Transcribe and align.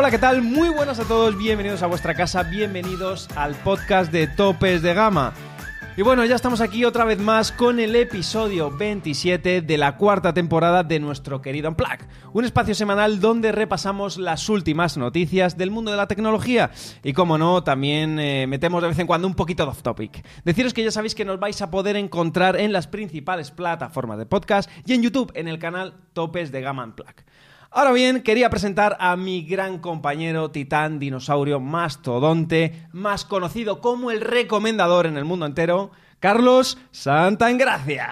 Hola, 0.00 0.10
¿qué 0.10 0.18
tal? 0.18 0.40
Muy 0.40 0.70
buenas 0.70 0.98
a 0.98 1.04
todos, 1.04 1.36
bienvenidos 1.36 1.82
a 1.82 1.86
vuestra 1.86 2.14
casa, 2.14 2.42
bienvenidos 2.44 3.28
al 3.36 3.54
podcast 3.56 4.10
de 4.10 4.28
Topes 4.28 4.80
de 4.80 4.94
Gama. 4.94 5.34
Y 5.94 6.00
bueno, 6.00 6.24
ya 6.24 6.36
estamos 6.36 6.62
aquí 6.62 6.86
otra 6.86 7.04
vez 7.04 7.18
más 7.18 7.52
con 7.52 7.78
el 7.78 7.94
episodio 7.94 8.70
27 8.74 9.60
de 9.60 9.76
la 9.76 9.98
cuarta 9.98 10.32
temporada 10.32 10.84
de 10.84 11.00
nuestro 11.00 11.42
querido 11.42 11.68
Unplug, 11.68 11.98
un 12.32 12.46
espacio 12.46 12.74
semanal 12.74 13.20
donde 13.20 13.52
repasamos 13.52 14.16
las 14.16 14.48
últimas 14.48 14.96
noticias 14.96 15.58
del 15.58 15.70
mundo 15.70 15.90
de 15.90 15.98
la 15.98 16.08
tecnología 16.08 16.70
y 17.04 17.12
como 17.12 17.36
no, 17.36 17.62
también 17.62 18.18
eh, 18.18 18.46
metemos 18.46 18.80
de 18.80 18.88
vez 18.88 18.98
en 19.00 19.06
cuando 19.06 19.28
un 19.28 19.34
poquito 19.34 19.64
de 19.64 19.68
off 19.72 19.82
topic. 19.82 20.26
Deciros 20.46 20.72
que 20.72 20.82
ya 20.82 20.90
sabéis 20.90 21.14
que 21.14 21.26
nos 21.26 21.38
vais 21.38 21.60
a 21.60 21.70
poder 21.70 21.96
encontrar 21.96 22.56
en 22.56 22.72
las 22.72 22.86
principales 22.86 23.50
plataformas 23.50 24.16
de 24.16 24.24
podcast 24.24 24.70
y 24.86 24.94
en 24.94 25.02
YouTube 25.02 25.30
en 25.34 25.46
el 25.46 25.58
canal 25.58 25.92
Topes 26.14 26.52
de 26.52 26.62
Gama 26.62 26.84
Unplug. 26.84 27.16
Ahora 27.72 27.92
bien, 27.92 28.22
quería 28.22 28.50
presentar 28.50 28.96
a 28.98 29.16
mi 29.16 29.44
gran 29.44 29.78
compañero 29.78 30.50
titán, 30.50 30.98
dinosaurio, 30.98 31.60
mastodonte, 31.60 32.88
más 32.90 33.24
conocido 33.24 33.80
como 33.80 34.10
el 34.10 34.22
recomendador 34.22 35.06
en 35.06 35.16
el 35.16 35.24
mundo 35.24 35.46
entero, 35.46 35.92
Carlos 36.18 36.78
Santaengracia. 36.90 38.10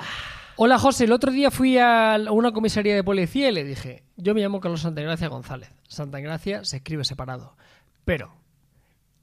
Hola 0.55 0.79
José, 0.79 1.07
el 1.07 1.13
otro 1.13 1.33
día 1.33 1.51
fui 1.51 1.77
a 1.77 2.17
una 2.31 2.53
comisaría 2.53 2.95
de 2.95 3.03
policía 3.03 3.49
y 3.49 3.53
le 3.53 3.65
dije, 3.65 4.05
yo 4.17 4.33
me 4.33 4.43
llamo 4.43 4.61
Carlos 4.61 4.83
Santaengracia 4.83 5.27
González. 5.27 5.71
Santaengracia 5.89 6.63
se 6.63 6.77
escribe 6.77 7.05
separado. 7.05 7.57
Pero, 8.05 8.33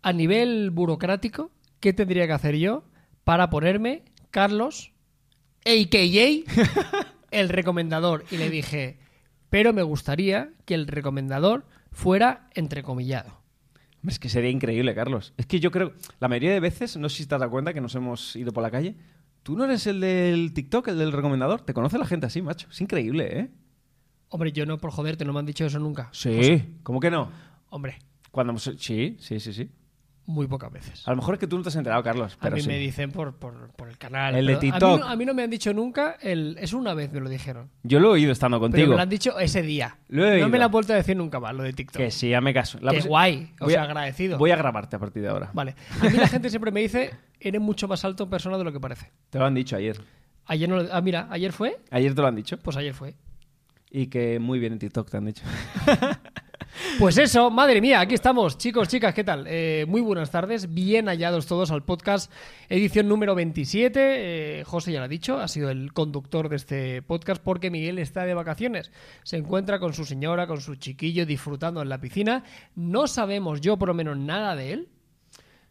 a 0.02 0.12
nivel 0.12 0.70
burocrático, 0.70 1.50
¿qué 1.80 1.94
tendría 1.94 2.28
que 2.28 2.34
hacer 2.34 2.58
yo 2.58 2.84
para 3.24 3.50
ponerme 3.50 4.04
Carlos, 4.32 4.92
a.k.a. 5.66 7.06
el 7.32 7.48
recomendador? 7.48 8.26
Y 8.32 8.36
le 8.36 8.50
dije, 8.50 9.00
pero 9.50 9.74
me 9.74 9.84
gustaría 9.84 10.50
que 10.66 10.74
el 10.76 10.88
recomendador 10.88 11.66
fuera 11.92 12.50
entrecomillado. 12.54 13.40
Es 14.08 14.20
que 14.20 14.30
sería 14.30 14.50
increíble, 14.52 14.94
Carlos. 14.94 15.34
Es 15.38 15.46
que 15.48 15.60
yo 15.60 15.72
creo, 15.72 15.94
la 16.20 16.28
mayoría 16.28 16.52
de 16.54 16.60
veces, 16.60 16.96
no 16.98 17.10
sé 17.10 17.18
si 17.24 17.26
te 17.28 17.36
has 17.36 17.40
dado 17.42 17.52
cuenta 17.52 17.74
que 17.74 17.82
nos 17.82 17.96
hemos 17.96 18.36
ido 18.36 18.54
por 18.54 18.62
la 18.62 18.70
calle, 18.70 18.96
tú 19.42 19.58
no 19.58 19.66
eres 19.66 19.88
el 19.88 20.00
del 20.00 20.54
TikTok, 20.54 20.90
el 20.90 21.00
del 21.00 21.12
recomendador. 21.12 21.62
Te 21.62 21.74
conoce 21.74 21.98
la 21.98 22.06
gente 22.06 22.28
así, 22.28 22.42
macho. 22.42 22.68
Es 22.70 22.80
increíble, 22.82 23.40
¿eh? 23.40 23.50
Hombre, 24.30 24.52
yo 24.52 24.66
no 24.66 24.78
por 24.78 24.92
joderte, 24.92 25.26
no 25.26 25.34
me 25.34 25.40
han 25.40 25.46
dicho 25.46 25.66
eso 25.66 25.80
nunca. 25.80 26.10
Sí, 26.12 26.78
¿cómo 26.84 27.00
que 27.00 27.10
no? 27.10 27.32
Hombre, 27.70 27.98
Cuando 28.32 28.52
hemos- 28.52 28.64
Sí, 28.78 29.16
sí, 29.20 29.40
sí, 29.40 29.54
sí. 29.54 29.70
Muy 30.28 30.48
pocas 30.48 30.72
veces. 30.72 31.08
A 31.08 31.12
lo 31.12 31.18
mejor 31.18 31.36
es 31.36 31.40
que 31.40 31.48
tú 31.48 31.56
no 31.58 31.64
te 31.64 31.70
has 31.70 31.76
enterado, 31.76 32.02
Carlos. 32.04 32.36
A 32.40 32.44
Pero 32.44 32.56
mí 32.56 32.62
sí. 32.64 32.68
me 32.68 32.78
dicen 32.80 33.12
por, 33.12 33.36
por- 33.36 33.70
por 33.76 33.88
el 33.90 33.98
canal. 33.98 34.36
El 34.36 34.48
de 34.48 34.54
pero 34.56 34.60
a 34.60 34.62
mí 34.64 34.72
TikTok. 34.72 35.00
no- 35.02 35.08
A 35.08 35.16
mí, 35.16 35.26
no, 35.26 35.34
me 35.34 35.44
han 35.44 35.50
dicho 35.50 35.74
nunca, 35.74 36.18
el, 36.22 36.58
es 36.60 36.74
una 36.74 36.94
vez 36.94 37.12
me 37.12 37.20
lo 37.20 37.30
dijeron. 37.30 37.70
Yo 37.84 38.00
lo 38.00 38.10
he 38.10 38.12
oído 38.14 38.32
estando 38.32 38.58
Pero 38.58 38.72
contigo. 38.72 38.90
me 38.90 38.96
lo 38.96 39.02
han 39.02 39.10
dicho 39.10 39.40
ese 39.40 39.62
día. 39.62 39.98
Lo 40.08 40.24
he 40.26 40.30
no 40.30 40.34
oído. 40.36 40.50
me 40.50 40.58
lo 40.58 40.66
han 40.66 40.72
vuelto 40.72 40.94
a 40.94 40.96
decir 40.96 41.16
nunca 41.16 41.40
más, 41.40 41.54
lo 41.54 41.64
de 41.64 41.74
TikTok. 41.74 42.02
Que 42.02 42.12
sí, 42.12 42.30
ya 42.30 42.42
me 42.42 42.54
caso. 42.54 42.80
La 42.82 42.94
guay, 43.00 43.54
o 43.60 43.66
Voy 43.66 43.74
sea, 43.74 43.82
a- 43.82 43.86
agradecido. 43.86 44.38
Voy 44.38 44.52
a 44.52 44.56
grabarte 44.56 44.96
a 44.96 45.00
partir 45.00 45.22
de 45.22 45.30
ahora. 45.30 45.52
Vale. 45.54 45.76
A 46.02 46.06
mí 46.10 46.18
la 46.18 46.28
gente 46.28 46.50
siempre 46.50 46.72
me 46.72 46.82
dice, 46.82 47.12
eres 47.40 47.62
mucho 47.62 47.88
más 47.88 48.04
alto 48.06 48.24
en 48.24 48.30
persona 48.32 48.58
de 48.58 48.64
lo 48.64 48.72
que 48.72 48.80
parece. 48.80 49.12
Te 49.30 49.38
lo 49.40 49.46
han 49.46 49.54
dicho 49.54 49.76
ayer. 49.76 50.02
Ayer 50.48 50.68
no 50.70 50.78
lo- 50.82 50.94
Ah, 50.94 51.02
mira, 51.02 51.28
ayer 51.32 51.52
fue, 51.52 51.78
Ayer 51.92 52.14
te 52.16 52.22
lo 52.22 52.28
han 52.28 52.36
dicho. 52.36 52.58
pues 52.60 52.78
ayer 52.78 52.94
fue. 52.94 53.16
Y 53.92 54.08
que 54.08 54.40
muy 54.40 54.60
bien 54.60 54.74
en 54.74 54.80
TikTok 54.80 55.10
te 55.10 55.18
han 55.18 55.26
dicho. 55.26 55.44
Pues 57.00 57.18
eso, 57.18 57.50
madre 57.50 57.82
mía, 57.82 58.00
aquí 58.00 58.16
estamos, 58.16 58.58
chicos, 58.58 58.88
chicas, 58.88 59.14
¿qué 59.14 59.24
tal? 59.24 59.46
Eh, 59.48 59.86
muy 59.88 60.02
buenas 60.02 60.32
tardes, 60.32 60.74
bien 60.74 61.08
hallados 61.08 61.46
todos 61.46 61.72
al 61.72 61.84
podcast, 61.84 62.32
edición 62.70 63.08
número 63.08 63.36
27. 63.36 64.60
Eh, 64.60 64.64
José 64.66 64.92
ya 64.92 65.00
lo 65.00 65.06
ha 65.06 65.10
dicho, 65.10 65.40
ha 65.40 65.48
sido 65.48 65.70
el 65.70 65.94
conductor 65.94 66.50
de 66.50 66.56
este 66.56 67.02
podcast 67.02 67.42
porque 67.42 67.70
Miguel 67.70 68.00
está 68.00 68.26
de 68.26 68.34
vacaciones. 68.34 68.92
Se 69.24 69.38
encuentra 69.38 69.80
con 69.80 69.94
su 69.94 70.06
señora, 70.06 70.48
con 70.48 70.62
su 70.62 70.76
chiquillo, 70.76 71.26
disfrutando 71.26 71.82
en 71.82 71.90
la 71.90 72.00
piscina. 72.00 72.44
No 72.76 73.08
sabemos 73.08 73.62
yo, 73.62 73.78
por 73.78 73.90
lo 73.90 73.94
menos, 73.94 74.18
nada 74.18 74.56
de 74.56 74.74
él, 74.74 74.90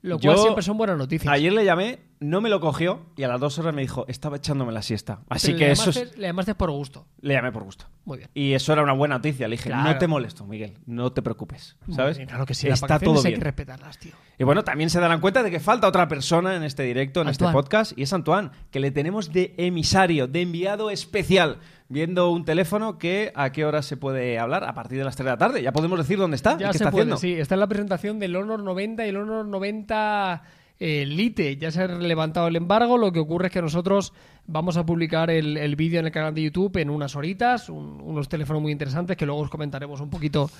lo 0.03 0.19
cual 0.19 0.37
Yo 0.37 0.43
siempre 0.43 0.63
son 0.63 0.77
buenas 0.77 0.99
noticias. 0.99 1.33
Ayer 1.33 1.53
le 1.53 1.65
llamé, 1.65 1.99
no 2.25 2.41
me 2.41 2.49
lo 2.49 2.61
cogió 2.61 3.01
y 3.17 3.23
a 3.23 3.29
las 3.29 3.41
dos 3.41 3.59
horas 3.59 3.75
me 3.75 3.83
dijo, 3.83 4.05
estaba 4.09 4.37
echándome 4.37 4.73
la 4.73 4.83
siesta. 4.83 5.21
Así 5.29 5.49
Pero 5.49 5.59
que 5.59 5.65
le 5.67 5.73
eso 5.73 5.91
llamaste- 5.91 6.03
es... 6.13 6.19
Le 6.19 6.27
llamaste 6.27 6.55
por 6.55 6.71
gusto. 6.71 7.07
Le 7.21 7.35
llamé 7.35 7.53
por 7.53 7.63
gusto. 7.65 7.87
Muy 8.05 8.19
bien. 8.19 8.31
Y 8.35 8.53
eso 8.53 8.73
era 8.73 8.83
una 8.83 8.93
buena 8.93 9.17
noticia. 9.17 9.47
Le 9.49 9.57
dije, 9.57 9.71
Claro. 9.71 9.91
no 9.93 9.99
te 9.99 10.07
molesto, 10.07 10.45
Miguel, 10.47 10.75
no 10.87 11.13
te 11.13 11.23
preocupes. 11.23 11.77
¿Sabes? 11.91 12.17
Bien, 12.19 12.29
Claro 12.29 12.47
que 12.47 12.55
sí, 12.55 12.69
Está 12.69 12.99
todo 12.99 13.19
hay 13.19 13.23
bien. 13.25 13.39
que 13.39 13.45
respetarlas, 13.45 13.99
tío. 13.99 14.13
Y 14.39 14.45
bueno, 14.45 14.65
también 14.65 14.91
se 14.91 15.01
darán 15.01 15.21
cuenta 15.21 15.43
de 15.43 15.51
que 15.51 15.61
falta 15.61 15.87
otra 15.87 16.09
persona 16.09 16.57
en 16.57 16.65
este 16.65 16.83
directo, 16.83 17.23
en 17.23 17.29
este 17.29 17.47
podcast, 17.49 17.97
y 17.97 18.03
es 18.03 18.13
Antoine, 18.13 18.51
que 18.71 18.81
le 18.81 18.91
tenemos 18.91 19.33
de 19.33 19.55
emisario, 19.57 20.27
de 20.27 20.43
enviado 20.43 20.91
especial, 20.91 21.59
viendo 21.89 22.31
un 22.31 22.45
teléfono 22.45 22.99
que 22.99 23.33
a 23.37 23.53
qué 23.53 23.65
hora 23.65 23.83
se 23.83 23.97
puede 23.97 24.39
hablar, 24.39 24.65
a 24.65 24.75
partir 24.75 24.99
de 24.99 25.05
las 25.05 25.15
3 25.17 25.25
de 25.27 25.31
la 25.31 25.39
tarde. 25.39 25.63
Ya 25.63 25.73
podemos 25.73 25.99
decir 25.99 26.19
dónde 26.19 26.35
está, 26.37 26.55
y 26.55 26.61
Ya 26.61 26.67
qué 26.73 26.79
se 26.79 26.85
está 26.85 26.91
puede, 26.91 27.03
haciendo. 27.13 27.17
sí. 27.19 27.33
Está 27.35 27.55
en 27.55 27.61
la 27.61 27.67
presentación 27.69 28.19
del 28.19 28.35
Honor 28.37 28.63
90 28.63 29.07
y 29.07 29.09
el 29.11 29.17
Honor 29.17 29.47
90 29.47 30.43
eh, 30.81 31.05
Lite. 31.07 31.57
Ya 31.57 31.71
se 31.71 31.83
ha 31.83 31.87
levantado 31.87 32.49
el 32.49 32.57
embargo. 32.57 32.99
Lo 32.99 33.13
que 33.13 33.21
ocurre 33.21 33.47
es 33.47 33.53
que 33.53 33.63
nosotros 33.63 34.13
vamos 34.47 34.77
a 34.77 34.85
publicar 34.85 35.31
el, 35.31 35.57
el 35.57 35.77
vídeo 35.77 36.01
en 36.01 36.07
el 36.07 36.13
canal 36.13 36.35
de 36.35 36.43
YouTube 36.43 36.77
en 36.79 36.91
unas 36.91 37.17
horitas. 37.17 37.69
un- 37.69 38.01
unos 38.03 38.29
teléfonos 38.29 38.61
muy 38.63 38.73
interesantes 38.73 39.17
que 39.17 39.27
luego 39.27 39.41
os 39.43 39.51
comentaremos 39.51 40.01
un 40.01 40.11
poquito 40.11 40.51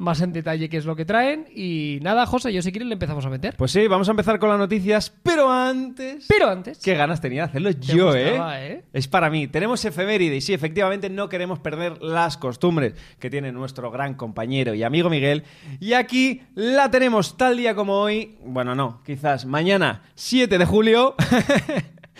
más 0.00 0.22
en 0.22 0.32
detalle 0.32 0.70
qué 0.70 0.78
es 0.78 0.86
lo 0.86 0.96
que 0.96 1.04
traen. 1.04 1.46
Y 1.54 1.98
nada, 2.00 2.24
José, 2.24 2.52
yo 2.52 2.62
si 2.62 2.72
quieres 2.72 2.88
le 2.88 2.94
empezamos 2.94 3.24
a 3.26 3.28
meter. 3.28 3.54
Pues 3.56 3.70
sí, 3.70 3.86
vamos 3.86 4.08
a 4.08 4.12
empezar 4.12 4.38
con 4.38 4.48
las 4.48 4.58
noticias, 4.58 5.12
pero 5.22 5.52
antes... 5.52 6.24
Pero 6.26 6.48
antes... 6.48 6.78
Qué 6.78 6.94
ganas 6.94 7.20
tenía 7.20 7.42
de 7.42 7.48
hacerlo 7.50 7.70
yo, 7.70 8.06
gustaba, 8.06 8.62
¿eh? 8.62 8.72
¿eh? 8.72 8.84
Es 8.94 9.06
para 9.08 9.28
mí. 9.28 9.46
Tenemos 9.46 9.84
efeméride 9.84 10.36
y 10.36 10.40
sí, 10.40 10.54
efectivamente 10.54 11.10
no 11.10 11.28
queremos 11.28 11.58
perder 11.58 12.02
las 12.02 12.38
costumbres 12.38 12.94
que 13.18 13.28
tiene 13.28 13.52
nuestro 13.52 13.90
gran 13.90 14.14
compañero 14.14 14.72
y 14.74 14.82
amigo 14.82 15.10
Miguel. 15.10 15.44
Y 15.80 15.92
aquí 15.92 16.42
la 16.54 16.90
tenemos 16.90 17.36
tal 17.36 17.58
día 17.58 17.74
como 17.74 17.98
hoy. 17.98 18.38
Bueno, 18.42 18.74
no, 18.74 19.02
quizás 19.04 19.44
mañana, 19.44 20.02
7 20.14 20.56
de 20.56 20.64
julio. 20.64 21.14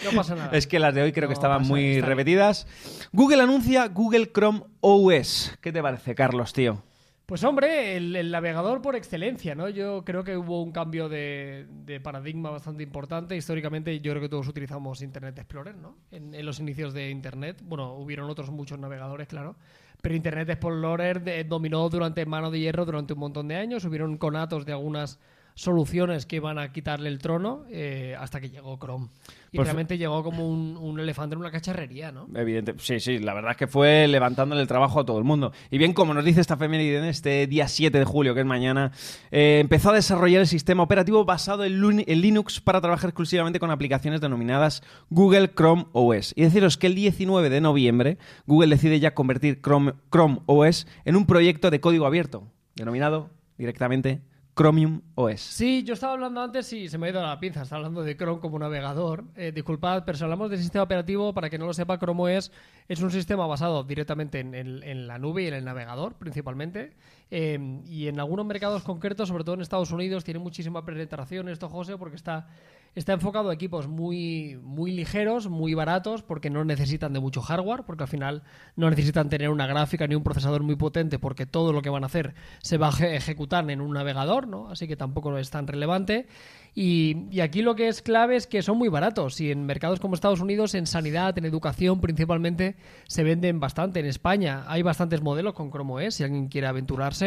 No 0.05 0.17
pasa 0.17 0.35
nada. 0.35 0.57
es 0.57 0.67
que 0.67 0.79
las 0.79 0.95
de 0.95 1.03
hoy 1.03 1.13
creo 1.13 1.29
que 1.29 1.35
estaban 1.35 1.67
muy 1.67 2.01
repetidas. 2.01 2.67
Google 3.13 3.43
anuncia 3.43 3.87
Google 3.89 4.31
Chrome 4.33 4.63
OS. 4.81 5.59
¿Qué 5.61 5.73
te 5.73 5.83
parece, 5.83 6.15
Carlos, 6.15 6.55
tío? 6.55 6.83
Pues 7.31 7.45
hombre, 7.45 7.97
el, 7.97 8.33
navegador 8.33 8.83
por 8.83 8.97
excelencia, 8.97 9.55
¿no? 9.55 9.69
Yo 9.69 10.05
creo 10.05 10.25
que 10.25 10.37
hubo 10.37 10.65
un 10.65 10.73
cambio 10.73 11.09
de, 11.09 11.65
de 11.85 12.01
paradigma 12.01 12.51
bastante 12.51 12.83
importante. 12.83 13.37
Históricamente 13.37 14.01
yo 14.01 14.11
creo 14.11 14.21
que 14.21 14.29
todos 14.29 14.49
utilizamos 14.49 15.01
Internet 15.01 15.39
Explorer, 15.39 15.77
¿no? 15.77 15.97
En, 16.11 16.45
los 16.45 16.59
inicios 16.59 16.93
de 16.93 17.09
Internet. 17.09 17.63
Bueno, 17.63 17.95
hubieron 17.95 18.29
otros 18.29 18.51
muchos 18.51 18.81
navegadores, 18.81 19.29
claro. 19.29 19.55
Pero 20.03 20.17
Internet 20.17 20.49
Explorer 20.49 21.23
de- 21.23 21.45
dominó 21.45 21.89
durante 21.89 22.27
mano 22.27 22.51
de 22.51 22.59
hierro 22.59 22.85
durante 22.85 23.13
un 23.13 23.21
montón 23.21 23.47
de 23.47 23.55
años. 23.55 23.85
Hubieron 23.85 24.19
conatos 24.19 24.67
de 24.67 24.73
algunas 24.73 25.21
soluciones 25.55 26.27
que 26.27 26.35
iban 26.35 26.59
a 26.59 26.73
quitarle 26.73 27.09
el 27.11 27.21
trono 27.21 27.65
eh, 27.71 28.17
hasta 28.19 28.41
que 28.41 28.51
llegó 28.51 28.77
Chrome. 28.77 29.07
Y 29.53 29.57
Pues- 29.57 29.67
realmente 29.67 29.99
llegó 29.99 30.23
como 30.23 30.49
un, 30.49 30.77
un 30.77 31.01
elefante 31.01 31.35
en 31.35 31.41
una 31.41 31.51
cacharrería, 31.51 32.13
¿no? 32.13 32.29
Evidente, 32.37 32.75
sí, 32.79 33.01
sí, 33.01 33.19
la 33.19 33.35
verdad 33.35 33.51
es 33.51 33.57
que 33.57 33.67
fue 33.67 34.07
levantándole 34.07 34.61
el 34.63 34.69
trabajo 34.69 35.01
a 35.01 35.05
todo 35.05 35.19
el 35.19 35.25
mundo. 35.25 35.53
Y 35.73 35.79
bien, 35.79 35.93
como 35.93 36.15
nos 36.15 36.25
dice 36.25 36.41
esta 36.41 36.55
efeméride 36.55 36.99
en 36.99 37.05
este 37.07 37.49
día 37.49 37.67
7 37.67 37.99
de 37.99 38.05
julio, 38.05 38.33
que 38.35 38.41
es 38.41 38.47
mañana, 38.47 38.93
eh, 39.33 39.59
empezó 39.61 39.91
a 39.91 39.95
desarrollar 39.95 40.43
el 40.43 40.47
sistema 40.47 40.85
operativo 40.85 41.25
basado 41.25 41.65
en, 41.65 41.81
Lun- 41.81 42.05
en 42.07 42.21
Linux 42.21 42.61
para 42.61 42.81
trabajar 42.81 43.11
exclusivamente 43.11 43.59
con 43.59 43.73
aplicaciones 43.73 44.21
denominadas 44.21 44.85
Google 45.09 45.51
Chrome 45.53 45.87
OS. 45.93 46.33
Y 46.37 46.43
deciros 46.43 46.77
que 46.79 46.87
el 46.87 46.95
19 46.95 47.51
de 47.51 47.61
noviembre, 47.61 48.19
Google 48.47 48.69
decide 48.77 49.01
ya 49.01 49.15
convertir 49.15 49.61
Chrome, 49.63 49.95
Chrome 50.13 50.39
OS 50.47 50.87
en 51.05 51.17
un 51.17 51.27
proyecto 51.27 51.71
de 51.73 51.81
código 51.81 52.07
abierto, 52.07 52.45
denominado 52.77 53.31
directamente 53.59 54.21
Chromium 54.55 55.01
OS. 55.15 55.41
Sí, 55.41 55.85
yo 55.85 55.95
estaba 55.95 56.13
hablando 56.15 56.41
antes 56.43 56.73
y 56.73 56.89
se 56.89 56.99
me 56.99 57.07
ha 57.07 57.11
ido 57.11 57.23
la 57.23 57.39
pinza. 57.41 57.63
Estaba 57.63 57.79
hablando 57.79 58.03
de 58.03 58.17
Chrome 58.17 58.41
como 58.41 58.59
navegador. 58.59 59.25
Eh, 59.37 59.53
disculpad, 59.53 60.05
pero 60.05 60.19
si 60.19 60.25
hablamos 60.25 60.51
de 60.51 60.59
sistema 60.59 60.85
operativo, 60.85 61.33
para 61.33 61.49
que 61.49 61.59
no 61.59 61.67
lo 61.67 61.73
sepa, 61.73 61.99
Chrome 61.99 62.37
OS 62.37 62.53
es 62.89 63.01
un 63.01 63.11
sistema 63.11 63.47
basado 63.47 63.85
directamente 63.85 64.41
en, 64.41 64.55
en 64.55 65.07
la 65.07 65.19
nube 65.19 65.45
y 65.45 65.47
en 65.47 65.55
el 65.55 65.65
navegador, 65.65 66.15
principalmente. 66.15 66.95
Eh, 67.31 67.81
y 67.87 68.09
en 68.09 68.19
algunos 68.19 68.45
mercados 68.47 68.83
concretos, 68.83 69.29
sobre 69.29 69.45
todo 69.45 69.55
en 69.55 69.61
Estados 69.61 69.93
Unidos, 69.93 70.25
tiene 70.25 70.41
muchísima 70.41 70.85
penetración 70.85 71.49
esto, 71.49 71.69
José, 71.69 71.97
porque 71.97 72.17
está, 72.17 72.49
está 72.97 73.13
enfocado 73.13 73.51
a 73.51 73.55
equipos 73.55 73.87
muy, 73.87 74.59
muy 74.65 74.91
ligeros, 74.91 75.49
muy 75.49 75.75
baratos, 75.75 76.23
porque 76.25 76.51
no 76.51 76.65
necesitan 76.65 77.13
de 77.13 77.21
mucho 77.21 77.41
hardware, 77.41 77.85
porque 77.85 78.03
al 78.03 78.09
final 78.09 78.43
no 78.75 78.91
necesitan 78.91 79.29
tener 79.29 79.49
una 79.51 79.69
gráfica 79.69 80.09
ni 80.09 80.17
un 80.17 80.25
procesador 80.25 80.65
muy 80.65 80.75
potente, 80.75 81.21
porque 81.21 81.47
todo 81.47 81.73
lo 81.73 81.83
que 81.83 81.91
van 81.91 82.03
a 82.03 82.07
hacer 82.07 82.35
se 82.63 82.79
va 82.79 82.89
a 82.89 82.93
eje- 82.93 83.15
ejecutar 83.15 83.71
en 83.71 83.81
un 83.81 83.93
navegador, 83.93 84.49
¿no? 84.49 84.69
Así 84.69 84.89
que 84.89 84.97
tampoco 84.97 85.37
es 85.39 85.51
tan 85.51 85.69
relevante. 85.69 86.27
Y, 86.73 87.27
y 87.33 87.41
aquí 87.41 87.63
lo 87.63 87.75
que 87.75 87.89
es 87.89 88.01
clave 88.01 88.37
es 88.37 88.47
que 88.47 88.63
son 88.63 88.79
muy 88.79 88.89
baratos. 88.89 89.41
Y 89.41 89.51
en 89.51 89.67
mercados 89.67 89.99
como 89.99 90.15
Estados 90.15 90.41
Unidos, 90.41 90.75
en 90.75 90.87
sanidad, 90.87 91.37
en 91.37 91.45
educación 91.45 92.01
principalmente, 92.01 92.77
se 93.09 93.25
venden 93.25 93.59
bastante. 93.59 93.99
En 94.01 94.07
España 94.07 94.65
hay 94.69 94.83
bastantes 94.83 95.21
modelos 95.21 95.55
con 95.55 95.71
Chrome 95.71 96.07
OS, 96.07 96.15
si 96.15 96.23
alguien 96.25 96.47
quiere 96.49 96.69
aventurarse. 96.69 97.20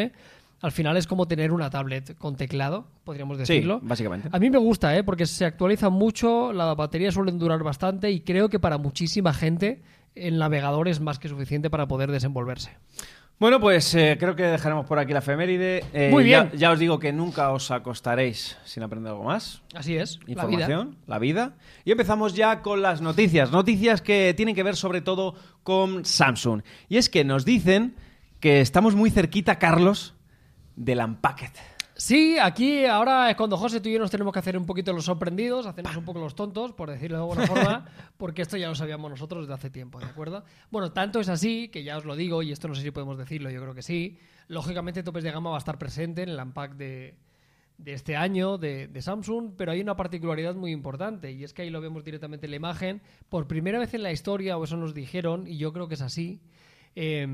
Al 0.62 0.72
final 0.72 0.96
es 0.96 1.08
como 1.08 1.28
tener 1.28 1.52
una 1.52 1.70
tablet 1.70 2.18
con 2.18 2.36
teclado, 2.38 2.88
podríamos 3.04 3.36
Sí, 3.36 3.42
decirlo. 3.42 3.80
básicamente. 3.84 4.30
A 4.32 4.40
mí 4.40 4.50
me 4.50 4.58
gusta, 4.58 4.96
¿eh? 4.98 5.04
porque 5.04 5.26
se 5.26 5.44
actualiza 5.46 5.90
mucho, 5.90 6.54
las 6.54 6.76
baterías 6.78 7.14
suelen 7.14 7.38
durar 7.38 7.62
bastante 7.64 8.10
y 8.12 8.22
creo 8.22 8.48
que 8.50 8.60
para 8.60 8.78
muchísima 8.78 9.34
gente 9.34 9.82
el 10.16 10.38
navegador 10.38 10.88
es 10.88 11.02
más 11.02 11.20
que 11.20 11.28
suficiente 11.28 11.70
para 11.70 11.88
poder 11.88 12.12
desenvolverse. 12.12 12.72
Bueno, 13.40 13.60
pues 13.60 13.94
eh, 13.96 14.16
creo 14.18 14.36
que 14.38 14.44
dejaremos 14.44 14.86
por 14.86 15.00
aquí 15.00 15.12
la 15.12 15.20
efeméride. 15.20 15.84
Eh, 15.92 16.10
Muy 16.12 16.24
bien. 16.24 16.52
Ya, 16.56 16.72
os 16.72 16.80
digo 16.80 16.98
que 17.00 17.12
nunca 17.12 17.52
os 17.52 17.72
acostaréis 17.72 18.58
sin 18.64 18.84
aprender 18.84 19.12
algo 19.12 19.24
más. 19.24 19.64
Así 19.76 19.98
es. 19.98 20.20
La 20.20 20.26
vida. 20.26 20.42
Información, 20.44 20.98
la 21.08 21.20
vida. 21.20 21.56
Y 21.84 21.92
empezamos 21.92 22.36
ya 22.36 22.62
con 22.62 22.82
las 22.82 23.02
noticias. 23.02 23.52
Noticias 23.52 24.02
que 24.02 24.34
tienen 24.38 24.56
que 24.56 24.64
ver 24.64 24.76
sobre 24.78 25.02
todo 25.02 25.36
con 25.64 26.06
Samsung. 26.06 26.62
Y 26.88 26.98
es 26.98 27.10
que 27.10 27.26
nos 27.26 27.44
dicen 27.44 27.96
que 28.44 28.60
estamos 28.60 28.94
muy 28.94 29.10
cerquita, 29.10 29.58
Carlos, 29.58 30.16
del 30.76 31.00
Unpacked. 31.00 31.54
Sí, 31.96 32.38
aquí 32.38 32.84
ahora 32.84 33.30
es 33.30 33.38
cuando 33.38 33.56
José, 33.56 33.80
tú 33.80 33.88
y 33.88 33.94
yo 33.94 34.00
nos 34.00 34.12
tenemos 34.12 34.34
que 34.34 34.40
hacer 34.40 34.58
un 34.58 34.66
poquito 34.66 34.92
los 34.92 35.06
sorprendidos, 35.06 35.66
hacernos 35.66 35.96
un 35.96 36.04
poco 36.04 36.20
los 36.20 36.36
tontos, 36.36 36.74
por 36.74 36.92
decirlo 36.92 37.16
de 37.16 37.24
alguna 37.24 37.48
forma, 37.48 37.86
porque 38.18 38.42
esto 38.42 38.58
ya 38.58 38.68
lo 38.68 38.76
sabíamos 38.76 39.10
nosotros 39.10 39.44
desde 39.44 39.54
hace 39.54 39.70
tiempo, 39.70 39.98
¿de 40.02 40.08
acuerdo? 40.08 40.44
Bueno, 40.72 40.92
tanto 40.92 41.22
es 41.22 41.30
así, 41.30 41.70
que 41.70 41.86
ya 41.86 41.96
os 41.96 42.04
lo 42.04 42.18
digo, 42.18 42.44
y 42.44 42.52
esto 42.52 42.68
no 42.68 42.76
sé 42.76 42.82
si 42.82 42.92
podemos 42.92 43.18
decirlo, 43.18 43.50
yo 43.50 43.62
creo 43.62 43.74
que 43.74 43.82
sí. 43.82 44.20
Lógicamente, 44.50 45.04
Topes 45.04 45.24
de 45.24 45.32
Gama 45.32 45.52
va 45.52 45.56
a 45.56 45.60
estar 45.60 45.78
presente 45.78 46.24
en 46.24 46.28
el 46.28 46.38
Unpack 46.38 46.76
de, 46.76 47.16
de 47.78 47.94
este 47.94 48.18
año 48.18 48.58
de, 48.58 48.90
de 48.90 49.02
Samsung, 49.02 49.54
pero 49.56 49.72
hay 49.72 49.80
una 49.80 49.96
particularidad 49.96 50.56
muy 50.56 50.72
importante, 50.74 51.32
y 51.32 51.46
es 51.46 51.54
que 51.54 51.62
ahí 51.62 51.70
lo 51.70 51.80
vemos 51.80 52.04
directamente 52.04 52.48
en 52.48 52.52
la 52.52 52.58
imagen. 52.58 53.02
Por 53.30 53.48
primera 53.48 53.80
vez 53.80 53.94
en 53.94 54.04
la 54.04 54.12
historia, 54.12 54.58
o 54.58 54.66
eso 54.66 54.76
nos 54.76 54.94
dijeron, 54.94 55.48
y 55.48 55.56
yo 55.56 55.72
creo 55.72 55.88
que 55.88 55.94
es 55.94 56.02
así, 56.02 56.42
eh, 56.96 57.28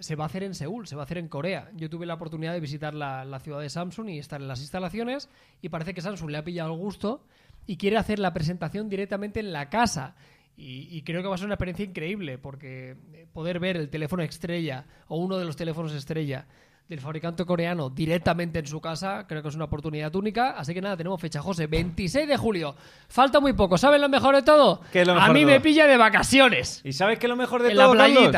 se 0.00 0.16
va 0.16 0.24
a 0.24 0.26
hacer 0.26 0.42
en 0.42 0.54
Seúl, 0.54 0.86
se 0.86 0.96
va 0.96 1.02
a 1.02 1.04
hacer 1.04 1.18
en 1.18 1.28
Corea. 1.28 1.70
Yo 1.74 1.88
tuve 1.88 2.06
la 2.06 2.14
oportunidad 2.14 2.52
de 2.52 2.60
visitar 2.60 2.94
la, 2.94 3.24
la 3.24 3.38
ciudad 3.40 3.60
de 3.60 3.70
Samsung 3.70 4.08
y 4.08 4.18
estar 4.18 4.40
en 4.40 4.48
las 4.48 4.60
instalaciones 4.60 5.28
y 5.62 5.68
parece 5.68 5.94
que 5.94 6.00
Samsung 6.00 6.30
le 6.30 6.38
ha 6.38 6.44
pillado 6.44 6.72
el 6.72 6.78
gusto 6.78 7.24
y 7.66 7.76
quiere 7.76 7.96
hacer 7.96 8.18
la 8.18 8.32
presentación 8.32 8.88
directamente 8.88 9.40
en 9.40 9.52
la 9.52 9.70
casa. 9.70 10.16
Y, 10.56 10.88
y 10.96 11.02
creo 11.02 11.22
que 11.22 11.28
va 11.28 11.34
a 11.34 11.38
ser 11.38 11.46
una 11.46 11.54
experiencia 11.54 11.84
increíble 11.84 12.38
porque 12.38 12.96
eh, 13.12 13.26
poder 13.32 13.58
ver 13.58 13.76
el 13.76 13.90
teléfono 13.90 14.22
estrella 14.22 14.86
o 15.08 15.16
uno 15.16 15.36
de 15.36 15.44
los 15.44 15.56
teléfonos 15.56 15.92
estrella 15.92 16.46
del 16.88 17.00
fabricante 17.00 17.44
coreano 17.44 17.88
directamente 17.88 18.58
en 18.58 18.66
su 18.66 18.80
casa, 18.80 19.26
creo 19.26 19.42
que 19.42 19.48
es 19.48 19.54
una 19.54 19.64
oportunidad 19.64 20.14
única. 20.14 20.50
Así 20.50 20.74
que 20.74 20.82
nada, 20.82 20.96
tenemos 20.96 21.20
fecha, 21.20 21.40
José, 21.40 21.66
26 21.66 22.28
de 22.28 22.36
julio. 22.36 22.76
Falta 23.08 23.40
muy 23.40 23.54
poco. 23.54 23.78
¿Saben 23.78 24.00
lo 24.00 24.08
mejor 24.08 24.34
de 24.34 24.42
todo? 24.42 24.80
¿Qué 24.92 25.00
es 25.00 25.06
lo 25.06 25.14
A 25.14 25.32
mí 25.32 25.44
me 25.44 25.60
pilla 25.60 25.86
de 25.86 25.96
vacaciones. 25.96 26.82
¿Y 26.84 26.92
sabes 26.92 27.18
qué 27.18 27.26
es 27.26 27.30
lo 27.30 27.36
mejor 27.36 27.62
de 27.62 27.70
En 27.70 27.76
la 27.78 27.84
todo, 27.84 27.96
Carlos? 27.96 28.34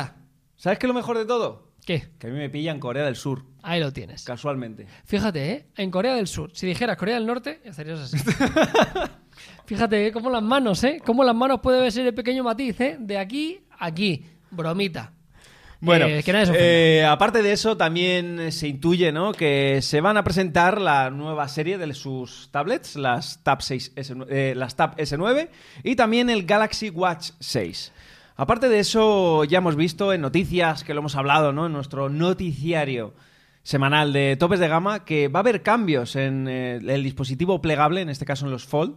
¿Sabes 0.57 0.79
qué 0.79 0.87
es 0.87 0.89
lo 0.89 0.95
mejor 0.95 1.19
de 1.19 1.25
todo? 1.27 1.67
¿Qué? 1.85 2.09
Que 2.19 2.27
a 2.27 2.31
mí 2.31 2.37
me 2.37 2.51
pilla 2.51 2.73
en 2.73 2.81
Corea 2.81 3.05
del 3.05 3.15
Sur, 3.17 3.45
Ahí 3.63 3.81
lo 3.81 3.93
tienes. 3.93 4.25
casualmente. 4.25 4.87
Fíjate, 5.05 5.53
¿eh? 5.53 5.67
En 5.77 5.91
Corea 5.91 6.15
del 6.15 6.27
Sur. 6.27 6.51
Si 6.53 6.67
dijeras 6.67 6.97
Corea 6.97 7.15
del 7.15 7.27
Norte, 7.27 7.61
estarías 7.65 8.01
así. 8.01 8.17
Fíjate, 9.67 10.07
¿eh? 10.07 10.13
Cómo 10.13 10.31
las 10.31 10.43
manos, 10.43 10.83
¿eh? 10.85 11.01
Cómo 11.05 11.23
las 11.25 11.35
manos 11.35 11.61
puede 11.61 11.91
ser 11.91 12.07
el 12.07 12.15
pequeño 12.15 12.43
matiz, 12.43 12.81
¿eh? 12.81 12.97
De 12.99 13.19
aquí 13.19 13.61
a 13.79 13.87
aquí. 13.87 14.25
Bromita. 14.51 15.13
Bueno, 15.81 16.07
Eh, 16.07 16.23
que 16.23 16.33
eh, 16.55 17.05
aparte 17.05 17.43
de 17.43 17.53
eso, 17.53 17.77
también 17.77 18.51
se 18.51 18.67
intuye 18.67 19.13
¿no? 19.13 19.33
que 19.33 19.81
se 19.83 20.01
van 20.01 20.17
a 20.17 20.25
presentar 20.25 20.81
la 20.81 21.11
nueva 21.11 21.49
serie 21.49 21.77
de 21.77 21.93
sus 21.93 22.49
tablets, 22.51 22.97
las 22.97 23.43
Tab, 23.43 23.61
6 23.61 23.93
S, 23.95 24.15
eh, 24.31 24.55
las 24.57 24.75
Tab 24.75 24.97
S9 24.97 25.49
y 25.83 25.95
también 25.95 26.31
el 26.31 26.47
Galaxy 26.47 26.89
Watch 26.89 27.31
6. 27.41 27.93
Aparte 28.39 28.69
de 28.69 28.81
eso, 28.81 29.45
ya 29.45 29.59
hemos 29.59 29.77
visto 29.77 30.13
en 30.13 30.21
noticias, 30.21 30.85
que 30.85 30.93
lo 30.93 31.01
hemos 31.01 31.17
hablado 31.17 31.55
¿no? 31.55 31.67
en 31.67 31.73
nuestro 31.73 32.11
noticiario 32.11 33.15
semanal 33.63 34.13
de 34.13 34.37
topes 34.37 34.61
de 34.61 34.69
gama, 34.69 35.07
que 35.07 35.29
va 35.29 35.39
a 35.39 35.41
haber 35.41 35.63
cambios 35.63 36.17
en 36.17 36.47
eh, 36.47 36.77
el 36.77 37.03
dispositivo 37.03 37.63
plegable, 37.63 38.03
en 38.03 38.11
este 38.11 38.27
caso 38.27 38.45
en 38.45 38.53
los 38.53 38.67
Fold, 38.67 38.95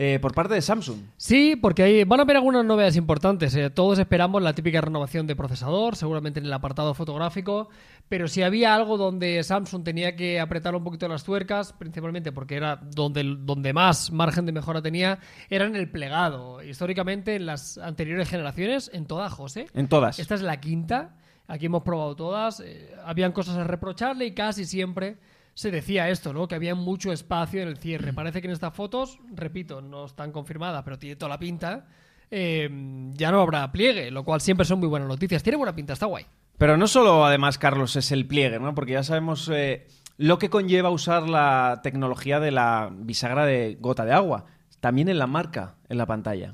eh, 0.00 0.20
por 0.22 0.32
parte 0.32 0.54
de 0.54 0.62
Samsung. 0.62 1.00
Sí, 1.16 1.56
porque 1.56 1.82
ahí 1.82 2.04
van 2.04 2.20
a 2.20 2.22
haber 2.22 2.36
algunas 2.36 2.64
novedades 2.64 2.94
importantes. 2.94 3.52
eh. 3.56 3.68
Todos 3.68 3.98
esperamos 3.98 4.40
la 4.40 4.52
típica 4.54 4.80
renovación 4.80 5.26
de 5.26 5.34
procesador, 5.34 5.96
seguramente 5.96 6.38
en 6.38 6.46
el 6.46 6.52
apartado 6.52 6.94
fotográfico, 6.94 7.68
pero 8.08 8.28
si 8.28 8.42
había 8.44 8.76
algo 8.76 8.96
donde 8.96 9.42
Samsung 9.42 9.82
tenía 9.82 10.14
que 10.14 10.38
apretar 10.38 10.76
un 10.76 10.84
poquito 10.84 11.08
las 11.08 11.24
tuercas, 11.24 11.72
principalmente 11.72 12.30
porque 12.30 12.54
era 12.54 12.76
donde, 12.76 13.24
donde 13.40 13.72
más 13.72 14.12
margen 14.12 14.46
de 14.46 14.52
mejora 14.52 14.80
tenía, 14.80 15.18
era 15.50 15.64
en 15.66 15.74
el 15.74 15.90
plegado. 15.90 16.62
Históricamente, 16.62 17.34
en 17.34 17.46
las 17.46 17.76
anteriores 17.76 18.28
generaciones, 18.28 18.90
en 18.94 19.04
todas, 19.06 19.32
José, 19.32 19.66
En 19.74 19.88
todas. 19.88 20.20
esta 20.20 20.36
es 20.36 20.42
la 20.42 20.60
quinta. 20.60 21.16
Aquí 21.48 21.66
hemos 21.66 21.82
probado 21.82 22.14
todas. 22.14 22.60
eh, 22.60 22.94
habían 23.04 23.32
cosas 23.32 23.56
a 23.56 23.64
reprocharle 23.64 24.26
y 24.26 24.32
casi 24.34 24.64
siempre 24.64 25.16
se 25.58 25.72
decía 25.72 26.08
esto, 26.08 26.32
¿no? 26.32 26.46
Que 26.46 26.54
había 26.54 26.76
mucho 26.76 27.10
espacio 27.10 27.60
en 27.60 27.66
el 27.66 27.78
cierre. 27.78 28.12
Parece 28.12 28.40
que 28.40 28.46
en 28.46 28.52
estas 28.52 28.72
fotos, 28.72 29.18
repito, 29.34 29.80
no 29.80 30.04
están 30.04 30.30
confirmadas, 30.30 30.84
pero 30.84 31.00
tiene 31.00 31.16
toda 31.16 31.30
la 31.30 31.38
pinta. 31.40 31.84
eh, 32.30 32.70
ya 33.14 33.32
no 33.32 33.40
habrá 33.40 33.72
pliegue, 33.72 34.12
lo 34.12 34.22
cual 34.22 34.40
siempre 34.40 34.64
son 34.64 34.78
muy 34.78 34.86
buenas 34.86 35.08
noticias. 35.08 35.42
Tiene 35.42 35.56
buena 35.56 35.74
pinta, 35.74 35.94
está 35.94 36.06
guay. 36.06 36.26
Pero 36.58 36.76
no 36.76 36.86
solo, 36.86 37.24
además, 37.26 37.58
Carlos, 37.58 37.96
es 37.96 38.12
el 38.12 38.24
pliegue, 38.24 38.60
¿no? 38.60 38.72
Porque 38.72 38.92
ya 38.92 39.02
sabemos 39.02 39.50
eh, 39.52 39.88
lo 40.16 40.38
que 40.38 40.48
conlleva 40.48 40.90
usar 40.90 41.28
la 41.28 41.80
tecnología 41.82 42.38
de 42.38 42.52
la 42.52 42.90
bisagra 42.92 43.44
de 43.44 43.78
gota 43.80 44.04
de 44.04 44.12
agua. 44.12 44.44
También 44.78 45.08
en 45.08 45.18
la 45.18 45.26
marca, 45.26 45.74
en 45.88 45.98
la 45.98 46.06
pantalla. 46.06 46.52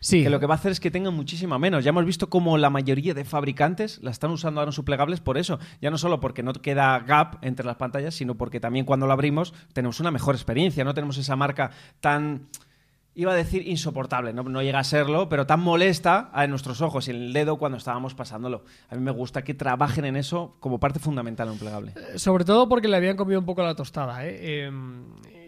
Sí. 0.00 0.22
Que 0.22 0.30
lo 0.30 0.40
que 0.40 0.46
va 0.46 0.54
a 0.54 0.56
hacer 0.56 0.72
es 0.72 0.80
que 0.80 0.90
tengan 0.90 1.14
muchísima 1.14 1.58
menos. 1.58 1.84
Ya 1.84 1.90
hemos 1.90 2.06
visto 2.06 2.30
cómo 2.30 2.56
la 2.58 2.70
mayoría 2.70 3.14
de 3.14 3.24
fabricantes 3.24 4.02
la 4.02 4.10
están 4.10 4.30
usando 4.30 4.60
ahora 4.60 4.70
en 4.70 4.72
sus 4.72 4.84
plegables 4.84 5.20
por 5.20 5.38
eso. 5.38 5.58
Ya 5.80 5.90
no 5.90 5.98
solo 5.98 6.20
porque 6.20 6.42
no 6.42 6.52
queda 6.54 6.98
gap 7.00 7.36
entre 7.42 7.66
las 7.66 7.76
pantallas, 7.76 8.14
sino 8.14 8.34
porque 8.34 8.60
también 8.60 8.86
cuando 8.86 9.06
lo 9.06 9.12
abrimos 9.12 9.52
tenemos 9.72 10.00
una 10.00 10.10
mejor 10.10 10.34
experiencia. 10.34 10.84
No 10.84 10.94
tenemos 10.94 11.18
esa 11.18 11.36
marca 11.36 11.70
tan. 12.00 12.48
Iba 13.12 13.32
a 13.32 13.34
decir 13.34 13.66
insoportable, 13.66 14.32
no, 14.32 14.44
no 14.44 14.62
llega 14.62 14.78
a 14.78 14.84
serlo, 14.84 15.28
pero 15.28 15.44
tan 15.44 15.60
molesta 15.60 16.30
a 16.32 16.46
nuestros 16.46 16.80
ojos 16.80 17.08
y 17.08 17.10
en 17.10 17.16
el 17.16 17.32
dedo 17.32 17.58
cuando 17.58 17.76
estábamos 17.76 18.14
pasándolo. 18.14 18.64
A 18.88 18.94
mí 18.94 19.00
me 19.02 19.10
gusta 19.10 19.42
que 19.42 19.52
trabajen 19.52 20.04
en 20.04 20.16
eso 20.16 20.56
como 20.60 20.78
parte 20.78 21.00
fundamental 21.00 21.48
en 21.48 21.52
un 21.54 21.58
plegable. 21.58 21.94
Sobre 22.14 22.44
todo 22.44 22.68
porque 22.68 22.86
le 22.86 22.96
habían 22.96 23.16
comido 23.16 23.40
un 23.40 23.46
poco 23.46 23.62
la 23.62 23.74
tostada. 23.74 24.24
¿eh? 24.24 24.38
Eh, 24.40 24.72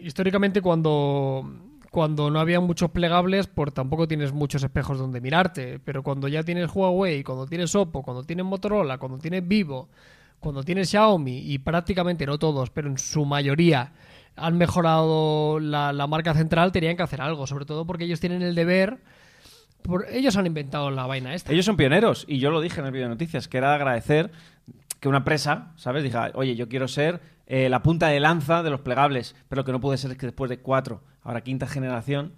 históricamente, 0.01 0.61
cuando, 0.61 1.49
cuando 1.93 2.31
no 2.31 2.39
había 2.39 2.59
muchos 2.59 2.89
plegables, 2.89 3.45
pues 3.45 3.71
tampoco 3.71 4.07
tienes 4.07 4.33
muchos 4.33 4.63
espejos 4.63 4.97
donde 4.97 5.21
mirarte. 5.21 5.77
Pero 5.77 6.01
cuando 6.01 6.27
ya 6.27 6.41
tienes 6.41 6.71
Huawei, 6.73 7.23
cuando 7.23 7.45
tienes 7.45 7.75
Oppo, 7.75 8.01
cuando 8.01 8.23
tienes 8.23 8.43
Motorola, 8.43 8.97
cuando 8.97 9.19
tienes 9.19 9.47
Vivo, 9.47 9.89
cuando 10.39 10.63
tienes 10.63 10.89
Xiaomi, 10.89 11.53
y 11.53 11.59
prácticamente 11.59 12.25
no 12.25 12.39
todos, 12.39 12.71
pero 12.71 12.87
en 12.89 12.97
su 12.97 13.25
mayoría 13.25 13.91
han 14.35 14.57
mejorado 14.57 15.59
la, 15.59 15.93
marca 16.07 16.33
central, 16.33 16.71
tenían 16.71 16.97
que 16.97 17.03
hacer 17.03 17.21
algo. 17.21 17.45
Sobre 17.45 17.65
todo 17.65 17.85
porque 17.85 18.05
ellos 18.05 18.19
tienen 18.19 18.41
el 18.41 18.55
deber. 18.55 18.97
por- 19.83 20.07
ellos 20.09 20.35
han 20.35 20.47
inventado 20.47 20.89
la 20.89 21.05
vaina 21.05 21.35
esta. 21.35 21.53
Ellos 21.53 21.65
son 21.65 21.77
pioneros 21.77 22.25
y 22.27 22.39
yo 22.39 22.49
lo 22.49 22.59
dije 22.59 22.79
en 22.79 22.87
el 22.87 22.91
vídeo 22.91 23.05
de 23.05 23.09
noticias, 23.13 23.47
que 23.47 23.59
era 23.59 23.69
de 23.69 23.75
agradecer 23.75 24.31
que 24.99 25.09
una 25.09 25.19
empresa, 25.19 25.73
¿sabes? 25.75 26.01
Diga, 26.01 26.31
oye, 26.33 26.55
yo 26.55 26.67
quiero 26.67 26.87
ser 26.87 27.21
eh, 27.45 27.69
la 27.69 27.83
punta 27.83 28.07
de 28.07 28.19
lanza 28.19 28.63
de 28.63 28.71
los 28.71 28.81
plegables, 28.81 29.35
pero 29.47 29.61
lo 29.61 29.65
que 29.65 29.73
no 29.73 29.79
puede 29.79 29.99
ser 29.99 30.09
es 30.09 30.17
que 30.17 30.25
después 30.25 30.49
de 30.49 30.57
cuatro, 30.57 31.03
ahora 31.23 31.41
quinta 31.41 31.67
generación, 31.67 32.33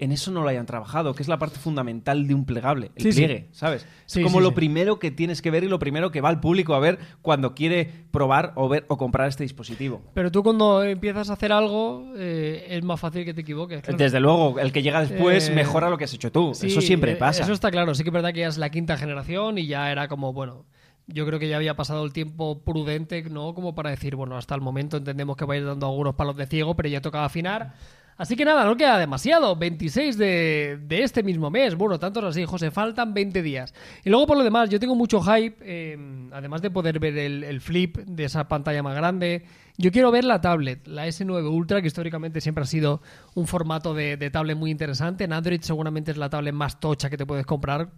en 0.00 0.12
eso 0.12 0.30
no 0.30 0.42
lo 0.44 0.48
hayan 0.48 0.64
trabajado, 0.64 1.12
que 1.12 1.22
es 1.24 1.28
la 1.28 1.40
parte 1.40 1.58
fundamental 1.58 2.28
de 2.28 2.32
un 2.34 2.44
plegable, 2.44 2.92
el 2.94 3.02
Sí, 3.02 3.12
sí. 3.12 3.24
pliegue, 3.24 3.48
¿sabes? 3.50 3.84
Sí, 4.06 4.20
es 4.20 4.24
como 4.26 4.38
sí, 4.38 4.44
lo 4.44 4.50
sí. 4.50 4.54
primero 4.54 5.00
que 5.00 5.10
tienes 5.10 5.42
que 5.42 5.50
ver 5.50 5.64
y 5.64 5.68
lo 5.68 5.80
primero 5.80 6.12
que 6.12 6.20
va 6.20 6.28
al 6.28 6.38
público 6.38 6.74
a 6.74 6.78
ver 6.78 7.00
cuando 7.20 7.52
quiere 7.52 7.90
probar 8.12 8.52
o 8.54 8.68
ver 8.68 8.84
o 8.86 8.96
comprar 8.96 9.26
este 9.28 9.42
dispositivo. 9.42 10.00
Pero 10.14 10.30
tú 10.30 10.44
cuando 10.44 10.84
empiezas 10.84 11.30
a 11.30 11.32
hacer 11.32 11.50
algo, 11.50 12.12
eh, 12.16 12.66
es 12.70 12.84
más 12.84 13.00
fácil 13.00 13.24
que 13.24 13.34
te 13.34 13.40
equivoques. 13.40 13.82
claro. 13.82 13.98
Desde 13.98 14.20
luego, 14.20 14.60
el 14.60 14.70
que 14.70 14.82
llega 14.82 15.00
después 15.00 15.48
Eh, 15.48 15.52
mejora 15.56 15.90
lo 15.90 15.98
que 15.98 16.04
has 16.04 16.14
hecho 16.14 16.30
tú. 16.30 16.52
Sí, 16.54 16.68
eso 16.68 16.80
siempre 16.80 17.12
eh, 17.12 17.16
pasa. 17.16 17.42
Eso 17.42 17.52
está 17.52 17.72
claro. 17.72 17.92
Sí 17.96 18.04
que 18.04 18.10
es 18.10 18.14
verdad 18.14 18.32
que 18.32 18.38
ya 18.40 18.46
es 18.48 18.56
la 18.56 18.70
quinta 18.70 18.96
generación 18.96 19.58
y 19.58 19.66
ya 19.66 19.90
era 19.90 20.06
como, 20.06 20.32
bueno, 20.32 20.64
yo 21.08 21.26
creo 21.26 21.40
que 21.40 21.48
ya 21.48 21.56
había 21.56 21.74
pasado 21.74 22.04
el 22.04 22.12
tiempo 22.12 22.60
prudente, 22.62 23.20
¿no? 23.24 23.52
Como 23.52 23.74
para 23.74 23.90
decir, 23.90 24.14
bueno, 24.14 24.36
hasta 24.36 24.54
el 24.54 24.60
momento 24.60 24.96
entendemos 24.98 25.36
que 25.36 25.44
vais 25.44 25.64
dando 25.64 25.86
algunos 25.88 26.14
palos 26.14 26.36
de 26.36 26.46
ciego, 26.46 26.76
pero 26.76 26.88
ya 26.88 27.00
tocaba 27.00 27.24
afinar. 27.24 27.74
Así 28.18 28.34
que 28.34 28.44
nada, 28.44 28.64
no 28.64 28.76
queda 28.76 28.98
demasiado. 28.98 29.54
26 29.54 30.18
de, 30.18 30.78
de 30.82 31.02
este 31.04 31.22
mismo 31.22 31.50
mes. 31.50 31.76
Bueno, 31.76 32.00
tantos 32.00 32.24
así, 32.24 32.44
José, 32.44 32.72
faltan 32.72 33.14
20 33.14 33.42
días. 33.42 33.72
Y 34.04 34.10
luego 34.10 34.26
por 34.26 34.36
lo 34.36 34.42
demás, 34.42 34.68
yo 34.68 34.80
tengo 34.80 34.96
mucho 34.96 35.20
hype, 35.22 35.56
eh, 35.60 35.96
además 36.32 36.60
de 36.60 36.70
poder 36.70 36.98
ver 36.98 37.16
el, 37.16 37.44
el 37.44 37.60
flip 37.60 37.96
de 37.98 38.24
esa 38.24 38.48
pantalla 38.48 38.82
más 38.82 38.96
grande. 38.96 39.44
Yo 39.76 39.92
quiero 39.92 40.10
ver 40.10 40.24
la 40.24 40.40
tablet, 40.40 40.84
la 40.88 41.06
S9 41.06 41.48
Ultra, 41.48 41.80
que 41.80 41.86
históricamente 41.86 42.40
siempre 42.40 42.64
ha 42.64 42.66
sido 42.66 43.00
un 43.36 43.46
formato 43.46 43.94
de, 43.94 44.16
de 44.16 44.30
tablet 44.30 44.56
muy 44.56 44.72
interesante. 44.72 45.22
En 45.22 45.32
Android 45.32 45.60
seguramente 45.60 46.10
es 46.10 46.16
la 46.16 46.28
tablet 46.28 46.52
más 46.52 46.80
tocha 46.80 47.08
que 47.08 47.16
te 47.16 47.24
puedes 47.24 47.46
comprar, 47.46 47.90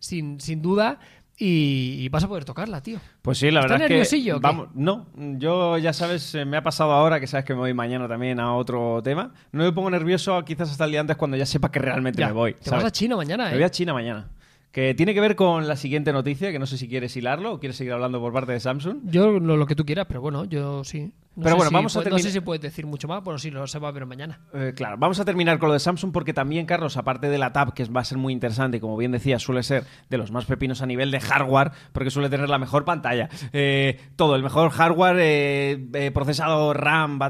sin, 0.00 0.40
sin 0.40 0.60
duda. 0.60 0.98
Y, 1.40 2.08
vas 2.08 2.24
a 2.24 2.28
poder 2.28 2.44
tocarla, 2.44 2.82
tío. 2.82 2.98
Pues 3.22 3.38
sí, 3.38 3.50
la 3.52 3.60
¿Está 3.60 3.74
verdad 3.78 3.92
es 3.92 4.10
que 4.10 4.32
vamos, 4.40 4.68
no, 4.74 5.06
yo 5.16 5.78
ya 5.78 5.92
sabes, 5.92 6.34
eh, 6.34 6.44
me 6.44 6.56
ha 6.56 6.62
pasado 6.62 6.90
ahora 6.90 7.20
que 7.20 7.28
sabes 7.28 7.44
que 7.44 7.54
me 7.54 7.60
voy 7.60 7.74
mañana 7.74 8.08
también 8.08 8.40
a 8.40 8.54
otro 8.54 9.00
tema. 9.04 9.32
No 9.52 9.62
me 9.62 9.70
pongo 9.72 9.88
nervioso 9.88 10.44
quizás 10.44 10.70
hasta 10.70 10.84
el 10.84 10.90
día 10.90 11.00
antes 11.00 11.16
cuando 11.16 11.36
ya 11.36 11.46
sepa 11.46 11.70
que 11.70 11.78
realmente 11.78 12.20
Ya, 12.20 12.26
me 12.28 12.32
voy. 12.32 12.54
Te 12.54 12.64
¿sabes? 12.64 12.82
vas 12.82 12.88
a 12.88 12.92
China 12.92 13.16
mañana, 13.16 13.44
Me 13.44 13.50
¿eh? 13.52 13.54
voy 13.54 13.62
a 13.62 13.70
China 13.70 13.92
mañana. 13.92 14.28
Que 14.72 14.94
tiene 14.94 15.14
que 15.14 15.20
ver 15.20 15.34
con 15.34 15.66
la 15.66 15.76
siguiente 15.76 16.12
noticia, 16.12 16.52
que 16.52 16.58
no 16.58 16.66
sé 16.66 16.76
si 16.78 16.88
quieres 16.88 17.16
hilarlo 17.16 17.54
o 17.54 17.58
quieres 17.60 17.76
seguir 17.76 17.92
hablando 17.94 18.20
por 18.20 18.32
parte 18.32 18.52
de 18.52 18.60
Samsung. 18.60 18.98
Yo 19.04 19.38
lo, 19.40 19.56
lo 19.56 19.66
que 19.66 19.74
tú 19.74 19.84
quieras, 19.84 20.06
pero 20.06 20.20
bueno, 20.20 20.44
yo 20.44 20.84
sí. 20.84 21.10
No 21.36 21.44
Pero 21.44 21.50
sé 21.50 21.56
bueno, 21.56 21.68
si 21.68 21.74
vamos 21.74 21.96
a 21.96 22.00
pu- 22.02 22.10
No 22.10 22.18
sé 22.18 22.30
si 22.32 22.40
puedes 22.40 22.60
decir 22.60 22.84
mucho 22.84 23.06
más, 23.06 23.22
bueno, 23.22 23.38
sí, 23.38 23.50
lo 23.52 23.64
se 23.68 23.78
va 23.78 23.88
a 23.88 23.92
ver 23.92 24.04
mañana. 24.06 24.40
Eh, 24.52 24.72
claro, 24.74 24.96
vamos 24.98 25.20
a 25.20 25.24
terminar 25.24 25.58
con 25.60 25.68
lo 25.68 25.72
de 25.74 25.78
Samsung 25.78 26.10
porque 26.12 26.32
también, 26.34 26.66
Carlos, 26.66 26.96
aparte 26.96 27.28
de 27.28 27.38
la 27.38 27.52
Tab, 27.52 27.74
que 27.74 27.84
va 27.84 28.00
a 28.00 28.04
ser 28.04 28.18
muy 28.18 28.32
interesante 28.32 28.78
y 28.78 28.80
como 28.80 28.96
bien 28.96 29.12
decía, 29.12 29.38
suele 29.38 29.62
ser 29.62 29.84
de 30.10 30.18
los 30.18 30.32
más 30.32 30.46
pepinos 30.46 30.82
a 30.82 30.86
nivel 30.86 31.10
de 31.12 31.20
hardware, 31.20 31.70
porque 31.92 32.10
suele 32.10 32.28
tener 32.28 32.48
la 32.48 32.58
mejor 32.58 32.84
pantalla, 32.84 33.28
eh, 33.52 34.00
todo, 34.16 34.34
el 34.34 34.42
mejor 34.42 34.70
hardware, 34.70 35.16
eh, 35.20 35.86
eh, 35.94 36.10
procesador, 36.12 36.78
RAM, 36.80 37.20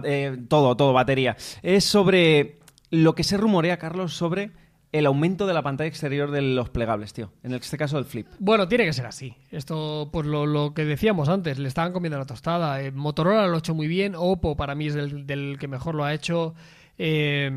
todo, 0.48 0.74
todo, 0.76 0.92
batería. 0.94 1.36
Es 1.62 1.84
sobre 1.84 2.58
lo 2.90 3.14
que 3.14 3.24
se 3.24 3.36
rumorea, 3.36 3.76
Carlos, 3.76 4.14
sobre 4.14 4.52
el 4.92 5.06
aumento 5.06 5.46
de 5.46 5.54
la 5.54 5.62
pantalla 5.62 5.88
exterior 5.88 6.30
de 6.30 6.42
los 6.42 6.70
plegables, 6.70 7.12
tío. 7.12 7.32
En 7.42 7.52
este 7.52 7.76
caso 7.76 7.96
del 7.96 8.06
Flip. 8.06 8.26
Bueno, 8.38 8.68
tiene 8.68 8.84
que 8.84 8.92
ser 8.92 9.06
así. 9.06 9.34
Esto, 9.50 10.08
pues 10.12 10.26
lo, 10.26 10.72
que 10.74 10.84
decíamos 10.84 11.28
antes, 11.28 11.58
le 11.58 11.68
estaban 11.68 11.92
comiendo 11.92 12.18
la 12.18 12.24
tostada. 12.24 12.82
Eh, 12.82 12.90
Motorola 12.90 13.46
lo 13.46 13.56
ha 13.56 13.58
hecho 13.58 13.74
muy 13.74 13.86
bien, 13.86 14.14
Oppo 14.16 14.56
para 14.56 14.74
mí 14.74 14.86
es 14.86 14.94
del, 14.94 15.26
del 15.26 15.56
que 15.58 15.68
mejor 15.68 15.94
lo 15.94 16.04
ha 16.04 16.14
hecho. 16.14 16.54
Eh, 16.98 17.50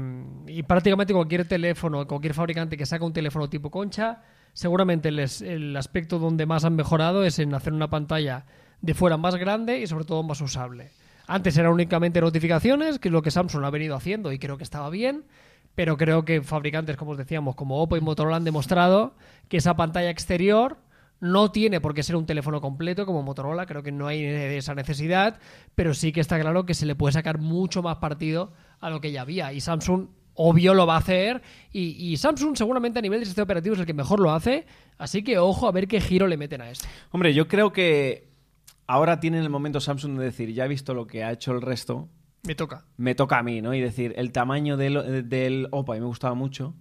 y 0.47 0.63
prácticamente 0.63 1.13
cualquier 1.13 1.47
teléfono, 1.47 2.05
cualquier 2.07 2.35
fabricante 2.35 2.77
que 2.77 2.85
saca 2.85 3.03
un 3.03 3.13
teléfono 3.13 3.49
tipo 3.49 3.71
concha, 3.71 4.21
seguramente 4.53 5.09
el 5.09 5.75
aspecto 5.75 6.19
donde 6.19 6.45
más 6.45 6.63
han 6.63 6.75
mejorado 6.75 7.23
es 7.23 7.39
en 7.39 7.53
hacer 7.55 7.73
una 7.73 7.89
pantalla 7.89 8.45
de 8.81 8.93
fuera 8.93 9.17
más 9.17 9.35
grande 9.35 9.79
y 9.79 9.87
sobre 9.87 10.05
todo 10.05 10.21
más 10.21 10.41
usable. 10.41 10.91
Antes 11.27 11.57
era 11.57 11.71
únicamente 11.71 12.21
notificaciones, 12.21 12.99
que 12.99 13.07
es 13.07 13.11
lo 13.11 13.21
que 13.21 13.31
Samsung 13.31 13.63
ha 13.63 13.69
venido 13.69 13.95
haciendo 13.95 14.31
y 14.31 14.37
creo 14.37 14.57
que 14.57 14.63
estaba 14.63 14.89
bien, 14.89 15.23
pero 15.75 15.97
creo 15.97 16.25
que 16.25 16.41
fabricantes, 16.41 16.97
como 16.97 17.11
os 17.11 17.17
decíamos, 17.17 17.55
como 17.55 17.81
Oppo 17.81 17.97
y 17.97 18.01
Motorola 18.01 18.37
han 18.37 18.43
demostrado 18.43 19.15
que 19.47 19.57
esa 19.57 19.75
pantalla 19.75 20.09
exterior 20.09 20.77
no 21.21 21.51
tiene 21.51 21.79
por 21.79 21.93
qué 21.93 22.03
ser 22.03 22.15
un 22.15 22.25
teléfono 22.25 22.59
completo 22.59 23.05
como 23.05 23.21
Motorola, 23.21 23.67
creo 23.67 23.83
que 23.83 23.91
no 23.91 24.07
hay 24.07 24.25
esa 24.25 24.73
necesidad, 24.73 25.39
pero 25.75 25.93
sí 25.93 26.11
que 26.11 26.19
está 26.19 26.39
claro 26.39 26.65
que 26.65 26.73
se 26.73 26.87
le 26.87 26.95
puede 26.95 27.13
sacar 27.13 27.37
mucho 27.37 27.83
más 27.83 27.97
partido 27.97 28.51
a 28.79 28.89
lo 28.89 28.99
que 28.99 29.11
ya 29.11 29.21
había. 29.21 29.53
Y 29.53 29.61
Samsung, 29.61 30.07
obvio, 30.33 30.73
lo 30.73 30.87
va 30.87 30.95
a 30.95 30.99
hacer. 30.99 31.43
Y, 31.71 32.17
Samsung, 32.17 32.57
seguramente 32.57 32.97
a 32.97 33.01
nivel 33.03 33.19
de 33.19 33.27
sistema 33.27 33.43
operativo, 33.43 33.75
es 33.75 33.79
el 33.79 33.85
que 33.85 33.93
mejor 33.93 34.19
lo 34.19 34.31
hace. 34.31 34.65
Así 34.97 35.23
que 35.23 35.37
ojo 35.37 35.67
a 35.67 35.71
ver 35.71 35.87
qué 35.87 36.01
giro 36.01 36.25
le 36.25 36.37
meten 36.37 36.61
a 36.61 36.71
esto. 36.71 36.87
Hombre, 37.11 37.35
yo 37.35 37.47
creo 37.47 37.71
que 37.71 38.31
ahora 38.87 39.19
tiene 39.19 39.39
el 39.39 39.49
momento 39.49 39.79
Samsung 39.79 40.17
de 40.17 40.25
decir, 40.25 40.51
ya 40.51 40.65
he 40.65 40.67
visto 40.67 40.95
lo 40.95 41.05
que 41.05 41.23
ha 41.23 41.31
hecho 41.31 41.51
el 41.51 41.61
resto, 41.61 42.09
Me 42.43 42.55
toca. 42.55 42.85
me 42.97 43.13
toca 43.15 43.37
a 43.39 43.43
mí, 43.43 43.61
¿no? 43.61 43.73
Y 43.73 43.81
decir, 43.81 44.13
el 44.17 44.31
tamaño 44.31 44.75
del, 44.77 45.29
del 45.29 45.67
Oppo 45.71 45.91
a 45.93 45.95
mí 45.95 46.01
me 46.01 46.07
gustaba 46.07 46.33
mucho, 46.33 46.73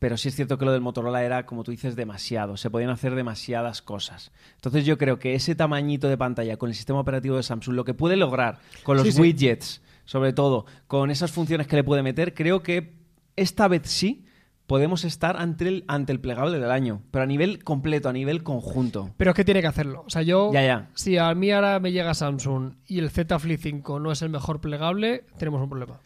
pero 0.00 0.16
sí 0.16 0.28
es 0.30 0.34
cierto 0.34 0.58
que 0.58 0.64
lo 0.64 0.72
del 0.72 0.80
Motorola 0.80 1.22
era, 1.22 1.46
como 1.46 1.62
tú 1.62 1.70
dices, 1.70 1.94
demasiado. 1.94 2.56
Se 2.56 2.68
podían 2.70 2.90
hacer 2.90 3.14
demasiadas 3.14 3.82
cosas. 3.82 4.32
Entonces 4.56 4.84
yo 4.84 4.98
creo 4.98 5.20
que 5.20 5.34
ese 5.34 5.54
tamañito 5.54 6.08
de 6.08 6.18
pantalla 6.18 6.56
con 6.56 6.70
el 6.70 6.74
sistema 6.74 6.98
operativo 6.98 7.36
de 7.36 7.44
Samsung, 7.44 7.76
lo 7.76 7.84
que 7.84 7.94
puede 7.94 8.16
lograr 8.16 8.58
con 8.82 8.96
los 8.96 9.06
Sí, 9.06 9.12
sí. 9.12 9.20
widgets, 9.20 9.80
sobre 10.04 10.32
todo, 10.32 10.66
con 10.88 11.12
esas 11.12 11.30
funciones 11.30 11.68
que 11.68 11.76
le 11.76 11.84
puede 11.84 12.02
meter, 12.02 12.34
creo 12.34 12.64
que 12.64 12.94
esta 13.36 13.68
vez 13.68 13.82
sí 13.84 14.26
podemos 14.72 15.04
estar 15.04 15.36
ante 15.36 15.68
el, 15.68 15.84
ante 15.86 16.12
el 16.12 16.20
plegable 16.20 16.58
del 16.58 16.70
año, 16.70 17.02
pero 17.10 17.24
a 17.24 17.26
nivel 17.26 17.62
completo, 17.62 18.08
a 18.08 18.12
nivel 18.14 18.42
conjunto. 18.42 19.10
Pero 19.18 19.32
es 19.32 19.36
que 19.36 19.44
tiene 19.44 19.60
que 19.60 19.66
hacerlo. 19.66 20.02
O 20.06 20.08
sea, 20.08 20.22
yo, 20.22 20.50
Ya, 20.50 20.62
ya. 20.64 20.88
si 20.94 21.18
a 21.18 21.34
mí 21.34 21.50
ahora 21.50 21.78
me 21.78 21.92
llega 21.92 22.14
Samsung 22.14 22.76
y 22.86 22.98
el 22.98 23.10
Z 23.10 23.38
Flip 23.38 23.60
5 23.60 24.00
no 24.00 24.10
es 24.10 24.22
el 24.22 24.30
mejor 24.30 24.62
plegable, 24.62 25.26
tenemos 25.36 25.60
un 25.60 25.68
problema. 25.68 26.00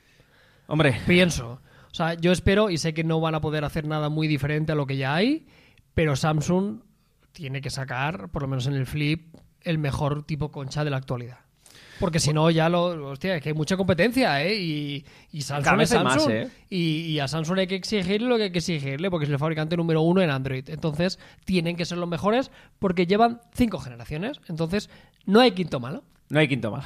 Hombre, 0.66 0.96
Pienso. 1.06 1.60
O 1.92 1.94
sea, 1.94 2.14
yo 2.14 2.32
espero 2.32 2.68
y 2.68 2.78
sé 2.78 2.92
que 2.92 3.04
no 3.04 3.20
van 3.20 3.36
a 3.36 3.40
poder 3.40 3.64
hacer 3.64 3.86
nada 3.86 4.08
muy 4.08 4.26
diferente 4.26 4.72
a 4.72 4.74
lo 4.74 4.84
que 4.88 4.96
ya 4.96 5.14
hay, 5.14 5.46
pero 5.94 6.16
Samsung 6.16 6.80
tiene 7.30 7.60
que 7.60 7.70
sacar, 7.70 8.30
por 8.30 8.42
lo 8.42 8.48
menos 8.48 8.66
en 8.66 8.72
el 8.74 8.86
Flip, 8.86 9.32
el 9.60 9.78
mejor 9.78 10.24
tipo 10.24 10.50
concha 10.50 10.82
de 10.82 10.90
la 10.90 10.96
actualidad. 10.96 11.38
Porque 12.00 12.20
si 12.20 12.32
no, 12.32 12.50
ya 12.50 12.68
lo. 12.68 13.10
Hostia, 13.10 13.36
es 13.36 13.42
que 13.42 13.50
hay 13.50 13.54
mucha 13.54 13.76
competencia, 13.76 14.42
¿eh? 14.42 14.54
Y, 14.54 15.04
y 15.32 15.42
Samsung 15.42 15.80
es 15.80 16.02
más. 16.02 16.28
¿eh? 16.28 16.50
y, 16.70 17.00
y 17.02 17.20
a 17.20 17.28
Samsung 17.28 17.60
hay 17.60 17.66
que 17.66 17.74
exigirle 17.74 18.28
lo 18.28 18.36
que 18.36 18.44
hay 18.44 18.50
que 18.50 18.58
exigirle, 18.58 19.10
porque 19.10 19.24
es 19.24 19.30
el 19.30 19.38
fabricante 19.38 19.76
número 19.76 20.02
uno 20.02 20.20
en 20.22 20.30
Android. 20.30 20.68
Entonces, 20.68 21.18
tienen 21.44 21.76
que 21.76 21.84
ser 21.84 21.98
los 21.98 22.08
mejores 22.08 22.50
porque 22.78 23.06
llevan 23.06 23.40
cinco 23.54 23.78
generaciones. 23.78 24.40
Entonces, 24.48 24.90
no 25.24 25.40
hay 25.40 25.52
quinto 25.52 25.80
malo. 25.80 26.04
No 26.28 26.40
hay 26.40 26.48
quinto 26.48 26.72
mal. 26.72 26.82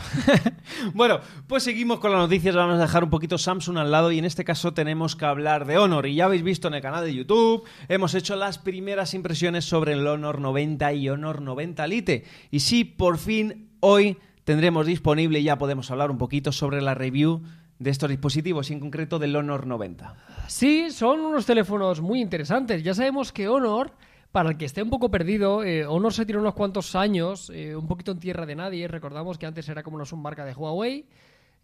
bueno, 0.95 1.21
pues 1.47 1.63
seguimos 1.63 1.99
con 1.99 2.13
las 2.13 2.21
noticias. 2.21 2.55
Vamos 2.55 2.77
a 2.77 2.83
dejar 2.83 3.05
un 3.05 3.11
poquito 3.11 3.39
Samsung 3.39 3.79
al 3.79 3.91
lado 3.91 4.13
y 4.13 4.19
en 4.19 4.27
este 4.27 4.45
caso 4.45 4.75
tenemos 4.75 5.17
que 5.17 5.25
hablar 5.25 5.65
de 5.65 5.79
Honor. 5.79 6.07
Y 6.07 6.17
ya 6.17 6.27
habéis 6.27 6.43
visto 6.43 6.69
en 6.69 6.75
el 6.75 6.83
canal 6.83 7.05
de 7.05 7.15
YouTube, 7.15 7.65
hemos 7.89 8.15
hecho 8.15 8.37
las 8.37 8.59
primeras 8.59 9.15
impresiones 9.15 9.65
sobre 9.65 9.95
el 9.95 10.07
Honor 10.07 10.41
90 10.41 10.93
y 10.93 11.09
Honor 11.09 11.41
90 11.41 11.87
Lite. 11.87 12.25
Y 12.51 12.61
sí, 12.61 12.85
por 12.85 13.17
fin 13.17 13.71
hoy 13.81 14.19
tendremos 14.51 14.85
disponible 14.85 15.39
y 15.39 15.45
ya 15.45 15.59
podemos 15.59 15.93
hablar 15.93 16.11
un 16.11 16.19
poquito 16.19 16.51
sobre 16.51 16.83
la 16.83 16.93
review 16.93 17.41
de 17.79 17.89
estos 17.89 18.11
dispositivos 18.11 18.73
en 18.73 18.81
concreto 18.81 19.21
del 19.21 19.37
Honor 19.37 19.65
90. 19.65 20.17
Sí, 20.49 20.91
son 20.91 21.21
unos 21.21 21.47
teléfonos 21.47 22.01
muy 22.01 22.21
interesantes. 22.21 22.83
Ya 22.83 22.93
sabemos 22.93 23.31
que 23.31 23.47
Honor, 23.47 23.93
para 24.33 24.51
el 24.51 24.57
que 24.57 24.65
esté 24.65 24.83
un 24.83 24.91
poco 24.91 25.09
perdido, 25.09 25.63
eh, 25.63 25.87
Honor 25.87 26.13
se 26.13 26.27
tiró 26.27 26.41
unos 26.41 26.55
cuantos 26.55 26.97
años, 26.97 27.53
eh, 27.55 27.77
un 27.77 27.87
poquito 27.87 28.11
en 28.11 28.19
tierra 28.19 28.45
de 28.45 28.57
nadie. 28.57 28.89
Recordamos 28.89 29.39
que 29.39 29.47
antes 29.47 29.69
era 29.69 29.85
como 29.85 29.95
una 29.95 30.05
submarca 30.05 30.45
de 30.45 30.53
Huawei. 30.53 31.07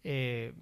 Eh, 0.04 0.52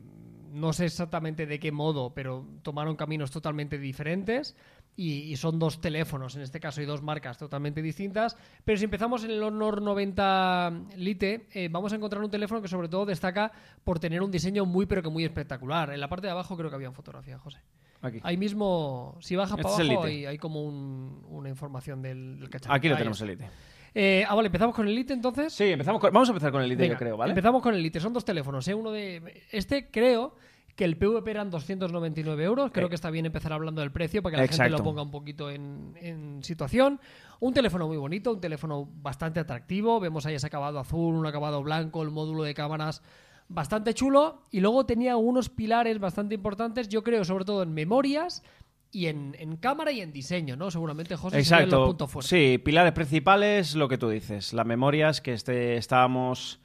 no 0.51 0.73
sé 0.73 0.87
exactamente 0.87 1.45
de 1.45 1.61
qué 1.61 1.73
modo, 1.73 2.15
pero 2.15 2.47
tomaron 2.63 2.97
caminos 2.97 3.31
totalmente 3.31 3.77
diferentes. 3.77 4.57
Y, 4.97 5.33
y 5.33 5.37
son 5.37 5.59
dos 5.59 5.81
teléfonos, 5.81 6.37
en 6.37 6.43
este 6.43 6.61
caso, 6.61 6.81
y 6.81 6.85
dos 6.85 7.03
marcas 7.03 7.37
totalmente 7.37 7.83
distintas. 7.83 8.37
Pero 8.65 8.79
si 8.79 8.85
empezamos 8.85 9.25
en 9.25 9.33
el 9.33 9.43
Honor 9.43 9.83
90 9.83 10.73
Lite, 10.97 11.49
eh, 11.53 11.69
vamos 11.71 11.93
a 11.93 11.97
encontrar 11.97 12.23
un 12.23 12.31
teléfono 12.31 12.63
que 12.63 12.69
sobre 12.69 12.89
todo 12.89 13.05
destaca 13.05 13.51
por 13.83 13.99
tener 13.99 14.23
un 14.23 14.31
diseño 14.31 14.65
muy, 14.67 14.87
pero 14.87 15.03
que 15.03 15.09
muy 15.11 15.25
espectacular. 15.25 15.91
En 15.93 16.01
la 16.01 16.09
parte 16.09 16.27
de 16.29 16.31
abajo 16.31 16.57
creo 16.57 16.71
que 16.71 16.77
había 16.77 16.93
fotografía, 16.93 17.39
José. 17.39 17.59
Aquí. 18.03 18.21
Ahí 18.23 18.37
mismo, 18.37 19.17
si 19.21 19.35
bajas 19.35 19.59
Este 19.59 19.63
para 19.63 19.75
abajo, 19.85 20.05
hay, 20.05 20.27
hay 20.27 20.39
como 20.39 20.63
un- 20.63 21.25
una 21.29 21.49
información 21.49 22.01
del, 22.03 22.39
del 22.39 22.51
cacharro. 22.51 22.75
Aquí 22.75 22.89
lo 22.89 22.97
tenemos 22.97 23.21
el 23.23 23.29
Lite. 23.29 23.49
Eh, 23.97 24.25
ah, 24.29 24.35
vale, 24.35 24.47
empezamos 24.47 24.75
con 24.75 24.87
el 24.87 24.95
Lite 24.95 25.13
entonces. 25.15 25.53
Sí, 25.53 25.65
empezamos 25.65 26.01
con- 26.01 26.13
vamos 26.13 26.29
a 26.29 26.33
empezar 26.33 26.53
con 26.53 26.63
el 26.63 26.69
Lite, 26.69 26.83
Venga, 26.83 26.95
yo 26.95 26.99
creo, 26.99 27.17
¿vale? 27.17 27.31
Empezamos 27.33 27.63
con 27.63 27.75
el 27.75 27.83
Lite. 27.83 28.01
Son 28.01 28.13
dos 28.13 28.25
teléfonos, 28.25 28.67
¿eh? 28.69 28.75
Uno 28.75 28.91
de. 28.93 29.43
Este 29.53 29.89
creo 29.91 30.35
que 30.77 30.85
el 30.85 30.97
PVP 30.97 31.31
eran 31.31 31.51
299 31.51 32.43
euros. 32.45 32.71
Creo 32.73 32.87
Eh. 32.87 32.89
que 32.89 32.95
está 32.97 33.11
bien 33.11 33.27
empezar 33.27 33.53
hablando 33.53 33.81
del 33.81 33.93
precio 33.93 34.23
para 34.23 34.33
que 34.33 34.37
la 34.39 34.43
gente 34.49 34.57
Exacto. 34.57 34.79
lo 34.79 34.85
ponga 34.85 35.03
un 35.03 35.11
poquito 35.11 35.51
en, 35.51 35.95
en 36.01 36.43
situación. 36.43 37.01
Un 37.41 37.55
teléfono 37.55 37.87
muy 37.87 37.97
bonito, 37.97 38.33
un 38.33 38.41
teléfono 38.41 38.89
bastante 39.03 39.39
atractivo. 39.41 40.01
Vemos 40.01 40.27
ahí 40.27 40.35
ese 40.35 40.47
acabado 40.47 40.79
azul, 40.81 41.15
un 41.15 41.27
acabado 41.27 41.63
blanco, 41.63 42.03
el 42.03 42.11
módulo 42.11 42.43
de 42.43 42.55
cámaras 42.55 43.03
bastante 43.49 43.95
chulo. 43.95 44.43
Y 44.51 44.61
luego 44.61 44.85
tenía 44.87 45.17
unos 45.17 45.49
pilares 45.49 45.99
bastante 46.01 46.35
importantes, 46.35 46.89
yo 46.89 47.03
creo, 47.05 47.25
sobre 47.25 47.45
todo 47.45 47.63
en 47.63 47.73
memorias. 47.73 48.43
Y 48.91 49.07
en, 49.07 49.35
en 49.41 49.57
cámara 49.57 49.91
y 49.91 50.01
en 50.01 50.13
diseño, 50.13 50.55
¿no? 50.57 50.71
Seguramente, 50.71 51.17
José, 51.17 51.43
serían 51.43 51.63
los 51.63 51.69
Exacto. 51.75 51.87
puntos 51.87 52.11
fuertes. 52.13 52.31
Sí, 52.31 52.59
pilares 52.59 52.93
principales, 52.93 53.75
lo 53.75 53.89
que 53.89 53.99
tú 53.99 54.09
dices. 54.09 54.53
Las 54.53 54.65
memorias, 54.67 55.21
que 55.21 55.33
este, 55.33 55.77
estábamos 55.77 56.61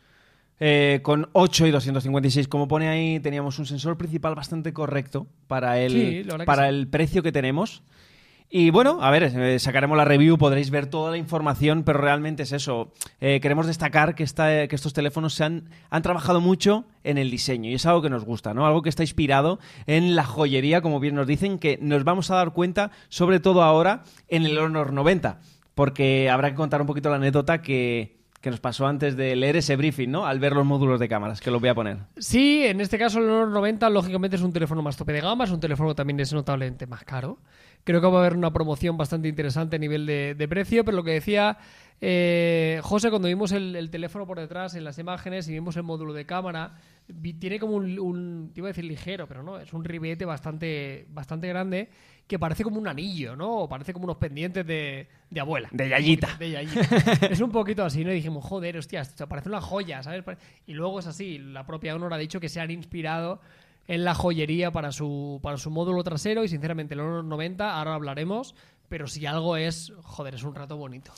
eh, 0.60 1.00
con 1.04 1.30
8 1.34 1.68
y 1.68 1.72
256, 1.72 2.48
como 2.48 2.68
pone 2.68 2.88
ahí, 2.90 3.20
teníamos 3.20 3.60
un 3.60 3.66
sensor 3.66 3.98
principal 3.98 4.36
bastante 4.36 4.74
correcto 4.74 5.28
para 5.48 5.80
el, 5.80 5.92
Sí, 5.92 6.46
para 6.46 6.64
sí. 6.64 6.70
el 6.76 6.88
precio 6.88 7.24
que 7.24 7.32
tenemos. 7.32 7.84
Y 8.52 8.72
bueno, 8.72 8.98
a 9.04 9.12
ver, 9.12 9.24
eh, 9.26 9.60
sacaremos 9.60 9.96
la 9.96 10.06
review, 10.06 10.36
podréis 10.40 10.72
ver 10.72 10.88
toda 10.88 11.12
la 11.12 11.18
información, 11.18 11.84
pero 11.84 12.00
realmente 12.00 12.42
es 12.42 12.52
eso. 12.52 12.92
Eh, 13.22 13.40
queremos 13.42 13.68
destacar 13.68 14.16
que, 14.16 14.24
esta- 14.24 14.68
que 14.68 14.76
estos 14.76 14.92
teléfonos 14.92 15.36
se 15.36 15.44
han, 15.44 15.70
han 15.92 16.02
trabajado 16.02 16.42
mucho 16.42 16.86
en 17.04 17.20
el 17.20 17.30
diseño 17.30 17.70
y 17.70 17.76
es 17.76 17.86
algo 17.86 18.02
que 18.02 18.10
nos 18.10 18.26
gusta, 18.26 18.56
¿no? 18.56 18.66
Algo 18.66 18.82
que 18.82 18.90
está 18.90 19.04
inspirado 19.04 19.60
en 19.86 20.16
la 20.16 20.24
joyería, 20.26 20.82
como 20.82 21.00
bien 21.00 21.14
nos 21.14 21.28
dicen, 21.28 21.60
que 21.60 21.78
nos 21.80 22.04
vamos 22.04 22.32
a 22.32 22.38
dar 22.38 22.52
cuenta, 22.52 22.90
sobre 23.10 23.40
todo 23.40 23.62
ahora, 23.62 24.02
en 24.30 24.48
el 24.48 24.58
Honor 24.58 24.94
90, 24.94 25.42
porque 25.76 26.32
habrá 26.32 26.50
que 26.50 26.56
contar 26.56 26.82
un 26.82 26.88
poquito 26.88 27.12
la 27.12 27.18
anécdota 27.18 27.62
que, 27.62 28.18
que 28.42 28.50
nos 28.52 28.60
pasó 28.62 28.88
antes 28.88 29.18
de 29.18 29.36
leer 29.36 29.58
ese 29.58 29.76
briefing, 29.76 30.10
¿no? 30.10 30.26
Al 30.26 30.40
ver 30.40 30.54
los 30.54 30.66
módulos 30.66 31.00
de 31.00 31.10
cámaras, 31.10 31.42
que 31.42 31.52
los 31.52 31.60
voy 31.60 31.70
a 31.70 31.76
poner. 31.76 31.98
Sí, 32.18 32.64
en 32.66 32.80
este 32.80 32.98
caso 32.98 33.20
el 33.20 33.26
Honor 33.26 33.50
90 33.50 33.90
lógicamente 33.90 34.38
es 34.38 34.42
un 34.42 34.54
teléfono 34.54 34.82
más 34.82 34.96
tope 34.96 35.12
de 35.12 35.22
gama, 35.22 35.44
es 35.44 35.52
un 35.52 35.60
teléfono 35.60 35.90
que 35.90 35.96
también 35.96 36.20
es 36.22 36.32
notablemente 36.32 36.88
más 36.88 37.04
caro. 37.04 37.40
Creo 37.84 38.00
que 38.02 38.08
va 38.08 38.18
a 38.18 38.22
haber 38.22 38.38
una 38.38 38.52
promoción 38.54 38.98
bastante 38.98 39.28
interesante 39.28 39.76
a 39.76 39.80
nivel 39.80 40.06
de, 40.06 40.48
precio, 40.50 40.86
pero 40.86 40.96
lo 40.98 41.04
que 41.04 41.12
decía 41.12 41.58
eh, 42.02 42.80
José 42.84 43.10
cuando 43.10 43.28
vimos 43.28 43.52
el, 43.52 43.76
el 43.76 43.90
teléfono 43.90 44.26
por 44.26 44.40
detrás 44.40 44.74
en 44.76 44.84
las 44.86 44.98
imágenes 45.00 45.48
y 45.50 45.54
vimos 45.54 45.76
el 45.76 45.84
módulo 45.84 46.14
de 46.14 46.26
cámara, 46.26 46.76
tiene 47.40 47.60
como 47.60 47.74
un, 47.76 48.00
un- 48.00 48.52
te 48.54 48.62
iba 48.62 48.68
a 48.68 48.72
decir 48.72 48.86
ligero, 48.86 49.28
pero 49.28 49.44
no, 49.44 49.60
es 49.60 49.74
un 49.74 49.84
ribete 49.84 50.24
bastante, 50.26 51.08
bastante 51.10 51.48
grande 51.50 51.90
que 52.30 52.38
parece 52.38 52.64
como 52.64 52.78
un 52.78 52.88
anillo, 52.88 53.36
¿no? 53.36 53.62
O 53.62 53.68
parece 53.68 53.92
como 53.92 54.06
unos 54.06 54.18
pendientes 54.18 54.64
de, 54.64 55.08
de 55.32 55.40
abuela. 55.40 55.68
De 55.72 55.90
yayita. 55.90 56.36
De 56.38 56.52
yayita. 56.52 57.26
es 57.28 57.42
un 57.42 57.52
poquito 57.52 57.84
así, 57.84 58.06
¿no? 58.06 58.12
Y 58.12 58.16
dijimos, 58.16 58.46
joder, 58.46 58.78
hostia, 58.78 59.02
esto 59.02 59.28
parece 59.28 59.50
una 59.50 59.60
joya, 59.60 60.04
¿sabes? 60.04 60.24
Y 60.68 60.74
luego 60.74 61.00
es 61.00 61.08
así, 61.08 61.40
la 61.40 61.66
propia 61.66 61.96
Honor 61.96 62.14
ha 62.14 62.18
dicho 62.18 62.40
que 62.40 62.48
se 62.48 62.62
han 62.62 62.70
inspirado 62.70 63.42
en 63.88 64.04
la 64.04 64.14
joyería 64.14 64.70
para 64.70 64.92
su, 64.92 65.40
para 65.42 65.58
su 65.58 65.72
módulo 65.72 66.04
trasero 66.04 66.44
y 66.44 66.50
sinceramente 66.50 66.94
el 66.94 67.00
Honor 67.00 67.24
90, 67.24 67.76
ahora 67.76 67.96
hablaremos, 67.96 68.54
pero 68.90 69.08
si 69.08 69.26
algo 69.26 69.58
es, 69.58 69.92
joder, 70.04 70.36
es 70.36 70.44
un 70.44 70.54
rato 70.54 70.78
bonito. 70.78 71.12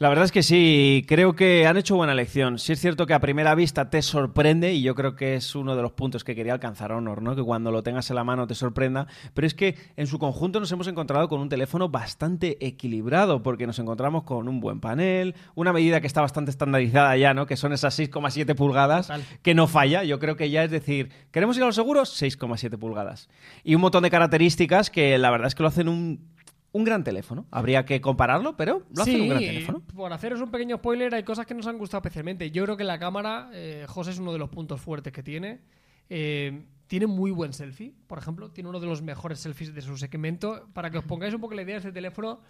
La 0.00 0.08
verdad 0.08 0.24
es 0.24 0.32
que 0.32 0.42
sí, 0.42 1.04
creo 1.06 1.34
que 1.34 1.66
han 1.66 1.76
hecho 1.76 1.94
buena 1.94 2.14
elección. 2.14 2.58
Sí 2.58 2.72
es 2.72 2.80
cierto 2.80 3.04
que 3.06 3.12
a 3.12 3.20
primera 3.20 3.54
vista 3.54 3.90
te 3.90 4.00
sorprende 4.00 4.72
y 4.72 4.80
yo 4.80 4.94
creo 4.94 5.14
que 5.14 5.34
es 5.34 5.54
uno 5.54 5.76
de 5.76 5.82
los 5.82 5.92
puntos 5.92 6.24
que 6.24 6.34
quería 6.34 6.54
alcanzar 6.54 6.90
Honor, 6.92 7.20
¿no? 7.20 7.36
Que 7.36 7.42
cuando 7.42 7.70
lo 7.70 7.82
tengas 7.82 8.08
en 8.08 8.16
la 8.16 8.24
mano 8.24 8.46
te 8.46 8.54
sorprenda, 8.54 9.08
pero 9.34 9.46
es 9.46 9.52
que 9.52 9.76
en 9.98 10.06
su 10.06 10.18
conjunto 10.18 10.58
nos 10.58 10.72
hemos 10.72 10.86
encontrado 10.86 11.28
con 11.28 11.38
un 11.42 11.50
teléfono 11.50 11.90
bastante 11.90 12.56
equilibrado 12.66 13.42
porque 13.42 13.66
nos 13.66 13.78
encontramos 13.78 14.22
con 14.22 14.48
un 14.48 14.58
buen 14.58 14.80
panel, 14.80 15.34
una 15.54 15.70
medida 15.70 16.00
que 16.00 16.06
está 16.06 16.22
bastante 16.22 16.50
estandarizada 16.50 17.14
ya, 17.18 17.34
¿no? 17.34 17.44
Que 17.44 17.58
son 17.58 17.74
esas 17.74 17.98
6,7 17.98 18.54
pulgadas 18.54 19.08
Total. 19.08 19.22
que 19.42 19.54
no 19.54 19.66
falla. 19.66 20.02
Yo 20.02 20.18
creo 20.18 20.34
que 20.34 20.48
ya 20.48 20.64
es 20.64 20.70
decir, 20.70 21.10
¿queremos 21.30 21.58
ir 21.58 21.62
a 21.62 21.66
los 21.66 21.74
seguros? 21.74 22.10
6,7 22.22 22.78
pulgadas. 22.78 23.28
Y 23.64 23.74
un 23.74 23.82
montón 23.82 24.02
de 24.02 24.08
características 24.08 24.88
que 24.88 25.18
la 25.18 25.30
verdad 25.30 25.48
es 25.48 25.54
que 25.54 25.62
lo 25.62 25.68
hacen 25.68 25.90
un 25.90 26.30
un 26.72 26.84
gran 26.84 27.04
teléfono. 27.04 27.46
Habría 27.50 27.84
que 27.84 28.00
compararlo, 28.00 28.56
pero 28.56 28.82
lo 28.94 29.02
hacen 29.02 29.14
sí, 29.14 29.20
un 29.20 29.28
gran 29.28 29.40
teléfono. 29.40 29.80
por 29.94 30.12
haceros 30.12 30.40
un 30.40 30.50
pequeño 30.50 30.76
spoiler, 30.76 31.14
hay 31.14 31.24
cosas 31.24 31.46
que 31.46 31.54
nos 31.54 31.66
han 31.66 31.78
gustado 31.78 32.00
especialmente. 32.00 32.50
Yo 32.50 32.64
creo 32.64 32.76
que 32.76 32.84
la 32.84 32.98
cámara, 32.98 33.50
eh, 33.52 33.86
José 33.88 34.10
es 34.10 34.18
uno 34.18 34.32
de 34.32 34.38
los 34.38 34.48
puntos 34.50 34.80
fuertes 34.80 35.12
que 35.12 35.22
tiene. 35.22 35.60
Eh, 36.08 36.64
tiene 36.86 37.06
muy 37.06 37.30
buen 37.30 37.52
selfie, 37.52 37.94
por 38.06 38.18
ejemplo. 38.18 38.50
Tiene 38.50 38.68
uno 38.68 38.80
de 38.80 38.86
los 38.86 39.02
mejores 39.02 39.40
selfies 39.40 39.74
de 39.74 39.80
su 39.80 39.96
segmento. 39.96 40.68
Para 40.72 40.90
que 40.90 40.98
os 40.98 41.04
pongáis 41.04 41.34
un 41.34 41.40
poco 41.40 41.54
la 41.54 41.62
idea, 41.62 41.76
este 41.76 41.92
teléfono 41.92 42.40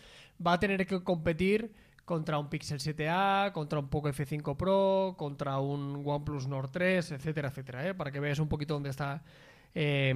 va 0.44 0.54
a 0.54 0.60
tener 0.60 0.86
que 0.86 1.02
competir 1.02 1.72
contra 2.04 2.38
un 2.38 2.48
Pixel 2.48 2.80
7a, 2.80 3.52
contra 3.52 3.78
un 3.78 3.88
Poco 3.88 4.08
F5 4.08 4.56
Pro, 4.56 5.14
contra 5.16 5.60
un 5.60 6.02
OnePlus 6.04 6.48
Nord 6.48 6.70
3, 6.70 7.12
etcétera, 7.12 7.50
etcétera. 7.50 7.86
¿eh? 7.86 7.94
Para 7.94 8.10
que 8.10 8.18
veáis 8.18 8.38
un 8.38 8.48
poquito 8.48 8.74
dónde 8.74 8.90
está 8.90 9.22
eh, 9.74 10.14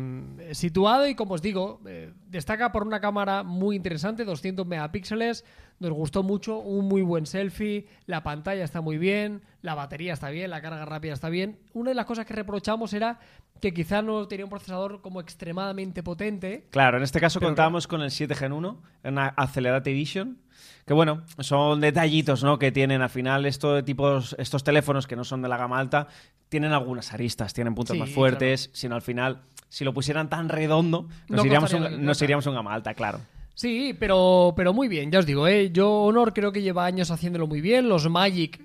situado 0.53 1.07
y 1.07 1.15
como 1.15 1.35
os 1.35 1.43
digo, 1.43 1.81
eh, 1.87 2.13
destaca 2.29 2.73
por 2.73 2.87
una 2.87 3.01
cámara 3.01 3.43
muy 3.43 3.77
interesante, 3.77 4.25
200 4.25 4.67
megapíxeles, 4.67 5.45
nos 5.79 5.93
gustó 5.93 6.23
mucho, 6.23 6.59
un 6.59 6.87
muy 6.87 7.03
buen 7.03 7.27
selfie, 7.27 7.87
la 8.07 8.23
pantalla 8.23 8.65
está 8.65 8.81
muy 8.81 8.99
bien, 8.99 9.43
la 9.63 9.75
batería 9.75 10.13
está 10.13 10.31
bien, 10.31 10.51
la 10.51 10.61
carga 10.61 10.85
rápida 10.85 11.13
está 11.13 11.29
bien. 11.29 11.59
Una 11.73 11.91
de 11.91 11.95
las 11.95 12.07
cosas 12.07 12.27
que 12.27 12.35
reprochamos 12.35 12.93
era 12.93 13.19
que 13.61 13.73
quizá 13.73 14.03
no 14.03 14.27
tenía 14.29 14.45
un 14.45 14.51
procesador 14.51 15.01
como 15.01 15.21
extremadamente 15.21 16.03
potente. 16.03 16.67
Claro, 16.71 16.99
en 16.99 17.03
este 17.03 17.21
caso 17.21 17.41
contábamos 17.41 17.87
con 17.87 18.03
el 18.03 18.11
7 18.11 18.35
Gen 18.35 18.53
1, 18.53 18.83
una 19.05 19.29
Accelerated 19.29 19.91
Edition, 19.91 20.39
que 20.87 20.95
bueno, 20.95 21.23
son 21.39 21.81
detallitos, 21.81 22.43
¿no? 22.45 22.59
Que 22.59 22.73
tienen 22.73 23.03
al 23.03 23.11
final 23.11 23.47
estos 23.47 23.85
tipos, 23.85 24.35
estos 24.39 24.63
teléfonos 24.65 25.07
que 25.07 25.17
no 25.17 25.25
son 25.25 25.43
de 25.43 25.49
la 25.49 25.57
gama 25.57 25.79
alta, 25.79 26.09
tienen 26.49 26.73
algunas 26.73 27.13
aristas, 27.13 27.53
tienen 27.55 27.75
puntos 27.75 27.95
Sí, 27.95 28.01
más 28.01 28.11
fuertes, 28.11 28.71
sino 28.73 28.95
al 28.95 29.03
final, 29.03 29.43
si 29.69 29.85
lo 29.85 29.93
pusieran 29.95 30.29
tan 30.29 30.49
redondo, 30.49 31.09
nos, 31.29 31.39
No 31.41 31.47
iríamos, 31.47 31.73
un- 31.73 32.05
nos 32.05 32.21
iríamos 32.23 32.47
a 32.47 32.51
un 32.51 32.57
gama 32.57 32.75
alta, 32.75 32.95
claro. 32.95 33.21
Sí, 33.55 33.97
pero, 33.99 34.53
pero 34.57 34.73
muy 34.73 34.89
bien, 34.89 35.11
ya 35.13 35.21
os 35.21 35.27
digo, 35.27 35.47
¿eh? 35.47 35.71
yo 35.73 35.91
Honor 36.03 36.33
creo 36.35 36.51
que 36.53 36.61
lleva 36.63 36.85
años 36.85 37.11
haciéndolo 37.11 37.47
muy 37.47 37.61
bien, 37.61 37.89
los 37.89 38.09
Magic 38.11 38.61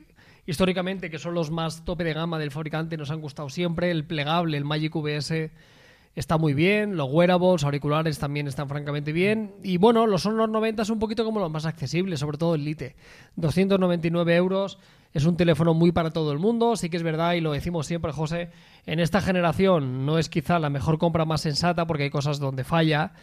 históricamente, 0.45 1.09
que 1.11 1.19
son 1.19 1.35
los 1.35 1.51
más 1.51 1.85
tope 1.85 2.03
de 2.03 2.13
gama 2.13 2.39
del 2.39 2.49
fabricante, 2.51 2.97
nos 2.97 3.11
han 3.11 3.21
gustado 3.21 3.49
siempre, 3.49 3.91
el 3.91 4.03
plegable, 4.05 4.57
el 4.57 4.65
Magic 4.65 4.95
VS 4.95 5.51
está 6.15 6.37
muy 6.37 6.53
bien, 6.53 6.97
los 6.97 7.09
wearables, 7.11 7.63
auriculares 7.63 8.19
también 8.19 8.47
están 8.47 8.67
francamente 8.67 9.11
bien, 9.11 9.53
y 9.63 9.77
bueno, 9.77 10.07
los 10.07 10.25
Honor 10.25 10.49
90 10.49 10.81
es 10.81 10.89
un 10.89 10.99
poquito 10.99 11.23
como 11.23 11.39
los 11.39 11.51
más 11.51 11.65
accesibles, 11.65 12.19
sobre 12.19 12.37
todo 12.37 12.55
el 12.55 12.65
Lite, 12.65 12.95
299 13.35 14.35
euros, 14.35 14.79
es 15.13 15.25
un 15.25 15.37
teléfono 15.37 15.73
muy 15.73 15.91
para 15.91 16.11
todo 16.11 16.31
el 16.31 16.39
mundo, 16.39 16.75
sí 16.75 16.89
que 16.89 16.97
es 16.97 17.03
verdad, 17.03 17.33
y 17.33 17.41
lo 17.41 17.51
decimos 17.51 17.87
siempre, 17.87 18.11
José, 18.11 18.51
en 18.85 18.99
esta 18.99 19.21
generación 19.21 20.05
no 20.05 20.19
es 20.19 20.29
quizá 20.29 20.59
la 20.59 20.69
mejor 20.69 20.97
compra 20.97 21.25
más 21.25 21.41
sensata 21.41 21.87
porque 21.87 22.03
hay 22.03 22.09
cosas 22.09 22.39
donde 22.39 22.63
falla, 22.63 23.13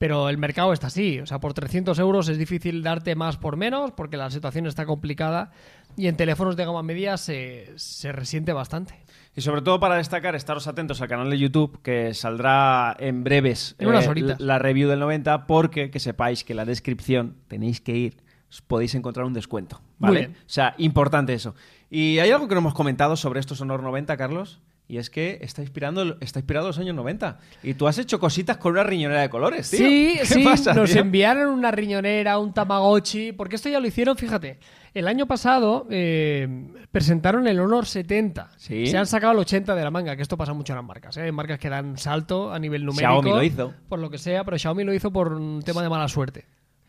pero 0.00 0.30
el 0.30 0.38
mercado 0.38 0.72
está 0.72 0.86
así. 0.86 1.20
O 1.20 1.26
sea, 1.26 1.40
por 1.40 1.52
300 1.52 1.98
euros 1.98 2.28
es 2.30 2.38
difícil 2.38 2.82
darte 2.82 3.14
más 3.14 3.36
por 3.36 3.58
menos 3.58 3.92
porque 3.92 4.16
la 4.16 4.30
situación 4.30 4.66
está 4.66 4.86
complicada 4.86 5.52
y 5.94 6.06
en 6.06 6.16
teléfonos 6.16 6.56
de 6.56 6.64
gama 6.64 6.82
media 6.82 7.18
se, 7.18 7.70
se 7.76 8.10
resiente 8.10 8.54
bastante. 8.54 8.94
Y 9.40 9.42
sobre 9.42 9.62
todo 9.62 9.80
para 9.80 9.94
destacar, 9.94 10.34
estaros 10.36 10.66
atentos 10.66 11.00
al 11.00 11.08
canal 11.08 11.30
de 11.30 11.38
YouTube 11.38 11.80
que 11.80 12.12
saldrá 12.12 12.94
en 12.98 13.24
breves 13.24 13.70
eh, 13.78 13.84
En 13.84 13.88
unas 13.88 14.06
horitas. 14.06 14.38
la 14.38 14.58
review 14.58 14.86
del 14.90 15.00
90 15.00 15.46
porque 15.46 15.90
que 15.90 15.98
sepáis 15.98 16.44
que 16.44 16.52
en 16.52 16.58
la 16.58 16.66
descripción 16.66 17.36
tenéis 17.48 17.80
que 17.80 17.96
ir, 17.96 18.18
os 18.50 18.60
podéis 18.60 18.94
encontrar 18.94 19.24
un 19.24 19.32
descuento, 19.32 19.80
Muy 19.98 20.08
¿vale? 20.08 20.18
bien. 20.20 20.32
O 20.32 20.42
sea, 20.44 20.74
importante 20.76 21.32
eso. 21.32 21.54
Y 21.88 22.18
hay 22.18 22.30
algo 22.30 22.48
que 22.48 22.54
no 22.54 22.60
hemos 22.60 22.74
comentado 22.74 23.16
sobre 23.16 23.40
estos 23.40 23.62
Honor 23.62 23.82
90, 23.82 24.14
Carlos, 24.18 24.60
y 24.86 24.98
es 24.98 25.08
que 25.08 25.38
está 25.40 25.62
inspirando 25.62 26.18
está 26.20 26.40
inspirado 26.40 26.66
en 26.66 26.68
los 26.68 26.78
años 26.78 26.94
90 26.96 27.38
y 27.62 27.72
tú 27.72 27.88
has 27.88 27.96
hecho 27.96 28.20
cositas 28.20 28.58
con 28.58 28.72
una 28.72 28.82
riñonera 28.84 29.22
de 29.22 29.30
colores, 29.30 29.70
tío. 29.70 29.78
Sí, 29.78 30.16
¿Qué 30.18 30.26
sí, 30.26 30.44
pasa, 30.44 30.74
nos 30.74 30.90
tío? 30.90 31.00
enviaron 31.00 31.48
una 31.48 31.70
riñonera, 31.70 32.38
un 32.38 32.52
Tamagotchi, 32.52 33.32
porque 33.32 33.56
esto 33.56 33.70
ya 33.70 33.80
lo 33.80 33.86
hicieron, 33.86 34.18
fíjate. 34.18 34.58
El 34.92 35.06
año 35.06 35.26
pasado 35.26 35.86
eh, 35.90 36.48
presentaron 36.90 37.46
el 37.46 37.60
Honor 37.60 37.86
70. 37.86 38.50
Sí. 38.56 38.86
Se 38.86 38.98
han 38.98 39.06
sacado 39.06 39.32
el 39.32 39.38
80 39.38 39.74
de 39.74 39.84
la 39.84 39.90
manga, 39.90 40.16
que 40.16 40.22
esto 40.22 40.36
pasa 40.36 40.52
mucho 40.52 40.72
en 40.72 40.78
las 40.78 40.84
marcas. 40.84 41.16
¿eh? 41.16 41.22
Hay 41.22 41.32
marcas 41.32 41.58
que 41.58 41.68
dan 41.68 41.96
salto 41.96 42.52
a 42.52 42.58
nivel 42.58 42.84
numérico. 42.84 43.22
Xiaomi 43.22 43.30
lo 43.30 43.42
hizo. 43.42 43.74
Por 43.88 44.00
lo 44.00 44.10
que 44.10 44.18
sea, 44.18 44.44
pero 44.44 44.58
Xiaomi 44.58 44.84
lo 44.84 44.92
hizo 44.92 45.12
por 45.12 45.32
un 45.32 45.62
tema 45.62 45.82
de 45.82 45.88
mala 45.88 46.08
suerte. 46.08 46.46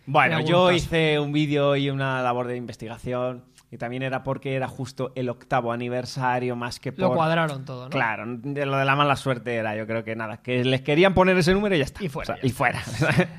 En 0.07 0.13
Bueno, 0.13 0.39
yo 0.41 0.71
hice 0.71 1.19
un 1.19 1.31
vídeo 1.31 1.75
y 1.75 1.89
una 1.89 2.21
labor 2.23 2.47
de 2.47 2.57
investigación 2.57 3.43
y 3.71 3.77
también 3.77 4.03
era 4.03 4.21
porque 4.23 4.53
era 4.55 4.67
justo 4.67 5.13
el 5.15 5.29
octavo 5.29 5.71
aniversario 5.71 6.55
más 6.57 6.79
que 6.79 6.91
por... 6.91 6.99
Lo 7.01 7.13
cuadraron 7.13 7.63
todo, 7.63 7.85
¿no? 7.85 7.89
Claro, 7.89 8.25
de 8.27 8.65
lo 8.65 8.75
de 8.77 8.83
la 8.85 8.95
mala 8.97 9.15
suerte 9.15 9.55
era, 9.55 9.75
yo 9.77 9.87
creo 9.87 10.03
que 10.03 10.13
nada, 10.15 10.37
que 10.37 10.65
les 10.65 10.81
querían 10.81 11.13
poner 11.13 11.37
ese 11.37 11.53
número 11.53 11.73
y 11.75 11.77
ya 11.79 11.85
está. 11.85 12.03
Y 12.03 12.09
fuera, 12.09 12.33
O 12.33 12.35
sea, 12.35 12.41
ya 12.41 12.47
y 12.47 12.51
fuera. 12.51 12.81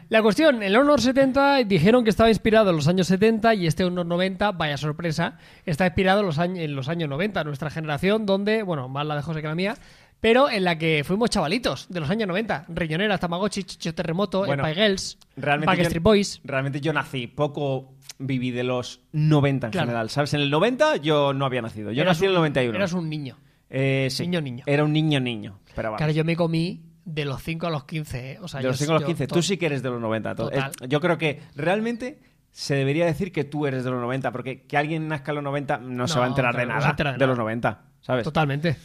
La 0.08 0.22
cuestión, 0.22 0.62
el 0.62 0.74
Honor 0.74 1.00
70 1.02 1.64
dijeron 1.64 2.02
que 2.02 2.10
estaba 2.10 2.30
inspirado 2.30 2.70
en 2.70 2.76
los 2.76 2.88
años 2.88 3.06
70 3.08 3.54
y 3.54 3.66
este 3.66 3.84
Honor 3.84 4.06
90, 4.06 4.52
vaya 4.52 4.76
sorpresa, 4.78 5.36
está 5.66 5.84
inspirado 5.86 6.20
en 6.20 6.26
los, 6.26 6.38
años, 6.38 6.58
en 6.58 6.74
los 6.74 6.88
años 6.88 7.10
90, 7.10 7.44
nuestra 7.44 7.68
generación, 7.70 8.24
donde, 8.24 8.62
bueno, 8.62 8.88
más 8.88 9.06
la 9.06 9.16
de 9.16 9.22
José 9.22 9.42
que 9.42 9.48
la 9.48 9.54
mía, 9.54 9.74
pero 10.20 10.48
en 10.48 10.62
la 10.64 10.78
que 10.78 11.02
fuimos 11.04 11.30
chavalitos 11.30 11.88
de 11.88 11.98
los 12.00 12.08
años 12.08 12.28
90. 12.28 12.66
Riñoneras, 12.68 13.18
Tamagotchi, 13.18 13.64
Chicho 13.64 13.92
Terremoto, 13.92 14.46
Bueno, 14.46 14.64
Girls, 14.66 15.18
realmente 15.36 15.66
Backstreet 15.66 15.94
yo- 15.96 16.00
Boys. 16.00 16.40
Realmente 16.44 16.80
yo 16.80 16.92
nací, 16.92 17.26
poco 17.26 17.94
viví 18.26 18.50
de 18.50 18.64
los 18.64 19.00
90 19.12 19.66
en 19.68 19.70
Claro. 19.72 19.86
general, 19.86 20.10
¿sabes? 20.10 20.34
En 20.34 20.40
el 20.40 20.50
90 20.50 20.96
yo 20.96 21.32
no 21.32 21.44
había 21.46 21.62
nacido, 21.62 21.90
yo 21.92 22.02
Eras 22.02 22.16
nací 22.16 22.24
en 22.24 22.30
el 22.30 22.36
un- 22.36 22.40
91. 22.42 22.76
Eras 22.76 22.92
un 22.92 23.08
niño. 23.08 23.38
Eh, 23.70 24.08
sí. 24.10 24.22
niño, 24.24 24.40
niño. 24.40 24.64
Era 24.66 24.84
un 24.84 24.92
niño 24.92 25.18
niño, 25.20 25.58
pero 25.74 25.88
vamos. 25.88 25.98
Claro, 25.98 26.12
yo 26.12 26.24
me 26.24 26.36
comí 26.36 26.82
de 27.04 27.24
los 27.24 27.42
5 27.42 27.66
a 27.66 27.70
los 27.70 27.84
15, 27.84 28.32
¿eh? 28.32 28.38
O 28.40 28.48
sea, 28.48 28.60
de 28.60 28.66
los 28.68 28.78
yo- 28.78 28.84
5 28.84 28.92
a 28.92 28.94
los 28.94 29.02
yo 29.02 29.06
15. 29.08 29.26
to- 29.26 29.34
Tú 29.34 29.42
sí 29.42 29.56
que 29.56 29.66
eres 29.66 29.82
de 29.82 29.90
los 29.90 30.00
90. 30.00 30.34
to- 30.34 30.44
Total. 30.50 30.70
es- 30.80 30.88
Yo 30.88 31.00
creo 31.00 31.16
que 31.18 31.40
realmente 31.56 32.20
se 32.50 32.74
debería 32.74 33.06
decir 33.06 33.32
que 33.32 33.44
tú 33.44 33.66
eres 33.66 33.82
de 33.82 33.90
los 33.90 34.00
90, 34.00 34.30
porque 34.30 34.62
que 34.66 34.76
alguien 34.76 35.08
nazca 35.08 35.30
en 35.30 35.36
los 35.36 35.44
90 35.44 35.78
no, 35.78 36.06
se 36.06 36.14
No, 36.14 36.20
va 36.20 36.26
a 36.26 36.28
enterar 36.28 36.54
de 36.54 36.64
claro, 36.64 36.74
no 36.74 36.80
se 36.80 36.84
nada 36.84 36.90
entera 36.90 37.10
de 37.12 37.14
de, 37.14 37.18
nada. 37.20 37.26
los 37.28 37.38
90, 37.38 37.82
¿sabes? 38.02 38.24
Totalmente. 38.24 38.76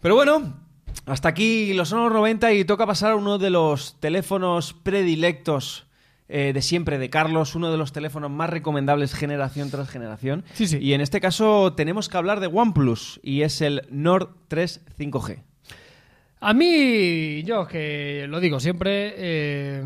Pero 0.00 0.14
bueno, 0.14 0.60
hasta 1.06 1.28
aquí 1.28 1.74
los 1.74 1.88
son 1.88 2.04
los 2.04 2.12
90 2.12 2.52
y 2.52 2.64
toca 2.64 2.86
pasar 2.86 3.10
a 3.12 3.16
uno 3.16 3.38
de 3.38 3.50
los 3.50 3.98
teléfonos 3.98 4.72
predilectos 4.72 5.87
eh, 6.28 6.52
de 6.52 6.62
siempre 6.62 6.98
de 6.98 7.10
Carlos, 7.10 7.54
uno 7.54 7.70
de 7.70 7.78
los 7.78 7.92
teléfonos 7.92 8.30
más 8.30 8.50
recomendables 8.50 9.14
generación 9.14 9.70
tras 9.70 9.88
generación. 9.88 10.44
Sí, 10.52 10.66
sí. 10.66 10.78
Y 10.78 10.92
en 10.92 11.00
este 11.00 11.20
caso 11.20 11.72
tenemos 11.74 12.08
que 12.08 12.16
hablar 12.16 12.40
de 12.40 12.48
OnePlus 12.48 13.20
y 13.22 13.42
es 13.42 13.60
el 13.62 13.82
Nord 13.90 14.28
3 14.48 14.84
5G. 14.98 15.42
A 16.40 16.54
mí, 16.54 17.42
yo 17.42 17.66
que 17.66 18.26
lo 18.28 18.38
digo 18.38 18.60
siempre, 18.60 19.14
eh, 19.16 19.82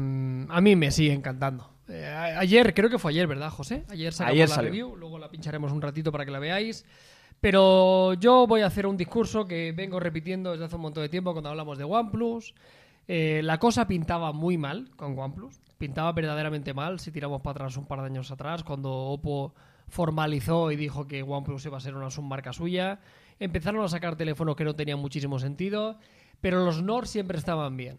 a 0.49 0.61
mí 0.61 0.77
me 0.77 0.91
sigue 0.91 1.13
encantando. 1.13 1.71
Eh, 1.89 2.05
ayer, 2.07 2.75
creo 2.75 2.91
que 2.91 2.99
fue 2.99 3.13
ayer, 3.13 3.27
¿verdad, 3.27 3.51
José? 3.51 3.85
Ayer 3.89 4.13
sacamos 4.13 4.35
Ayer 4.35 4.49
la 4.49 4.55
salió. 4.55 4.71
review, 4.71 4.97
luego 4.97 5.19
la 5.19 5.31
pincharemos 5.31 5.73
un 5.73 5.81
ratito 5.81 6.13
para 6.13 6.25
que 6.25 6.31
la 6.31 6.39
veáis. 6.39 6.85
Pero 7.41 8.15
yo 8.15 8.47
voy 8.47 8.61
a 8.61 8.67
hacer 8.67 8.87
un 8.87 8.97
discurso 8.97 9.47
que 9.47 9.73
vengo 9.73 9.99
repitiendo 9.99 10.53
desde 10.53 10.67
hace 10.67 10.77
un 10.77 10.83
montón 10.83 11.03
de 11.03 11.09
tiempo 11.09 11.33
cuando 11.33 11.51
hablamos 11.51 11.77
de 11.77 11.85
OnePlus. 11.85 12.55
Eh, 13.09 13.41
la 13.43 13.59
cosa 13.59 13.89
pintaba 13.89 14.33
muy 14.33 14.57
mal 14.59 14.91
con 14.97 15.19
OnePlus. 15.19 15.61
Pintaba 15.83 16.13
verdaderamente 16.13 16.75
mal 16.75 17.01
si 17.01 17.11
tiramos 17.11 17.41
para 17.41 17.55
atrás 17.55 17.77
un 17.77 17.87
par 17.87 17.99
de 17.99 18.07
años 18.07 18.31
atrás, 18.31 18.63
cuando 18.63 18.89
Oppo 18.89 19.53
formalizó 19.89 20.71
y 20.71 20.77
dijo 20.77 21.09
que 21.09 21.25
OnePlus 21.25 21.67
iba 21.67 21.77
a 21.77 21.81
ser 21.81 21.97
una 21.97 22.09
submarca 22.09 22.53
suya. 22.53 23.01
Empezaron 23.41 23.83
a 23.83 23.89
sacar 23.89 24.15
teléfonos 24.15 24.55
que 24.55 24.63
no 24.63 24.77
tenían 24.77 25.01
muchísimo 25.01 25.41
sentido, 25.41 25.99
pero 26.41 26.65
los 26.65 26.85
Nord 26.85 27.07
siempre 27.07 27.37
estaban 27.37 27.77
bien. 27.77 27.99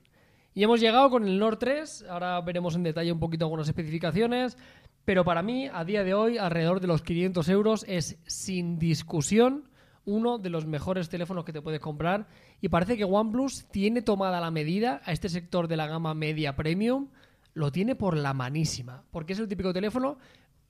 Y 0.54 0.64
hemos 0.64 0.80
llegado 0.80 1.10
con 1.10 1.28
el 1.28 1.38
Nord 1.38 1.58
3, 1.58 2.06
ahora 2.10 2.40
veremos 2.40 2.74
en 2.76 2.84
detalle 2.84 3.12
un 3.12 3.20
poquito 3.20 3.44
algunas 3.44 3.68
especificaciones, 3.68 4.58
pero 5.04 5.26
para 5.26 5.42
mí, 5.42 5.68
a 5.68 5.84
día 5.84 6.06
de 6.06 6.14
hoy, 6.14 6.38
alrededor 6.38 6.80
de 6.80 6.88
los 6.88 7.02
500 7.02 7.50
euros 7.50 7.86
es 7.90 8.18
sin 8.26 8.80
discusión 8.80 9.66
uno 10.06 10.38
de 10.38 10.50
los 10.50 10.66
mejores 10.66 11.10
teléfonos 11.10 11.44
que 11.44 11.52
te 11.52 11.62
puedes 11.62 11.82
comprar 11.82 12.28
y 12.62 12.70
parece 12.70 12.96
que 12.96 13.04
OnePlus 13.04 13.66
tiene 13.72 14.02
tomada 14.02 14.40
la 14.40 14.52
medida 14.52 15.02
a 15.04 15.12
este 15.12 15.28
sector 15.28 15.68
de 15.68 15.76
la 15.76 15.88
gama 15.88 16.14
media 16.14 16.56
premium, 16.56 17.10
lo 17.54 17.72
tiene 17.72 17.96
por 17.96 18.18
la 18.18 18.34
manísima, 18.34 19.04
porque 19.12 19.34
es 19.34 19.40
el 19.40 19.48
típico 19.48 19.74
teléfono 19.74 20.18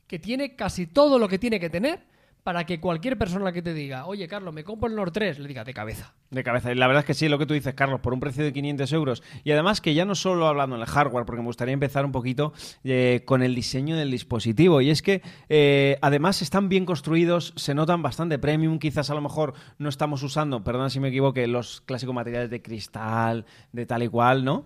que 0.08 0.20
tiene 0.20 0.56
casi 0.56 0.88
todo 0.88 1.18
lo 1.18 1.28
que 1.28 1.40
tiene 1.40 1.60
que 1.60 1.70
tener 1.70 2.06
para 2.44 2.66
que 2.66 2.82
cualquier 2.82 3.18
persona 3.18 3.54
que 3.54 3.62
te 3.62 3.74
diga, 3.74 4.06
oye, 4.06 4.28
Carlos, 4.28 4.54
me 4.54 4.66
compro 4.66 4.90
el 4.90 4.96
Nord 4.96 5.14
3, 5.14 5.40
le 5.40 5.48
diga 5.48 5.64
de 5.64 5.74
cabeza. 5.74 6.14
De 6.30 6.44
cabeza. 6.44 6.72
Y 6.74 6.76
la 6.76 6.88
verdad 6.88 7.02
es 7.02 7.06
que 7.06 7.14
sí, 7.14 7.30
lo 7.30 7.40
que 7.40 7.46
tú 7.46 7.54
dices, 7.54 7.74
Carlos, 7.74 8.02
por 8.02 8.14
un 8.14 8.20
precio 8.20 8.44
de 8.44 8.52
500 8.52 8.92
euros. 8.92 9.24
Y 9.46 9.52
además 9.52 9.80
que 9.80 9.94
ya 9.94 10.04
no 10.04 10.14
solo 10.14 10.48
hablando 10.48 10.76
en 10.76 10.82
el 10.82 10.88
hardware, 10.88 11.26
porque 11.26 11.42
me 11.42 11.48
gustaría 11.48 11.74
empezar 11.74 12.04
un 12.06 12.12
poquito 12.12 12.52
eh, 12.84 13.24
con 13.26 13.44
el 13.44 13.56
diseño 13.56 13.96
del 13.96 14.12
dispositivo. 14.12 14.82
Y 14.82 14.90
es 14.90 15.02
que 15.02 15.22
eh, 15.48 15.98
además 16.02 16.42
están 16.42 16.68
bien 16.68 16.86
construidos, 16.86 17.54
se 17.56 17.74
notan 17.74 18.02
bastante 18.02 18.38
premium. 18.40 18.78
Quizás 18.78 19.10
a 19.10 19.16
lo 19.16 19.22
mejor 19.22 19.54
no 19.78 19.88
estamos 19.88 20.22
usando, 20.22 20.66
perdona 20.66 20.90
si 20.90 21.00
me 21.00 21.08
equivoque, 21.10 21.48
los 21.48 21.80
clásicos 21.82 22.14
materiales 22.14 22.50
de 22.50 22.62
cristal, 22.62 23.46
de 23.72 23.86
tal 23.86 24.04
y 24.04 24.10
cual, 24.10 24.44
¿no? 24.44 24.66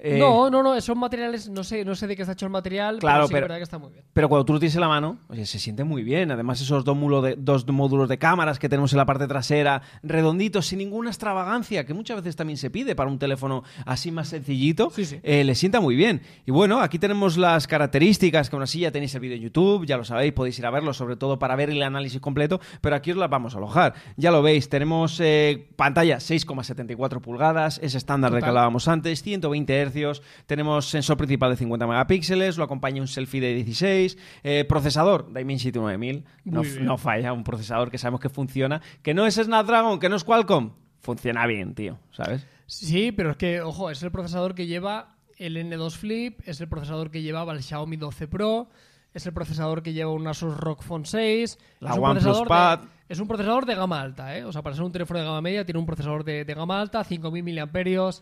Eh, 0.00 0.16
no, 0.18 0.48
no, 0.48 0.62
no, 0.62 0.80
son 0.80 0.98
materiales, 0.98 1.48
no 1.48 1.64
sé, 1.64 1.84
no 1.84 1.94
sé 1.96 2.06
de 2.06 2.14
qué 2.14 2.22
está 2.22 2.32
hecho 2.32 2.46
el 2.46 2.52
material, 2.52 2.98
claro, 2.98 3.18
pero 3.18 3.26
sí, 3.26 3.32
pero, 3.32 3.44
verdad 3.44 3.56
que 3.56 3.62
está 3.64 3.78
muy 3.78 3.92
bien. 3.92 4.04
Pero 4.12 4.28
cuando 4.28 4.44
tú 4.44 4.52
lo 4.52 4.60
tienes 4.60 4.74
en 4.76 4.80
la 4.80 4.88
mano, 4.88 5.18
oye, 5.28 5.44
se 5.44 5.58
siente 5.58 5.82
muy 5.82 6.02
bien. 6.02 6.30
Además, 6.30 6.60
esos 6.60 6.84
dos, 6.84 7.22
de, 7.22 7.34
dos 7.36 7.66
módulos 7.66 8.08
de 8.08 8.18
cámaras 8.18 8.58
que 8.58 8.68
tenemos 8.68 8.92
en 8.92 8.98
la 8.98 9.06
parte 9.06 9.26
trasera, 9.26 9.82
redonditos, 10.02 10.66
sin 10.66 10.78
ninguna 10.78 11.10
extravagancia, 11.10 11.84
que 11.84 11.94
muchas 11.94 12.18
veces 12.18 12.36
también 12.36 12.58
se 12.58 12.70
pide 12.70 12.94
para 12.94 13.10
un 13.10 13.18
teléfono 13.18 13.64
así 13.86 14.12
más 14.12 14.28
sencillito, 14.28 14.92
eh, 15.22 15.42
le 15.42 15.54
sienta 15.54 15.80
muy 15.80 15.96
bien. 15.96 16.22
Y 16.46 16.52
bueno, 16.52 16.80
aquí 16.80 16.98
tenemos 16.98 17.36
las 17.36 17.66
características, 17.66 18.50
que 18.50 18.56
aún 18.56 18.62
así 18.62 18.80
ya 18.80 18.92
tenéis 18.92 19.14
el 19.14 19.20
vídeo 19.20 19.36
en 19.36 19.42
YouTube, 19.42 19.84
ya 19.84 19.96
lo 19.96 20.04
sabéis, 20.04 20.32
podéis 20.32 20.58
ir 20.58 20.66
a 20.66 20.70
verlo, 20.70 20.92
sobre 20.94 21.16
todo 21.16 21.38
para 21.38 21.56
ver 21.56 21.70
el 21.70 21.82
análisis 21.82 22.20
completo, 22.20 22.60
pero 22.80 22.94
aquí 22.94 23.10
os 23.10 23.16
las 23.16 23.30
vamos 23.30 23.54
a 23.54 23.58
alojar. 23.58 23.94
Ya 24.16 24.30
lo 24.30 24.42
veis, 24.42 24.68
tenemos 24.68 25.18
eh, 25.20 25.68
pantalla 25.76 26.18
6,74 26.18 27.20
pulgadas, 27.20 27.80
es 27.82 27.94
estándar 27.94 28.32
de 28.32 28.40
que 28.40 28.46
hablábamos 28.46 28.86
antes, 28.86 29.22
120 29.22 29.86
Hz, 29.86 29.87
tenemos 30.46 30.88
sensor 30.88 31.16
principal 31.16 31.50
de 31.50 31.56
50 31.56 31.86
megapíxeles, 31.86 32.56
lo 32.56 32.64
acompaña 32.64 33.00
un 33.00 33.08
selfie 33.08 33.40
de 33.40 33.54
16, 33.54 34.18
eh, 34.42 34.64
procesador 34.68 35.32
Dimensity 35.32 35.78
9000, 35.78 36.24
no, 36.44 36.62
no, 36.80 36.98
falla, 36.98 37.32
un 37.32 37.44
procesador 37.44 37.90
que 37.90 37.98
sabemos 37.98 38.20
que 38.20 38.28
funciona, 38.28 38.80
que 39.02 39.14
no 39.14 39.26
es 39.26 39.34
Snapdragon, 39.34 39.98
que 39.98 40.08
no 40.08 40.16
es 40.16 40.24
Qualcomm, 40.24 40.72
funciona 41.00 41.46
bien, 41.46 41.74
tío, 41.74 41.98
¿sabes? 42.12 42.46
Sí, 42.66 43.12
pero 43.12 43.30
es 43.30 43.36
que, 43.36 43.60
ojo, 43.62 43.90
es 43.90 44.02
el 44.02 44.10
procesador 44.10 44.54
que 44.54 44.66
lleva 44.66 45.16
el 45.38 45.56
N2 45.56 45.92
Flip, 45.92 46.40
es 46.44 46.60
el 46.60 46.68
procesador 46.68 47.10
que 47.10 47.22
llevaba 47.22 47.52
el 47.52 47.62
Xiaomi 47.62 47.96
12 47.96 48.28
Pro, 48.28 48.68
es 49.14 49.26
el 49.26 49.32
procesador 49.32 49.82
que 49.82 49.92
lleva 49.92 50.12
un 50.12 50.26
Asus 50.26 50.56
ROG 50.56 50.82
Phone 50.82 51.06
6. 51.06 51.58
La 51.80 51.94
OnePlus 51.94 52.42
Pad. 52.46 52.80
es 53.08 53.18
un 53.20 53.26
procesador 53.26 53.66
de 53.66 53.74
gama 53.74 54.00
alta, 54.00 54.36
¿eh? 54.36 54.44
O 54.44 54.52
sea, 54.52 54.62
para 54.62 54.76
ser 54.76 54.84
un 54.84 54.92
teléfono 54.92 55.18
de 55.18 55.24
gama 55.24 55.40
media 55.40 55.64
tiene 55.64 55.80
un 55.80 55.86
procesador 55.86 56.24
de, 56.24 56.44
de 56.44 56.54
gama 56.54 56.80
alta, 56.80 57.02
5000 57.02 57.42
mAh, 57.42 58.12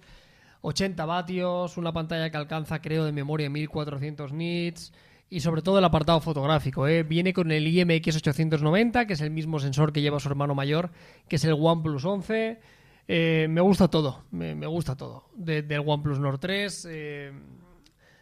80 0.62 1.04
vatios, 1.04 1.76
una 1.76 1.92
pantalla 1.92 2.30
que 2.30 2.36
alcanza, 2.36 2.80
creo, 2.80 3.04
de 3.04 3.12
memoria 3.12 3.50
1400 3.50 4.32
nits 4.32 4.92
y 5.28 5.40
sobre 5.40 5.62
todo 5.62 5.78
el 5.78 5.84
apartado 5.84 6.20
fotográfico. 6.20 6.86
¿eh? 6.86 7.02
Viene 7.02 7.32
con 7.32 7.50
el 7.50 7.66
IMX890, 7.66 9.06
que 9.06 9.14
es 9.14 9.20
el 9.20 9.30
mismo 9.30 9.58
sensor 9.58 9.92
que 9.92 10.00
lleva 10.00 10.20
su 10.20 10.28
hermano 10.28 10.54
mayor, 10.54 10.90
que 11.28 11.36
es 11.36 11.44
el 11.44 11.54
OnePlus 11.58 12.04
11. 12.04 12.60
Eh, 13.08 13.46
me 13.48 13.60
gusta 13.60 13.88
todo, 13.88 14.24
me, 14.30 14.54
gusta 14.66 14.96
todo. 14.96 15.28
del 15.34 15.82
OnePlus 15.84 16.18
Nord 16.18 16.38
3. 16.38 16.88
Eh, 16.90 17.32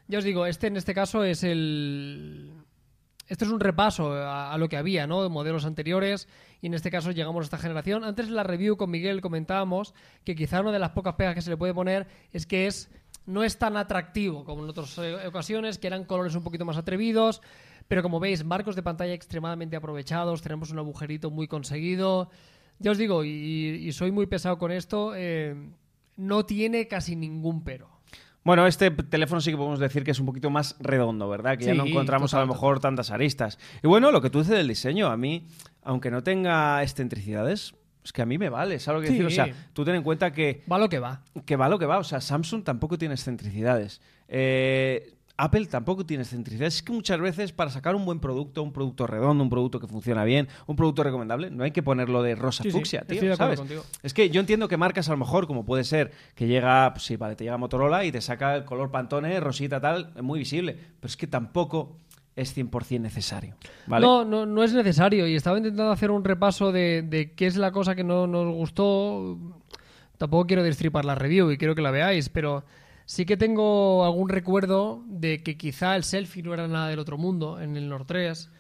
ya 0.08 0.18
os 0.18 0.24
digo, 0.24 0.46
este 0.46 0.66
en 0.66 0.76
este 0.76 0.94
caso 0.94 1.24
es 1.24 1.42
el 1.44 2.63
esto 3.26 3.44
es 3.44 3.50
un 3.50 3.60
repaso 3.60 4.12
a, 4.12 4.56
lo 4.58 4.68
que 4.68 4.76
había, 4.76 5.06
¿no? 5.06 5.22
De 5.22 5.28
modelos 5.28 5.64
anteriores 5.64 6.28
y 6.60 6.66
en 6.66 6.74
este 6.74 6.90
caso 6.90 7.10
llegamos 7.10 7.42
a 7.42 7.44
esta 7.44 7.58
generación. 7.58 8.04
Antes 8.04 8.26
en 8.26 8.34
la 8.34 8.42
review 8.42 8.76
con 8.76 8.90
Miguel 8.90 9.20
comentábamos 9.20 9.94
que 10.24 10.34
quizá 10.34 10.60
una 10.60 10.72
de 10.72 10.78
las 10.78 10.90
pocas 10.90 11.14
pegas 11.14 11.34
que 11.34 11.42
se 11.42 11.50
le 11.50 11.56
puede 11.56 11.74
poner 11.74 12.06
es 12.32 12.46
que 12.46 12.66
es 12.66 12.90
no 13.26 13.42
es 13.42 13.58
tan 13.58 13.76
atractivo 13.76 14.44
como 14.44 14.64
en 14.64 14.70
otras 14.70 14.98
eh, 14.98 15.26
ocasiones, 15.26 15.78
que 15.78 15.86
eran 15.86 16.04
colores 16.04 16.34
un 16.34 16.42
poquito 16.42 16.64
más 16.64 16.76
atrevidos, 16.76 17.40
pero 17.88 18.02
como 18.02 18.20
veis, 18.20 18.44
marcos 18.44 18.76
de 18.76 18.82
pantalla 18.82 19.14
extremadamente 19.14 19.76
aprovechados, 19.76 20.42
tenemos 20.42 20.70
un 20.70 20.78
agujerito 20.78 21.30
muy 21.30 21.48
conseguido. 21.48 22.30
Ya 22.78 22.90
os 22.90 22.98
digo, 22.98 23.24
y, 23.24 23.90
soy 23.92 24.10
muy 24.10 24.26
pesado 24.26 24.58
con 24.58 24.72
esto, 24.72 25.12
eh, 25.14 25.54
no 26.16 26.44
tiene 26.44 26.88
casi 26.88 27.16
ningún 27.16 27.62
pero. 27.64 27.93
Bueno, 28.44 28.66
este 28.66 28.90
teléfono 28.90 29.40
sí 29.40 29.50
que 29.50 29.56
podemos 29.56 29.78
decir 29.78 30.04
que 30.04 30.10
es 30.10 30.20
un 30.20 30.26
poquito 30.26 30.50
más 30.50 30.76
redondo, 30.78 31.28
¿verdad? 31.28 31.56
Que 31.56 31.64
ya 31.64 31.74
no 31.74 31.86
encontramos 31.86 32.34
a 32.34 32.40
lo 32.40 32.46
mejor 32.46 32.78
tantas 32.78 33.10
aristas. 33.10 33.58
Y 33.82 33.88
bueno, 33.88 34.12
lo 34.12 34.20
que 34.20 34.28
tú 34.28 34.40
dices 34.40 34.56
del 34.56 34.68
diseño, 34.68 35.08
a 35.08 35.16
mí, 35.16 35.46
aunque 35.82 36.10
no 36.10 36.22
tenga 36.22 36.82
excentricidades, 36.82 37.74
es 38.04 38.12
que 38.12 38.20
a 38.20 38.26
mí 38.26 38.36
me 38.36 38.50
vale, 38.50 38.78
¿sabes 38.80 39.00
lo 39.00 39.06
que 39.06 39.12
decir? 39.12 39.26
O 39.26 39.30
sea, 39.30 39.48
tú 39.72 39.82
ten 39.82 39.94
en 39.94 40.02
cuenta 40.02 40.32
que... 40.34 40.62
Va 40.70 40.78
lo 40.78 40.90
que 40.90 40.98
va. 40.98 41.22
Que 41.46 41.56
va 41.56 41.70
lo 41.70 41.78
que 41.78 41.86
va. 41.86 41.98
O 41.98 42.04
sea, 42.04 42.20
Samsung 42.20 42.62
tampoco 42.62 42.98
tiene 42.98 43.14
excentricidades. 43.14 44.02
Eh, 44.28 45.14
Apple 45.36 45.66
tampoco 45.66 46.06
tiene 46.06 46.22
excentricidad. 46.22 46.68
Es 46.68 46.82
que 46.82 46.92
muchas 46.92 47.20
veces 47.20 47.52
para 47.52 47.70
sacar 47.70 47.96
un 47.96 48.04
buen 48.04 48.20
producto, 48.20 48.62
un 48.62 48.72
producto 48.72 49.06
redondo, 49.06 49.42
un 49.42 49.50
producto 49.50 49.80
que 49.80 49.88
funciona 49.88 50.24
bien, 50.24 50.48
un 50.66 50.76
producto 50.76 51.02
recomendable, 51.02 51.50
no 51.50 51.64
hay 51.64 51.72
que 51.72 51.82
ponerlo 51.82 52.22
de 52.22 52.36
rosa 52.36 52.62
fucsia, 52.70 53.02
tío, 53.02 53.34
¿sabes? 53.36 53.60
Es 54.02 54.14
que 54.14 54.30
yo 54.30 54.40
entiendo 54.40 54.68
que 54.68 54.76
marcas 54.76 55.08
a 55.08 55.12
lo 55.12 55.18
mejor, 55.18 55.46
como 55.46 55.64
puede 55.64 55.84
ser, 55.84 56.12
que 56.34 56.46
llega, 56.46 56.92
pues 56.92 57.04
sí, 57.04 57.16
vale, 57.16 57.34
te 57.34 57.44
llega 57.44 57.56
Motorola 57.56 58.04
y 58.04 58.12
te 58.12 58.20
saca 58.20 58.54
el 58.56 58.64
color 58.64 58.90
Pantone, 58.90 59.40
rosita 59.40 59.80
tal, 59.80 60.12
muy 60.22 60.38
visible, 60.38 60.72
pero 61.00 61.08
es 61.08 61.16
que 61.16 61.26
tampoco 61.26 61.96
es 62.36 62.56
100% 62.56 63.00
necesario. 63.00 63.56
¿vale? 63.86 64.06
No, 64.06 64.24
no, 64.24 64.46
no 64.46 64.62
es 64.62 64.72
necesario. 64.72 65.26
Y 65.26 65.34
estaba 65.34 65.56
intentando 65.56 65.92
hacer 65.92 66.10
un 66.10 66.24
repaso 66.24 66.72
de, 66.72 67.02
de 67.02 67.32
qué 67.32 67.46
es 67.46 67.56
la 67.56 67.72
cosa 67.72 67.94
que 67.94 68.04
no 68.04 68.26
nos 68.26 68.52
gustó. 68.54 69.38
Tampoco 70.18 70.46
quiero 70.46 70.62
destripar 70.62 71.04
la 71.04 71.14
review 71.14 71.50
y 71.50 71.58
quiero 71.58 71.74
que 71.74 71.82
la 71.82 71.90
veáis, 71.90 72.28
pero 72.28 72.64
Sí 73.06 73.26
que 73.26 73.36
tengo 73.36 74.04
algún 74.04 74.28
recuerdo 74.28 75.02
de 75.06 75.42
que 75.42 75.56
quizá 75.56 75.96
el 75.96 76.04
selfie 76.04 76.42
no 76.42 76.54
era 76.54 76.66
nada 76.68 76.88
del 76.88 76.98
otro 76.98 77.18
mundo 77.18 77.60
en 77.60 77.76
el 77.76 77.88
Nord 77.88 78.06
3. 78.06 78.50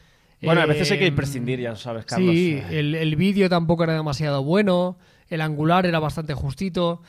Bueno, 0.42 0.60
a 0.60 0.66
veces 0.66 0.90
hay 0.90 0.98
que 0.98 1.06
em, 1.06 1.16
prescindir, 1.16 1.60
ya 1.60 1.74
sabes, 1.76 2.04
Carlos. 2.04 2.30
Sí, 2.30 2.60
el, 2.70 2.94
el 2.94 3.16
vídeo 3.16 3.48
tampoco 3.48 3.84
era 3.84 3.94
demasiado 3.94 4.42
bueno, 4.42 4.98
el 5.28 5.40
angular 5.40 5.86
era 5.86 5.98
bastante 5.98 6.34
justito, 6.34 7.00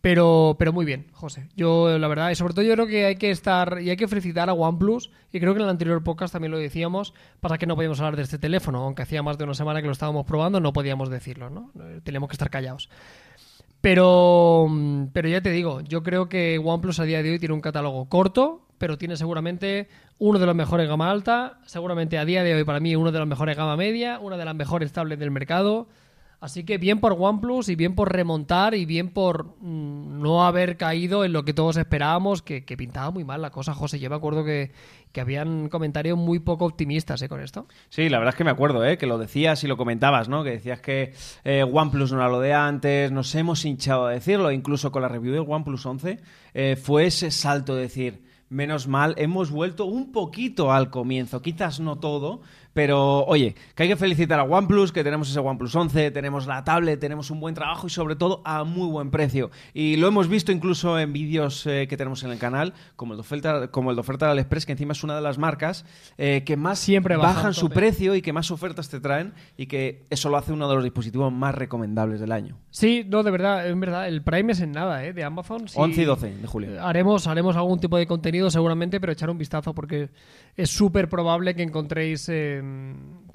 pero, 0.00 0.54
pero 0.56 0.72
muy 0.72 0.84
bien, 0.84 1.06
José. 1.12 1.48
Yo, 1.56 1.98
la 1.98 2.06
verdad, 2.06 2.30
y 2.30 2.36
sobre 2.36 2.54
todo 2.54 2.64
yo 2.64 2.72
creo 2.74 2.86
que 2.86 3.06
hay 3.06 3.16
que 3.16 3.30
estar 3.30 3.80
y 3.82 3.90
hay 3.90 3.96
que 3.96 4.06
felicitar 4.06 4.48
a 4.48 4.52
OnePlus, 4.52 5.10
y 5.32 5.40
creo 5.40 5.52
que 5.52 5.58
en 5.58 5.64
el 5.64 5.70
anterior 5.70 6.04
podcast 6.04 6.32
también 6.32 6.52
lo 6.52 6.58
decíamos, 6.58 7.12
pasa 7.40 7.58
que 7.58 7.66
no 7.66 7.74
podíamos 7.74 7.98
hablar 7.98 8.14
de 8.14 8.22
este 8.22 8.38
teléfono, 8.38 8.84
aunque 8.84 9.02
hacía 9.02 9.24
más 9.24 9.36
de 9.36 9.42
una 9.44 9.54
semana 9.54 9.80
que 9.80 9.86
lo 9.86 9.92
estábamos 9.92 10.24
probando, 10.24 10.60
no 10.60 10.72
podíamos 10.72 11.10
decirlo, 11.10 11.50
¿no? 11.50 11.72
Teníamos 12.04 12.28
que 12.28 12.34
estar 12.34 12.50
callados. 12.50 12.88
Pero, 13.86 14.66
mm, 14.68 15.10
pero 15.12 15.28
ya 15.28 15.40
te 15.40 15.52
digo, 15.52 15.80
yo 15.82 16.02
creo 16.02 16.28
que 16.28 16.58
OnePlus 16.58 16.98
a 16.98 17.04
día 17.04 17.22
de 17.22 17.30
hoy 17.30 17.38
tiene 17.38 17.54
un 17.54 17.60
catálogo 17.60 18.08
corto, 18.08 18.66
pero 18.78 18.98
tiene 18.98 19.16
seguramente 19.16 19.86
uno 20.18 20.40
de 20.40 20.46
los 20.46 20.56
mejores 20.56 20.88
gama 20.88 21.08
alta, 21.08 21.60
seguramente 21.66 22.18
a 22.18 22.24
día 22.24 22.42
de 22.42 22.52
hoy 22.52 22.64
para 22.64 22.80
mí 22.80 22.96
uno 22.96 23.12
de 23.12 23.20
los 23.20 23.28
mejores 23.28 23.56
gama 23.56 23.76
media, 23.76 24.18
una 24.18 24.36
de 24.36 24.44
las 24.44 24.56
mejores 24.56 24.90
tablets 24.90 25.20
del 25.20 25.30
mercado. 25.30 25.86
Así 26.38 26.64
que 26.64 26.76
bien 26.76 27.00
por 27.00 27.16
OnePlus 27.18 27.70
y 27.70 27.76
bien 27.76 27.94
por 27.94 28.12
remontar 28.12 28.74
y 28.74 28.84
bien 28.84 29.08
por 29.08 29.56
mm, 29.60 30.20
no 30.20 30.44
haber 30.44 30.76
caído 30.76 31.24
en 31.24 31.32
lo 31.32 31.44
que 31.44 31.54
todos 31.54 31.76
esperábamos, 31.78 32.42
que, 32.42 32.62
pintaba 32.76 33.10
muy 33.10 33.24
mal 33.24 33.40
la 33.40 33.50
cosa, 33.50 33.72
José. 33.72 33.98
Yo 33.98 34.10
me 34.10 34.16
acuerdo 34.16 34.44
que, 34.44 34.70
que 35.12 35.22
habían 35.22 35.70
comentarios 35.70 36.18
muy 36.18 36.38
poco 36.38 36.66
optimistas 36.66 37.22
¿eh? 37.22 37.28
con 37.28 37.40
esto. 37.40 37.66
Sí, 37.88 38.10
la 38.10 38.18
verdad 38.18 38.34
es 38.34 38.38
que 38.38 38.44
me 38.44 38.50
acuerdo, 38.50 38.84
¿eh? 38.84 38.98
que 38.98 39.06
lo 39.06 39.16
decías 39.16 39.64
y 39.64 39.66
lo 39.66 39.78
comentabas, 39.78 40.28
¿no? 40.28 40.44
que 40.44 40.50
decías 40.50 40.80
que 40.80 41.14
eh, 41.44 41.64
OnePlus 41.64 42.12
no 42.12 42.18
era 42.18 42.28
lo 42.28 42.40
de 42.40 42.52
antes, 42.52 43.10
nos 43.10 43.34
hemos 43.34 43.64
hinchado 43.64 44.06
a 44.06 44.10
decirlo, 44.10 44.52
incluso 44.52 44.92
con 44.92 45.02
la 45.02 45.08
review 45.08 45.32
del 45.32 45.44
OnePlus 45.48 45.86
11 45.86 46.20
eh, 46.52 46.76
fue 46.76 47.06
ese 47.06 47.30
salto 47.30 47.74
de 47.74 47.82
decir 47.82 48.26
menos 48.48 48.86
mal, 48.86 49.14
hemos 49.18 49.50
vuelto 49.50 49.86
un 49.86 50.12
poquito 50.12 50.72
al 50.72 50.90
comienzo, 50.90 51.42
quizás 51.42 51.80
no 51.80 51.98
todo, 51.98 52.42
pero 52.76 53.24
oye, 53.24 53.54
que 53.74 53.84
hay 53.84 53.88
que 53.88 53.96
felicitar 53.96 54.38
a 54.38 54.42
OnePlus, 54.42 54.92
que 54.92 55.02
tenemos 55.02 55.30
ese 55.30 55.38
OnePlus 55.38 55.74
11, 55.74 56.10
tenemos 56.10 56.46
la 56.46 56.62
tablet, 56.62 57.00
tenemos 57.00 57.30
un 57.30 57.40
buen 57.40 57.54
trabajo 57.54 57.86
y 57.86 57.90
sobre 57.90 58.16
todo 58.16 58.42
a 58.44 58.64
muy 58.64 58.86
buen 58.86 59.10
precio. 59.10 59.50
Y 59.72 59.96
lo 59.96 60.08
hemos 60.08 60.28
visto 60.28 60.52
incluso 60.52 60.98
en 60.98 61.14
vídeos 61.14 61.66
eh, 61.66 61.86
que 61.88 61.96
tenemos 61.96 62.22
en 62.22 62.32
el 62.32 62.38
canal, 62.38 62.74
como 62.94 63.14
el 63.14 63.16
de 63.16 63.22
oferta, 63.22 63.68
como 63.68 63.88
el 63.88 63.96
de 63.96 64.00
oferta 64.00 64.34
de 64.34 64.46
que 64.46 64.72
encima 64.72 64.92
es 64.92 65.02
una 65.02 65.16
de 65.16 65.22
las 65.22 65.38
marcas 65.38 65.86
eh, 66.18 66.42
que 66.44 66.58
más 66.58 66.78
Siempre 66.78 67.16
bajan 67.16 67.54
su 67.54 67.70
precio 67.70 68.14
y 68.14 68.20
que 68.20 68.34
más 68.34 68.50
ofertas 68.50 68.90
te 68.90 69.00
traen 69.00 69.32
y 69.56 69.68
que 69.68 70.04
eso 70.10 70.28
lo 70.28 70.36
hace 70.36 70.52
uno 70.52 70.68
de 70.68 70.74
los 70.74 70.84
dispositivos 70.84 71.32
más 71.32 71.54
recomendables 71.54 72.20
del 72.20 72.30
año. 72.30 72.58
Sí, 72.68 73.06
no, 73.08 73.22
de 73.22 73.30
verdad, 73.30 73.66
en 73.66 73.80
verdad, 73.80 74.06
el 74.06 74.22
Prime 74.22 74.52
es 74.52 74.60
en 74.60 74.72
nada, 74.72 75.02
¿eh? 75.02 75.14
De 75.14 75.24
Amazon. 75.24 75.64
11 75.74 76.02
y 76.02 76.04
12 76.04 76.36
de 76.36 76.46
julio. 76.46 76.84
Haremos, 76.84 77.26
haremos 77.26 77.56
algún 77.56 77.80
tipo 77.80 77.96
de 77.96 78.06
contenido 78.06 78.50
seguramente, 78.50 79.00
pero 79.00 79.14
echar 79.14 79.30
un 79.30 79.38
vistazo 79.38 79.74
porque 79.74 80.10
es 80.56 80.70
súper 80.70 81.08
probable 81.08 81.54
que 81.54 81.62
encontréis... 81.62 82.28
Eh, 82.28 82.62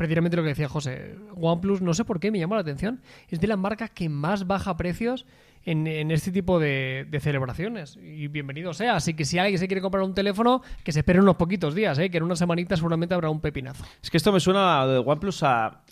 precisamente 0.02 0.36
lo 0.36 0.42
que 0.42 0.50
decía 0.50 0.68
José. 0.68 1.16
OnePlus, 1.36 1.82
no 1.82 1.94
sé 1.94 2.06
por 2.06 2.20
qué 2.20 2.32
me 2.32 2.40
llama 2.40 2.56
la 2.56 2.62
atención, 2.62 3.02
es 3.30 3.40
de 3.40 3.46
las 3.46 3.58
marcas 3.60 3.92
que 3.92 4.10
más 4.10 4.48
baja 4.48 4.76
precios 4.76 5.28
en, 5.64 6.10
este 6.10 6.32
tipo 6.32 6.60
de, 6.60 7.08
celebraciones. 7.22 7.98
Y 7.98 8.28
bienvenido 8.28 8.74
sea. 8.74 8.96
Así 8.96 9.14
que 9.14 9.26
si 9.26 9.38
alguien 9.38 9.60
se 9.60 9.68
quiere 9.68 9.80
comprar 9.80 10.04
un 10.04 10.16
teléfono, 10.16 10.64
que 10.84 10.92
se 10.92 11.00
espere 11.00 11.20
unos 11.20 11.36
poquitos 11.36 11.76
días, 11.76 12.00
¿eh? 12.00 12.10
que 12.10 12.18
en 12.18 12.24
una 12.24 12.36
semanita 12.36 12.76
seguramente 12.76 13.14
habrá 13.14 13.30
un 13.30 13.42
pepinazo. 13.42 13.86
Es 14.02 14.10
que 14.10 14.18
esto 14.18 14.32
me 14.32 14.40
suena 14.40 14.88
de 14.88 14.98
OnePlus 14.98 15.44
a. 15.44 15.84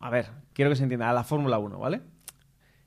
A 0.00 0.10
ver, 0.10 0.30
quiero 0.54 0.70
que 0.70 0.76
se 0.76 0.84
entienda, 0.84 1.10
a 1.10 1.12
la 1.12 1.24
Fórmula 1.24 1.58
1, 1.58 1.78
¿vale? 1.78 2.00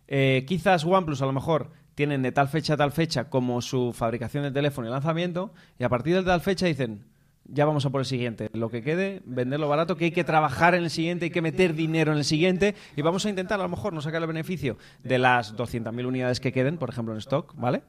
Eh, 0.07 0.45
quizás 0.47 0.83
OnePlus 0.83 1.21
a 1.21 1.25
lo 1.25 1.33
mejor 1.33 1.71
tienen 1.93 2.23
de 2.23 2.31
tal 2.31 2.47
fecha 2.47 2.73
a 2.73 2.77
tal 2.77 2.91
fecha 2.91 3.29
como 3.29 3.61
su 3.61 3.93
fabricación 3.93 4.43
del 4.45 4.53
teléfono 4.53 4.87
y 4.87 4.91
lanzamiento, 4.91 5.53
y 5.77 5.83
a 5.83 5.89
partir 5.89 6.15
de 6.15 6.23
tal 6.23 6.41
fecha 6.41 6.65
dicen, 6.65 7.10
ya 7.51 7.65
vamos 7.65 7.85
a 7.85 7.89
por 7.89 8.01
el 8.01 8.05
siguiente. 8.05 8.49
Lo 8.53 8.69
que 8.69 8.81
quede, 8.81 9.21
venderlo 9.25 9.67
barato, 9.67 9.97
que 9.97 10.05
hay 10.05 10.11
que 10.11 10.23
trabajar 10.23 10.75
en 10.75 10.83
el 10.83 10.89
siguiente, 10.89 11.25
hay 11.25 11.31
que 11.31 11.41
meter 11.41 11.75
dinero 11.75 12.11
en 12.11 12.17
el 12.17 12.25
siguiente 12.25 12.75
y 12.95 13.01
vamos 13.01 13.25
a 13.25 13.29
intentar 13.29 13.59
a 13.59 13.63
lo 13.63 13.69
mejor 13.69 13.93
no 13.93 14.01
sacar 14.01 14.21
el 14.21 14.27
beneficio 14.27 14.77
de 15.03 15.17
las 15.17 15.55
200.000 15.55 16.05
unidades 16.05 16.39
que 16.39 16.51
queden, 16.51 16.77
por 16.77 16.89
ejemplo, 16.89 17.13
en 17.13 17.19
stock, 17.19 17.53
¿vale? 17.55 17.83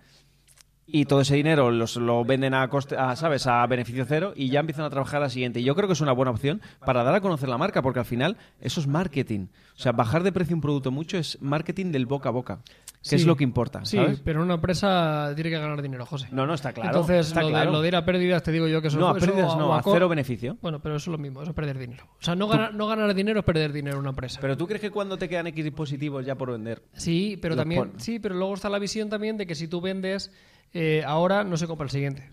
y 0.87 1.07
todo 1.07 1.23
ese 1.23 1.37
dinero 1.37 1.71
los, 1.71 1.97
lo 1.97 2.25
venden 2.25 2.55
a, 2.55 2.69
coste, 2.69 2.97
a, 2.97 3.17
¿sabes? 3.17 3.47
a 3.47 3.67
beneficio 3.67 4.05
cero 4.07 4.33
y 4.37 4.51
ya 4.51 4.61
empiezan 4.61 4.85
a 4.85 4.91
trabajar 4.91 5.21
la 5.21 5.31
siguiente. 5.31 5.61
Y 5.61 5.65
yo 5.65 5.75
creo 5.75 5.89
que 5.89 5.95
es 5.95 6.01
una 6.01 6.13
buena 6.13 6.33
opción 6.33 6.61
para 6.85 7.03
dar 7.03 7.15
a 7.15 7.21
conocer 7.21 7.49
la 7.49 7.57
marca, 7.57 7.83
porque 7.83 8.01
al 8.01 8.05
final 8.05 8.37
eso 8.61 8.81
es 8.81 8.87
marketing. 8.87 9.47
O 9.77 9.81
sea, 9.81 9.93
bajar 9.93 10.23
de 10.23 10.33
precio 10.33 10.55
un 10.55 10.61
producto 10.61 10.91
mucho 10.91 11.17
es 11.17 11.39
marketing 11.41 11.93
del 11.93 12.07
boca 12.07 12.29
a 12.29 12.33
boca, 12.33 12.59
que 13.03 13.09
Sí. 13.09 13.15
es 13.17 13.27
lo 13.27 13.37
que 13.37 13.43
importa. 13.45 13.85
Sí, 13.85 13.99
pero 14.25 14.43
una 14.43 14.55
empresa 14.55 15.33
tiene 15.35 15.51
que 15.51 15.59
ganar 15.59 15.83
dinero, 15.83 16.07
José. 16.07 16.29
No, 16.31 16.47
no, 16.47 16.55
está 16.55 16.73
claro. 16.73 16.91
Entonces, 16.91 17.27
está 17.29 17.43
lo, 17.43 17.49
de, 17.51 17.65
lo 17.65 17.81
de 17.83 17.89
ir 17.89 17.97
a 17.97 18.05
pérdidas, 18.05 18.43
te 18.45 18.53
digo 18.53 18.69
yo 18.69 18.81
que 18.81 18.89
eso 18.89 18.99
no, 18.99 19.09
a 19.09 19.15
pérdidas 19.15 19.57
no, 19.57 19.75
a 19.75 19.83
co- 19.83 19.93
cero 19.93 20.09
beneficio. 20.09 20.57
Bueno, 20.63 20.81
pero 20.81 20.97
eso 20.97 21.11
es 21.11 21.13
lo 21.13 21.19
mismo, 21.19 21.43
eso 21.43 21.51
es 21.51 21.57
perder 21.57 21.79
dinero. 21.79 22.05
O 22.21 22.23
sea, 22.23 22.35
no, 22.37 22.47
ganar, 22.47 22.75
no 22.75 22.87
ganar 22.87 23.13
dinero 23.15 23.41
es 23.41 23.45
perder 23.45 23.73
dinero 23.73 23.97
en 23.97 24.01
una 24.03 24.11
empresa. 24.11 24.39
Pero 24.41 24.57
tú 24.57 24.67
crees 24.67 24.81
que 24.81 24.91
cuando 24.91 25.19
te 25.19 25.29
quedan 25.29 25.49
X 25.49 25.65
dispositivos 25.65 26.25
ya 26.25 26.37
por 26.37 26.53
vender, 26.53 26.83
sí, 26.95 27.37
pero 27.43 27.57
también, 27.57 27.91
pon- 27.91 28.01
sí, 28.01 28.21
pero 28.21 28.37
luego 28.37 28.55
está 28.55 28.69
la 28.69 28.79
visión 28.79 29.09
también 29.11 29.37
de 29.37 29.47
que 29.47 29.55
si 29.57 29.67
tú 29.69 29.81
vendes 29.81 30.33
eh, 30.73 31.03
ahora, 31.07 31.45
no 31.45 31.57
se 31.57 31.67
compra 31.67 31.85
el 31.87 31.91
siguiente. 31.91 32.31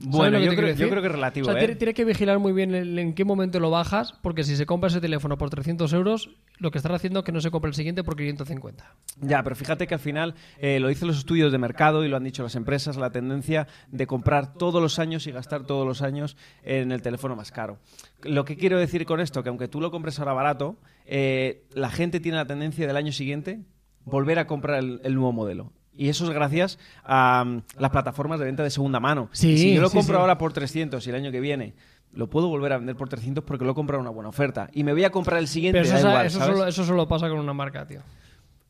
¿Sabes 0.00 0.16
bueno, 0.16 0.38
yo 0.38 0.54
creo, 0.54 0.74
yo 0.76 0.88
creo 0.88 1.00
que 1.02 1.08
es 1.08 1.12
relativo, 1.12 1.48
O 1.48 1.50
sea, 1.50 1.58
¿eh? 1.58 1.64
tiene- 1.64 1.74
tienes 1.76 1.94
que 1.96 2.04
vigilar 2.04 2.38
muy 2.38 2.52
bien 2.52 2.72
el- 2.74 2.96
en 3.00 3.14
qué 3.14 3.24
momento 3.24 3.58
lo 3.58 3.68
bajas, 3.70 4.12
porque 4.22 4.44
si 4.44 4.54
se 4.56 4.64
compra 4.64 4.88
ese 4.88 5.00
teléfono 5.00 5.36
por 5.38 5.50
300 5.50 5.92
euros, 5.92 6.30
lo 6.58 6.70
que 6.70 6.78
estás 6.78 6.92
haciendo 6.92 7.18
es 7.20 7.24
que 7.24 7.32
no 7.32 7.40
se 7.40 7.50
compre 7.50 7.68
el 7.70 7.74
siguiente 7.74 8.04
por 8.04 8.14
550. 8.14 8.94
Ya, 9.20 9.42
pero 9.42 9.56
fíjate 9.56 9.88
que 9.88 9.94
al 9.94 10.00
final 10.00 10.34
eh, 10.58 10.78
lo 10.78 10.86
dicen 10.86 11.08
los 11.08 11.18
estudios 11.18 11.50
de 11.50 11.58
mercado 11.58 12.04
y 12.04 12.08
lo 12.08 12.16
han 12.16 12.22
dicho 12.22 12.44
las 12.44 12.54
empresas, 12.54 12.96
la 12.96 13.10
tendencia 13.10 13.66
de 13.90 14.06
comprar 14.06 14.54
todos 14.54 14.80
los 14.80 15.00
años 15.00 15.26
y 15.26 15.32
gastar 15.32 15.64
todos 15.66 15.84
los 15.84 16.00
años 16.00 16.36
en 16.62 16.92
el 16.92 17.02
teléfono 17.02 17.34
más 17.34 17.50
caro. 17.50 17.78
Lo 18.22 18.44
que 18.44 18.56
quiero 18.56 18.78
decir 18.78 19.04
con 19.04 19.18
esto, 19.20 19.42
que 19.42 19.48
aunque 19.48 19.66
tú 19.66 19.80
lo 19.80 19.90
compres 19.90 20.20
ahora 20.20 20.32
barato, 20.32 20.76
eh, 21.06 21.64
la 21.72 21.90
gente 21.90 22.20
tiene 22.20 22.38
la 22.38 22.46
tendencia 22.46 22.86
del 22.86 22.96
año 22.96 23.10
siguiente 23.10 23.60
volver 24.04 24.38
a 24.38 24.46
comprar 24.46 24.78
el, 24.78 25.00
el 25.02 25.14
nuevo 25.14 25.32
modelo. 25.32 25.72
Y 25.98 26.08
eso 26.08 26.24
es 26.24 26.30
gracias 26.30 26.78
a 27.04 27.44
mm, 27.44 27.62
las 27.78 27.90
plataformas 27.90 28.38
de 28.38 28.46
venta 28.46 28.62
de 28.62 28.70
segunda 28.70 29.00
mano. 29.00 29.28
Sí, 29.32 29.50
Y 29.52 29.58
si 29.58 29.74
yo 29.74 29.82
lo 29.82 29.88
sí, 29.90 29.96
compro 29.98 30.14
sí. 30.16 30.20
ahora 30.20 30.38
por 30.38 30.52
300 30.54 31.06
y 31.06 31.10
el 31.10 31.16
año 31.16 31.30
que 31.30 31.40
viene 31.40 31.74
lo 32.14 32.30
puedo 32.30 32.48
volver 32.48 32.72
a 32.72 32.78
vender 32.78 32.96
por 32.96 33.08
300 33.10 33.44
porque 33.44 33.64
lo 33.66 33.72
he 33.72 33.74
comprado 33.74 34.00
una 34.00 34.08
buena 34.10 34.30
oferta. 34.30 34.70
Y 34.72 34.82
me 34.84 34.92
voy 34.92 35.04
a 35.04 35.10
comprar 35.10 35.38
el 35.40 35.46
siguiente, 35.48 35.80
Pero 35.82 35.94
eso, 35.94 35.94
da 35.96 36.00
sa- 36.02 36.08
igual, 36.10 36.26
eso 36.26 36.38
¿sabes? 36.38 36.54
solo, 36.56 36.66
eso 36.68 36.84
solo 36.84 37.06
pasa 37.08 37.28
con 37.28 37.38
una 37.38 37.52
marca, 37.52 37.86
tío. 37.86 38.00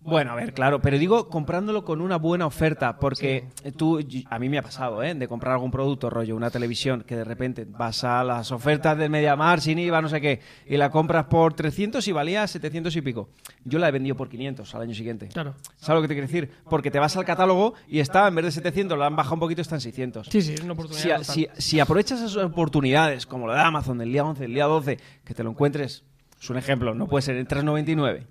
Bueno, 0.09 0.33
a 0.33 0.35
ver, 0.35 0.55
claro, 0.55 0.81
pero 0.81 0.99
digo 0.99 1.29
comprándolo 1.29 1.85
con 1.85 2.01
una 2.01 2.17
buena 2.17 2.47
oferta, 2.47 2.99
porque 2.99 3.45
tú, 3.77 4.01
a 4.31 4.39
mí 4.39 4.49
me 4.49 4.59
ha 4.59 4.63
pasado, 4.63 5.03
¿eh? 5.03 5.15
De 5.15 5.29
comprar 5.29 5.53
algún 5.55 5.71
producto, 5.71 6.09
rollo, 6.11 6.35
una 6.35 6.51
televisión, 6.51 7.05
que 7.07 7.15
de 7.17 7.25
repente 7.25 7.67
vas 7.69 8.05
a 8.05 8.25
las 8.25 8.51
ofertas 8.53 8.97
del 8.97 9.11
Mediamar 9.11 9.61
sin 9.61 9.79
IVA, 9.79 10.01
no 10.03 10.09
sé 10.09 10.21
qué, 10.21 10.41
y 10.67 10.77
la 10.77 10.91
compras 10.91 11.27
por 11.27 11.55
300 11.55 12.07
y 12.09 12.13
valía 12.13 12.47
700 12.47 12.95
y 12.97 13.03
pico. 13.03 13.29
Yo 13.65 13.79
la 13.79 13.89
he 13.89 13.91
vendido 13.93 14.17
por 14.17 14.29
500 14.29 14.75
al 14.75 14.83
año 14.83 14.95
siguiente. 14.95 15.29
Claro. 15.29 15.55
¿Sabes 15.77 15.97
lo 15.99 16.03
que 16.03 16.09
te 16.09 16.15
quiero 16.15 16.27
decir? 16.27 16.51
Porque 16.71 16.91
te 16.91 16.99
vas 16.99 17.17
al 17.17 17.25
catálogo 17.25 17.75
y 17.87 18.01
está, 18.01 18.27
en 18.29 18.35
vez 18.35 18.45
de 18.47 18.53
700, 18.53 18.99
la 18.99 19.07
han 19.07 19.17
bajado 19.17 19.35
un 19.35 19.41
poquito, 19.41 19.61
está 19.63 19.75
en 19.75 19.81
600. 19.83 20.29
Sí, 20.31 20.43
sí, 20.43 20.55
es 20.55 20.63
una 20.63 20.73
oportunidad. 20.73 21.23
Si- 21.23 21.49
si 21.59 21.81
aprovechas 21.81 22.21
esas 22.21 22.37
oportunidades, 22.37 23.27
como 23.27 23.47
la 23.47 23.55
de 23.55 23.61
Amazon 23.61 23.99
del 23.99 24.11
día 24.13 24.25
11, 24.25 24.43
del 24.43 24.55
día 24.55 24.65
12, 24.65 24.99
que 25.25 25.35
te 25.35 25.43
lo 25.45 25.51
encuentres, 25.51 26.05
es 26.41 26.51
un 26.51 26.57
ejemplo, 26.57 26.95
no 26.95 27.07
puede 27.09 27.23
ser 27.23 27.37
en 27.37 27.47
3,99. 27.47 28.27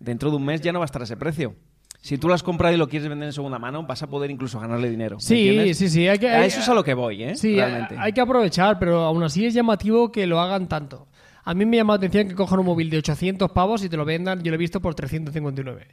Dentro 0.00 0.30
de 0.30 0.36
un 0.36 0.44
mes 0.44 0.60
ya 0.60 0.72
no 0.72 0.80
va 0.80 0.84
a 0.84 0.86
estar 0.86 1.02
a 1.02 1.04
ese 1.04 1.16
precio. 1.16 1.54
Si 2.00 2.16
tú 2.16 2.28
lo 2.28 2.34
has 2.34 2.42
comprado 2.42 2.74
y 2.74 2.78
lo 2.78 2.88
quieres 2.88 3.08
vender 3.08 3.26
en 3.26 3.32
segunda 3.34 3.58
mano, 3.58 3.82
vas 3.82 4.02
a 4.02 4.06
poder 4.08 4.30
incluso 4.30 4.58
ganarle 4.58 4.88
dinero. 4.88 5.16
¿me 5.16 5.20
Sí, 5.20 5.74
sí, 5.74 5.88
sí. 5.90 6.08
Hay 6.08 6.18
que, 6.18 6.30
A 6.30 6.46
eso 6.46 6.60
es 6.60 6.68
a 6.68 6.74
lo 6.74 6.82
que 6.82 6.94
voy, 6.94 7.22
¿eh? 7.22 7.36
Sí, 7.36 7.54
Realmente. 7.56 7.94
hay 7.98 8.12
que 8.12 8.22
aprovechar, 8.22 8.78
pero 8.78 9.02
aún 9.02 9.22
así 9.22 9.44
es 9.44 9.52
llamativo 9.52 10.10
que 10.10 10.26
lo 10.26 10.40
hagan 10.40 10.66
tanto. 10.66 11.06
A 11.44 11.52
mí 11.52 11.66
me 11.66 11.76
llama 11.76 11.94
la 11.94 11.98
atención 11.98 12.28
que 12.28 12.34
cojan 12.34 12.58
un 12.60 12.66
móvil 12.66 12.88
de 12.88 12.98
800 12.98 13.50
pavos 13.50 13.84
y 13.84 13.88
te 13.90 13.96
lo 13.98 14.06
vendan, 14.06 14.42
yo 14.42 14.50
lo 14.50 14.54
he 14.54 14.58
visto 14.58 14.80
por 14.80 14.94
359. 14.94 15.86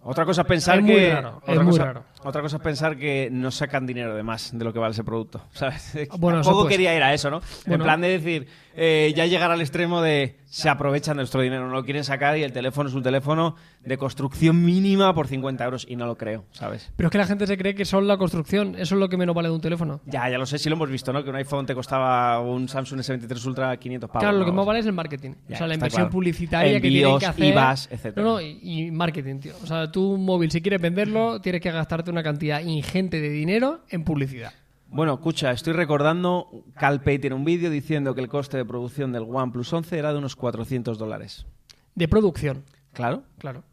Otra 0.00 0.24
cosa 0.24 0.42
es 0.42 0.48
pensar 0.48 0.78
Es 0.78 0.84
muy 0.84 0.94
que 0.94 1.12
raro, 1.12 1.38
otra 1.42 1.54
es 1.54 1.62
muy 1.62 1.78
raro. 1.78 2.04
Otra 2.24 2.42
cosa 2.42 2.56
es 2.56 2.62
pensar 2.62 2.96
que 2.96 3.28
no 3.30 3.50
sacan 3.50 3.86
dinero 3.86 4.14
de 4.14 4.22
más 4.22 4.56
de 4.56 4.64
lo 4.64 4.72
que 4.72 4.78
vale 4.78 4.92
ese 4.92 5.04
producto, 5.04 5.42
¿sabes? 5.52 5.96
Bueno, 6.18 6.40
Tampoco 6.42 6.62
pues. 6.64 6.72
quería 6.72 6.94
ir 6.96 7.02
a 7.02 7.12
eso, 7.14 7.30
¿no? 7.30 7.38
En 7.38 7.42
Bueno. 7.66 7.84
plan 7.84 8.00
de 8.00 8.08
decir, 8.08 8.46
eh, 8.74 9.12
ya 9.16 9.26
llegar 9.26 9.50
al 9.50 9.60
extremo 9.60 10.00
de 10.00 10.36
se 10.46 10.68
aprovechan 10.68 11.16
de 11.16 11.22
nuestro 11.22 11.40
dinero, 11.40 11.66
no 11.66 11.72
lo 11.72 11.82
quieren 11.84 12.04
sacar 12.04 12.36
y 12.36 12.42
el 12.42 12.52
teléfono 12.52 12.86
es 12.90 12.94
un 12.94 13.02
teléfono 13.02 13.56
de 13.82 13.96
construcción 13.96 14.62
mínima 14.62 15.14
por 15.14 15.26
50 15.26 15.64
euros 15.64 15.86
y 15.88 15.96
no 15.96 16.04
lo 16.06 16.16
creo, 16.18 16.44
¿sabes? 16.52 16.92
Pero 16.94 17.06
es 17.06 17.10
que 17.10 17.16
la 17.18 17.26
gente 17.26 17.46
se 17.46 17.56
cree 17.56 17.74
que 17.74 17.86
solo 17.86 18.06
la 18.06 18.18
construcción, 18.18 18.74
eso 18.78 18.94
es 18.94 19.00
lo 19.00 19.08
que 19.08 19.16
menos 19.16 19.34
vale 19.34 19.48
de 19.48 19.54
un 19.54 19.62
teléfono. 19.62 20.00
Ya, 20.04 20.28
ya 20.28 20.36
lo 20.36 20.44
sé, 20.44 20.58
sí 20.58 20.68
lo 20.68 20.76
hemos 20.76 20.90
visto, 20.90 21.10
¿no? 21.10 21.24
Que 21.24 21.30
un 21.30 21.36
iPhone 21.36 21.64
te 21.64 21.74
costaba 21.74 22.38
un 22.40 22.68
Samsung 22.68 23.00
S23 23.00 23.46
Ultra 23.46 23.76
500 23.78 24.10
pavos. 24.10 24.20
claro, 24.22 24.38
lo 24.38 24.44
que 24.44 24.52
más 24.52 24.66
vale 24.66 24.80
es 24.80 24.86
el 24.86 24.92
marketing. 24.92 25.30
Ya, 25.48 25.54
o 25.54 25.58
sea, 25.58 25.66
la 25.66 25.74
inversión 25.74 26.02
claro. 26.02 26.10
publicitaria 26.12 26.80
que 26.82 26.88
tienen 26.88 27.18
que 27.18 27.26
hacer. 27.26 27.44
IVAs, 27.46 27.88
etcétera. 27.90 28.22
No, 28.26 28.34
no, 28.34 28.40
y, 28.42 28.58
y 28.62 28.90
marketing, 28.90 29.40
tío. 29.40 29.54
O 29.62 29.66
sea, 29.66 29.90
tú 29.90 30.12
un 30.12 30.24
móvil, 30.26 30.50
si 30.50 30.60
quieres 30.60 30.82
venderlo, 30.82 31.40
tienes 31.40 31.62
que 31.62 31.70
gastarte 31.72 32.10
una 32.12 32.22
cantidad 32.22 32.60
ingente 32.60 33.20
de 33.20 33.30
dinero 33.30 33.80
en 33.88 34.04
publicidad. 34.04 34.52
Bueno, 34.88 35.14
escucha, 35.14 35.50
estoy 35.52 35.72
recordando, 35.72 36.64
Calpay 36.78 37.18
tiene 37.18 37.34
un 37.34 37.44
vídeo 37.46 37.70
diciendo 37.70 38.14
que 38.14 38.20
el 38.20 38.28
coste 38.28 38.58
de 38.58 38.64
producción 38.66 39.10
del 39.10 39.22
OnePlus 39.24 39.72
11 39.72 39.98
era 39.98 40.12
de 40.12 40.18
unos 40.18 40.36
400 40.36 40.98
dólares. 40.98 41.46
De 41.94 42.06
producción, 42.08 42.64
Claro. 42.92 43.22
claro. 43.38 43.64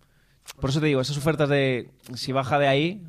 Por 0.62 0.70
eso 0.70 0.80
te 0.80 0.88
digo, 0.88 1.02
esas 1.02 1.18
ofertas 1.18 1.50
de 1.50 1.92
si 2.16 2.32
baja 2.32 2.58
de 2.58 2.68
ahí, 2.70 3.04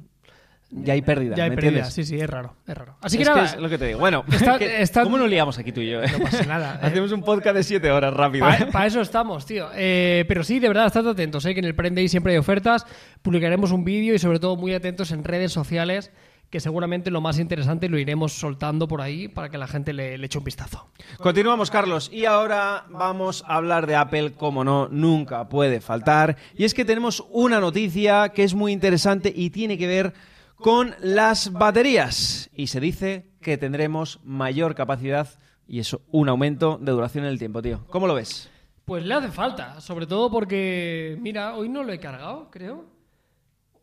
ya 0.71 0.93
hay 0.95 1.03
pérdida. 1.03 1.37
Ya 1.37 1.45
hay 1.45 1.51
¿me 1.51 1.57
pérdida, 1.57 1.69
entiendes? 1.87 1.95
sí, 1.95 2.05
sí, 2.05 2.19
es 2.21 2.31
raro, 2.31 2.55
es 2.67 2.77
raro. 2.77 2.97
Así 3.01 3.17
que 3.17 3.25
es 3.25 3.29
nada, 3.29 3.41
que 3.43 3.47
es 3.57 3.61
lo 3.61 3.69
que 3.69 3.79
te 3.79 3.87
digo. 3.87 3.99
Bueno, 3.99 4.25
Está- 4.33 4.59
que- 4.59 4.83
está- 4.83 5.03
¿cómo 5.03 5.19
nos 5.19 5.29
liamos 5.29 5.59
aquí 5.59 5.73
tú 5.73 5.81
y 5.81 5.91
yo? 5.91 6.03
eh? 6.03 6.07
no 6.13 6.21
pasa 6.25 6.45
nada. 6.45 6.75
eh. 6.83 6.87
Hacemos 6.87 7.13
un 7.13 7.23
podcast 7.23 7.57
de 7.57 7.63
7 7.65 7.91
horas 7.91 8.15
rápido. 8.15 8.49
¿eh? 8.49 8.69
Para 8.73 8.87
eso 8.87 9.01
estamos, 9.01 9.47
tío. 9.47 9.69
Eh, 9.75 10.25
pero 10.29 10.45
sí, 10.45 10.59
de 10.61 10.69
verdad, 10.69 10.87
estad 10.87 11.07
atentos, 11.09 11.45
eh, 11.47 11.55
que 11.55 11.61
en 11.61 11.67
el 11.67 11.95
Day 11.95 12.09
siempre 12.09 12.33
hay 12.33 12.39
ofertas. 12.39 12.87
Publicaremos 13.23 13.73
un 13.73 13.85
vídeo 13.85 14.15
y 14.15 14.19
sobre 14.19 14.39
todo 14.39 14.57
muy 14.57 14.73
atentos 14.75 15.11
en 15.13 15.25
redes 15.25 15.53
sociales, 15.53 16.11
que 16.51 16.59
seguramente 16.61 17.11
lo 17.13 17.21
más 17.21 17.39
interesante 17.39 17.89
lo 17.89 17.97
iremos 17.99 18.33
soltando 18.33 18.89
por 18.89 19.01
ahí 19.03 19.29
para 19.29 19.51
que 19.51 19.59
la 19.59 19.69
gente 19.69 19.93
le, 19.93 20.19
le 20.19 20.27
eche 20.27 20.39
un 20.39 20.45
vistazo. 20.45 20.89
Continuamos, 21.19 21.71
Carlos. 21.71 22.11
Y 22.13 22.25
ahora 22.25 22.87
vamos 22.91 23.45
a 23.47 23.55
hablar 23.57 23.87
de 23.87 23.95
Apple, 23.95 24.33
como 24.33 24.65
no, 24.65 24.89
nunca 24.89 25.49
puede 25.49 25.81
faltar. 25.81 26.37
Y 26.57 26.65
es 26.65 26.75
que 26.75 26.85
tenemos 26.85 27.25
una 27.31 27.61
noticia 27.61 28.31
que 28.31 28.43
es 28.43 28.55
muy 28.55 28.73
interesante 28.73 29.33
y 29.35 29.51
tiene 29.51 29.79
que 29.79 29.87
ver 29.87 30.13
con 30.61 30.95
las 31.01 31.53
baterías. 31.53 32.51
Y 32.55 32.69
se 32.69 32.81
dice 32.81 33.27
que 33.41 33.57
tendremos 33.59 34.21
mayor 34.25 34.75
capacidad 34.75 35.29
y 35.67 35.79
eso, 35.81 36.03
un 36.11 36.29
aumento 36.29 36.79
de 36.81 36.93
duración 36.93 37.25
en 37.25 37.31
el 37.31 37.39
tiempo, 37.39 37.63
tío. 37.63 37.85
¿Cómo 37.89 38.07
lo 38.07 38.15
ves? 38.15 38.51
Pues 38.85 39.05
le 39.05 39.15
hace 39.15 39.29
falta, 39.31 39.81
sobre 39.81 40.07
todo 40.07 40.31
porque, 40.31 41.17
mira, 41.21 41.55
hoy 41.55 41.69
no 41.69 41.83
lo 41.85 41.93
he 41.93 42.01
cargado, 42.01 42.51
creo. 42.51 42.85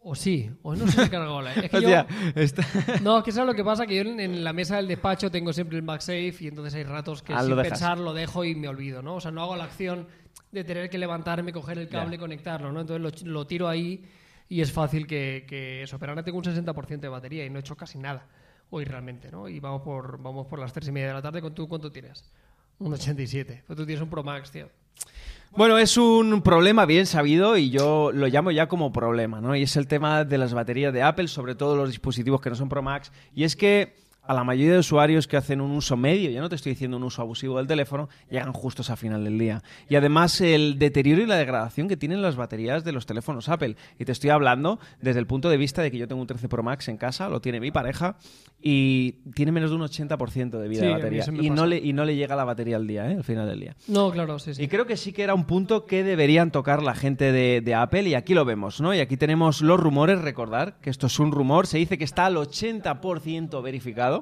O 0.10 0.16
sí, 0.16 0.50
hoy 0.64 0.78
no 0.78 0.88
se 0.88 0.98
lo 0.98 1.04
he 1.04 1.10
cargado. 1.10 1.42
la- 1.42 1.54
Es 1.56 1.70
que 1.70 1.82
yo- 1.82 2.06
está- 2.36 2.66
No, 3.02 3.18
es 3.20 3.24
que 3.24 3.32
sabes 3.32 3.48
lo 3.48 3.54
que 3.56 3.64
pasa, 3.64 3.86
que 3.86 3.96
yo 3.96 4.02
en, 4.02 4.20
en 4.20 4.44
la 4.44 4.54
mesa 4.54 4.76
del 4.78 4.88
despacho 4.88 5.32
tengo 5.32 5.52
siempre 5.54 5.78
el 5.78 5.84
MagSafe 5.84 6.36
y 6.42 6.48
entonces 6.48 6.74
hay 6.76 6.84
ratos 6.84 7.22
que 7.24 7.34
Ah, 7.34 7.42
sin 7.42 7.56
lo 7.56 7.62
pensar 7.62 7.98
lo 7.98 8.14
dejo 8.14 8.44
y 8.44 8.54
me 8.56 8.68
olvido, 8.68 9.02
¿no? 9.02 9.16
O 9.16 9.22
sea, 9.22 9.32
no 9.32 9.42
hago 9.42 9.56
la 9.56 9.64
acción 9.66 10.08
de 10.52 10.64
tener 10.64 10.90
que 10.90 10.98
levantarme, 10.98 11.52
coger 11.54 11.78
el 11.78 11.90
cable 11.90 12.16
y 12.16 12.20
conectarlo, 12.20 12.72
¿no? 12.72 12.82
Entonces 12.82 13.24
lo, 13.24 13.32
lo 13.32 13.48
tiro 13.48 13.68
ahí 13.68 14.04
y 14.50 14.62
es 14.62 14.72
fácil 14.72 15.08
que, 15.08 15.46
que 15.48 15.84
eso. 15.84 16.00
Pero 16.00 16.12
ahora 16.12 16.24
tengo 16.24 16.38
un 16.38 16.44
60% 16.44 17.00
de 17.00 17.10
batería 17.10 17.46
y 17.46 17.50
no 17.50 17.58
he 17.58 17.62
hecho 17.62 17.76
casi 17.76 17.98
nada 17.98 18.26
hoy 18.70 18.86
realmente, 18.86 19.32
¿no? 19.32 19.48
Y 19.48 19.60
vamos 19.60 19.82
por, 19.82 20.22
vamos 20.22 20.48
por 20.48 20.60
las 20.60 20.74
3 20.74 20.90
y 20.90 20.92
media 20.92 21.08
de 21.08 21.14
la 21.14 21.22
tarde. 21.22 21.42
¿Con 21.42 21.54
tú 21.54 21.68
cuánto 21.68 21.92
tienes? 21.92 22.24
Un 22.80 22.94
87. 22.94 23.64
Pues 23.66 23.78
tú 23.78 23.86
tienes 23.86 24.02
un 24.02 24.10
Pro 24.10 24.24
Max, 24.24 24.52
tío. 24.52 24.70
Bueno, 25.52 25.78
es 25.78 25.98
un 25.98 26.42
problema 26.42 26.86
bien 26.86 27.06
sabido 27.06 27.58
y 27.58 27.70
yo 27.70 28.12
lo 28.12 28.28
llamo 28.28 28.52
ya 28.52 28.68
como 28.68 28.92
problema, 28.92 29.40
¿no? 29.40 29.56
Y 29.56 29.64
es 29.64 29.76
el 29.78 29.88
tema 29.88 30.26
de 30.26 30.38
las 30.38 30.54
baterías 30.54 30.94
de 30.94 31.02
Apple, 31.02 31.28
sobre 31.28 31.56
todo 31.56 31.76
los 31.76 31.90
dispositivos 31.90 32.42
que 32.42 32.50
no 32.50 32.56
son 32.56 32.70
Pro 32.70 32.82
Max. 32.82 33.12
Y 33.34 33.44
es 33.44 33.56
que 33.56 33.96
a 34.28 34.34
la 34.34 34.44
mayoría 34.44 34.74
de 34.74 34.80
usuarios 34.80 35.28
que 35.28 35.38
hacen 35.38 35.62
un 35.62 35.72
uso 35.72 35.96
medio, 35.98 36.30
ya 36.30 36.42
no 36.42 36.50
te 36.50 36.56
estoy 36.56 36.74
diciendo 36.74 36.98
un 36.98 37.04
uso 37.04 37.22
abusivo 37.22 37.58
del 37.58 37.68
teléfono, 37.68 38.10
llegan 38.30 38.54
justos 38.54 38.90
a 38.90 38.96
final 38.96 39.24
del 39.24 39.38
día. 39.40 39.64
Y 39.90 39.96
además 39.96 40.42
el 40.42 40.78
deterioro 40.78 41.22
y 41.22 41.26
la 41.26 41.38
degradación 41.38 41.88
que 41.88 41.98
tienen 41.98 42.22
las 42.22 42.36
baterías 42.36 42.84
de 42.84 42.92
los 42.92 43.06
teléfonos 43.06 43.50
Apple. 43.50 43.76
Y 44.00 44.06
te 44.06 44.12
estoy 44.12 44.30
hablando 44.30 44.80
desde 45.02 45.20
el 45.20 45.28
punto 45.28 45.50
de 45.50 45.58
vista 45.58 45.82
de 45.82 45.92
que 45.92 45.98
yo 45.98 46.08
tengo 46.08 46.22
un 46.22 46.28
13 46.28 46.50
Pro 46.50 46.64
Max 46.64 46.88
en 46.90 46.98
casa, 46.98 47.30
lo 47.30 47.42
tiene 47.42 47.60
mi 47.60 47.72
pareja, 47.72 48.18
y 48.62 49.14
tiene 49.36 49.52
menos 49.52 49.70
de 49.70 49.76
un 49.76 49.84
80% 49.84 50.60
de 50.60 50.68
vida 50.68 50.82
Sí, 50.82 50.88
de 50.88 50.94
batería. 50.94 51.26
Y 51.42 51.50
no, 51.50 51.66
le, 51.66 51.78
y 51.78 51.94
no 51.94 52.06
le 52.06 52.16
llega 52.16 52.36
la 52.36 52.44
batería 52.44 52.76
al 52.76 52.88
día, 52.88 53.10
¿eh? 53.12 53.16
Al 53.16 53.24
final 53.24 53.48
del 53.48 53.60
día. 53.60 53.76
No, 53.88 54.12
claro, 54.12 54.40
sí, 54.40 54.54
sí. 54.54 54.64
Y 54.64 54.68
creo 54.68 54.86
que 54.86 54.98
sí 54.98 55.14
que 55.14 55.24
era 55.24 55.34
un 55.36 55.46
punto 55.46 55.86
que 55.86 56.04
deberían 56.04 56.52
tocar 56.52 56.82
la 56.82 56.96
gente 56.96 57.32
de, 57.32 57.62
de 57.62 57.76
Apple 57.76 58.04
y 58.04 58.16
aquí 58.16 58.34
lo 58.34 58.46
vemos, 58.46 58.82
¿no? 58.82 58.94
Y 58.94 59.00
aquí 59.00 59.16
tenemos 59.16 59.62
los 59.62 59.80
rumores, 59.80 60.20
recordar 60.22 60.78
que 60.82 60.90
esto 60.90 61.08
es 61.08 61.20
un 61.20 61.32
rumor, 61.32 61.68
se 61.68 61.78
dice 61.78 61.98
que 61.98 62.04
está 62.04 62.26
al 62.26 62.36
80% 62.36 63.62
verificado, 63.62 64.17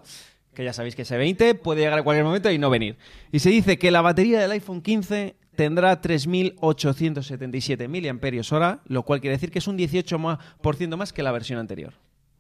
que 0.54 0.64
ya 0.64 0.74
sabéis 0.74 0.96
que 0.96 1.02
ese 1.04 1.18
20 1.18 1.56
puede 1.56 1.82
llegar 1.82 2.00
a 2.00 2.04
cualquier 2.04 2.26
momento 2.26 2.50
y 2.50 2.58
no 2.58 2.70
venir. 2.70 2.98
Y 3.32 3.40
se 3.40 3.50
dice 3.50 3.78
que 3.78 3.92
la 3.92 4.02
batería 4.02 4.40
del 4.40 4.52
iPhone 4.52 4.82
15 4.82 5.36
tendrá 5.56 6.02
3.877 6.02 7.88
mAh, 7.88 8.80
lo 8.88 9.04
cual 9.04 9.22
quiere 9.22 9.36
decir 9.36 9.52
que 9.52 9.60
es 9.60 9.68
un 9.68 9.78
18% 9.78 10.98
más 10.98 11.14
que 11.14 11.24
la 11.24 11.32
versión 11.32 11.60
anterior. 11.60 11.94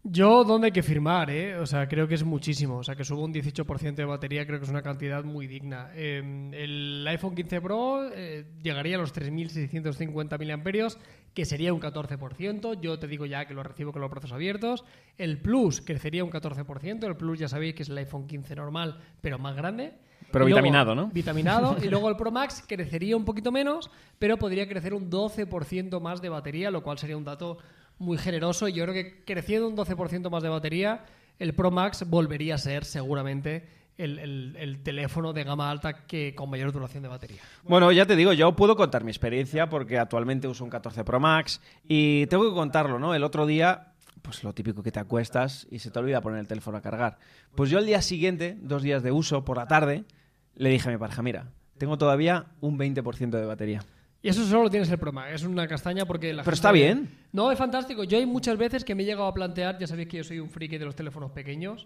Yo, 0.07 0.43
¿dónde 0.43 0.67
hay 0.67 0.71
que 0.71 0.83
firmar? 0.83 1.31
Eh? 1.31 1.57
O 1.57 1.65
sea, 1.65 1.87
creo 1.87 2.07
que 2.07 2.13
es 2.13 2.23
muchísimo. 2.23 2.77
O 2.77 2.83
sea, 2.83 2.95
que 2.95 3.03
subo 3.03 3.23
un 3.25 3.33
18% 3.33 3.95
de 3.95 4.05
batería, 4.05 4.45
creo 4.45 4.59
que 4.59 4.65
es 4.65 4.69
una 4.69 4.83
cantidad 4.83 5.23
muy 5.23 5.47
digna. 5.47 5.89
Eh, 5.95 6.51
el 6.53 7.07
iPhone 7.07 7.33
15 7.33 7.59
Pro 7.59 8.11
eh, 8.13 8.45
llegaría 8.61 8.97
a 8.97 8.99
los 8.99 9.15
3.650 9.15 10.37
mAh, 10.37 11.01
que 11.33 11.43
sería 11.43 11.73
un 11.73 11.81
14%. 11.81 12.79
Yo 12.79 12.99
te 12.99 13.07
digo 13.07 13.25
ya 13.25 13.47
que 13.47 13.55
lo 13.55 13.63
recibo 13.63 13.91
con 13.91 14.03
los 14.03 14.11
brazos 14.11 14.31
abiertos. 14.31 14.85
El 15.17 15.39
Plus 15.41 15.81
crecería 15.81 16.23
un 16.23 16.29
14%. 16.29 17.03
El 17.03 17.17
Plus 17.17 17.39
ya 17.39 17.47
sabéis 17.47 17.73
que 17.73 17.81
es 17.81 17.89
el 17.89 17.97
iPhone 17.97 18.27
15 18.27 18.55
normal, 18.55 18.99
pero 19.21 19.39
más 19.39 19.55
grande. 19.55 19.93
Pero 20.31 20.45
luego- 20.45 20.57
vitaminado, 20.57 20.93
¿no? 20.93 21.07
Vitaminado. 21.07 21.77
y 21.83 21.89
luego 21.89 22.09
el 22.09 22.15
Pro 22.15 22.29
Max 22.29 22.63
crecería 22.67 23.17
un 23.17 23.25
poquito 23.25 23.51
menos, 23.51 23.89
pero 24.19 24.37
podría 24.37 24.67
crecer 24.67 24.93
un 24.93 25.09
12% 25.09 25.99
más 25.99 26.21
de 26.21 26.29
batería, 26.29 26.69
lo 26.69 26.83
cual 26.83 26.99
sería 26.99 27.17
un 27.17 27.25
dato 27.25 27.57
muy 27.99 28.17
generoso. 28.17 28.67
Y 28.67 28.73
yo 28.73 28.83
creo 28.85 28.93
que 28.93 29.23
creciendo 29.25 29.67
un 29.67 29.75
12% 29.75 30.29
más 30.29 30.43
de 30.43 30.49
batería, 30.49 31.05
el 31.39 31.53
Pro 31.53 31.71
Max 31.71 32.05
volvería 32.09 32.55
a 32.55 32.57
ser 32.57 32.85
seguramente 32.85 33.67
el, 33.97 34.19
el- 34.19 34.55
el 34.59 34.83
teléfono 34.83 35.31
de 35.33 35.43
gama 35.45 35.69
alta 35.71 36.05
que 36.05 36.35
con 36.35 36.49
mayor 36.49 36.71
duración 36.73 37.03
de 37.03 37.09
batería. 37.09 37.39
Bueno, 37.63 37.91
ya 37.91 38.05
te 38.05 38.15
digo, 38.15 38.33
yo 38.33 38.53
puedo 38.55 38.75
contar 38.75 39.03
mi 39.03 39.11
experiencia 39.11 39.69
porque 39.69 39.97
actualmente 39.97 40.47
uso 40.47 40.63
un 40.65 40.69
14 40.69 41.03
Pro 41.05 41.19
Max 41.19 41.61
y 41.87 42.25
tengo 42.27 42.43
que 42.49 42.53
contarlo, 42.55 42.99
¿no? 42.99 43.15
El 43.15 43.23
otro 43.23 43.45
día, 43.45 43.93
pues 44.21 44.43
lo 44.43 44.53
típico 44.53 44.83
que 44.83 44.91
te 44.91 44.99
acuestas 44.99 45.65
y 45.71 45.79
se 45.79 45.91
te 45.91 45.99
olvida 45.99 46.19
poner 46.19 46.39
el 46.39 46.47
teléfono 46.47 46.77
a 46.77 46.81
cargar. 46.81 47.17
Pues 47.55 47.69
yo 47.69 47.77
al 47.77 47.85
día 47.85 48.01
siguiente, 48.01 48.57
dos 48.59 48.83
días 48.83 49.01
de 49.01 49.11
uso, 49.13 49.45
por 49.45 49.55
la 49.57 49.67
tarde, 49.67 50.03
le 50.55 50.69
dije 50.69 50.89
a 50.89 50.91
mi 50.91 50.97
pareja, 50.97 51.21
mira, 51.21 51.47
tengo 51.77 51.97
todavía 51.97 52.47
un 52.59 52.77
20% 52.77 53.29
de 53.29 53.45
batería. 53.45 53.81
Y 54.25 54.29
eso 54.29 54.43
solo 54.43 54.63
lo 54.63 54.69
tienes 54.71 54.89
el 54.89 54.97
Pro 54.97 55.11
Max. 55.11 55.33
Es 55.35 55.43
una 55.43 55.67
castaña 55.67 56.07
porque 56.07 56.33
la 56.33 56.41
Pero 56.41 56.55
está 56.55 56.71
bien. 56.71 57.11
No, 57.31 57.51
es 57.51 57.59
fantástico. 57.59 58.03
Yo 58.05 58.17
hay 58.17 58.25
muchas 58.25 58.57
veces 58.57 58.83
que 58.83 58.95
me 58.95 59.03
he 59.03 59.05
llegado 59.05 59.27
a 59.27 59.33
plantear, 59.35 59.77
ya 59.77 59.85
sabéis 59.85 60.07
que 60.07 60.17
yo 60.17 60.23
soy 60.23 60.39
un 60.39 60.49
friki 60.49 60.79
de 60.79 60.85
los 60.85 60.95
teléfonos 60.95 61.29
pequeños, 61.29 61.85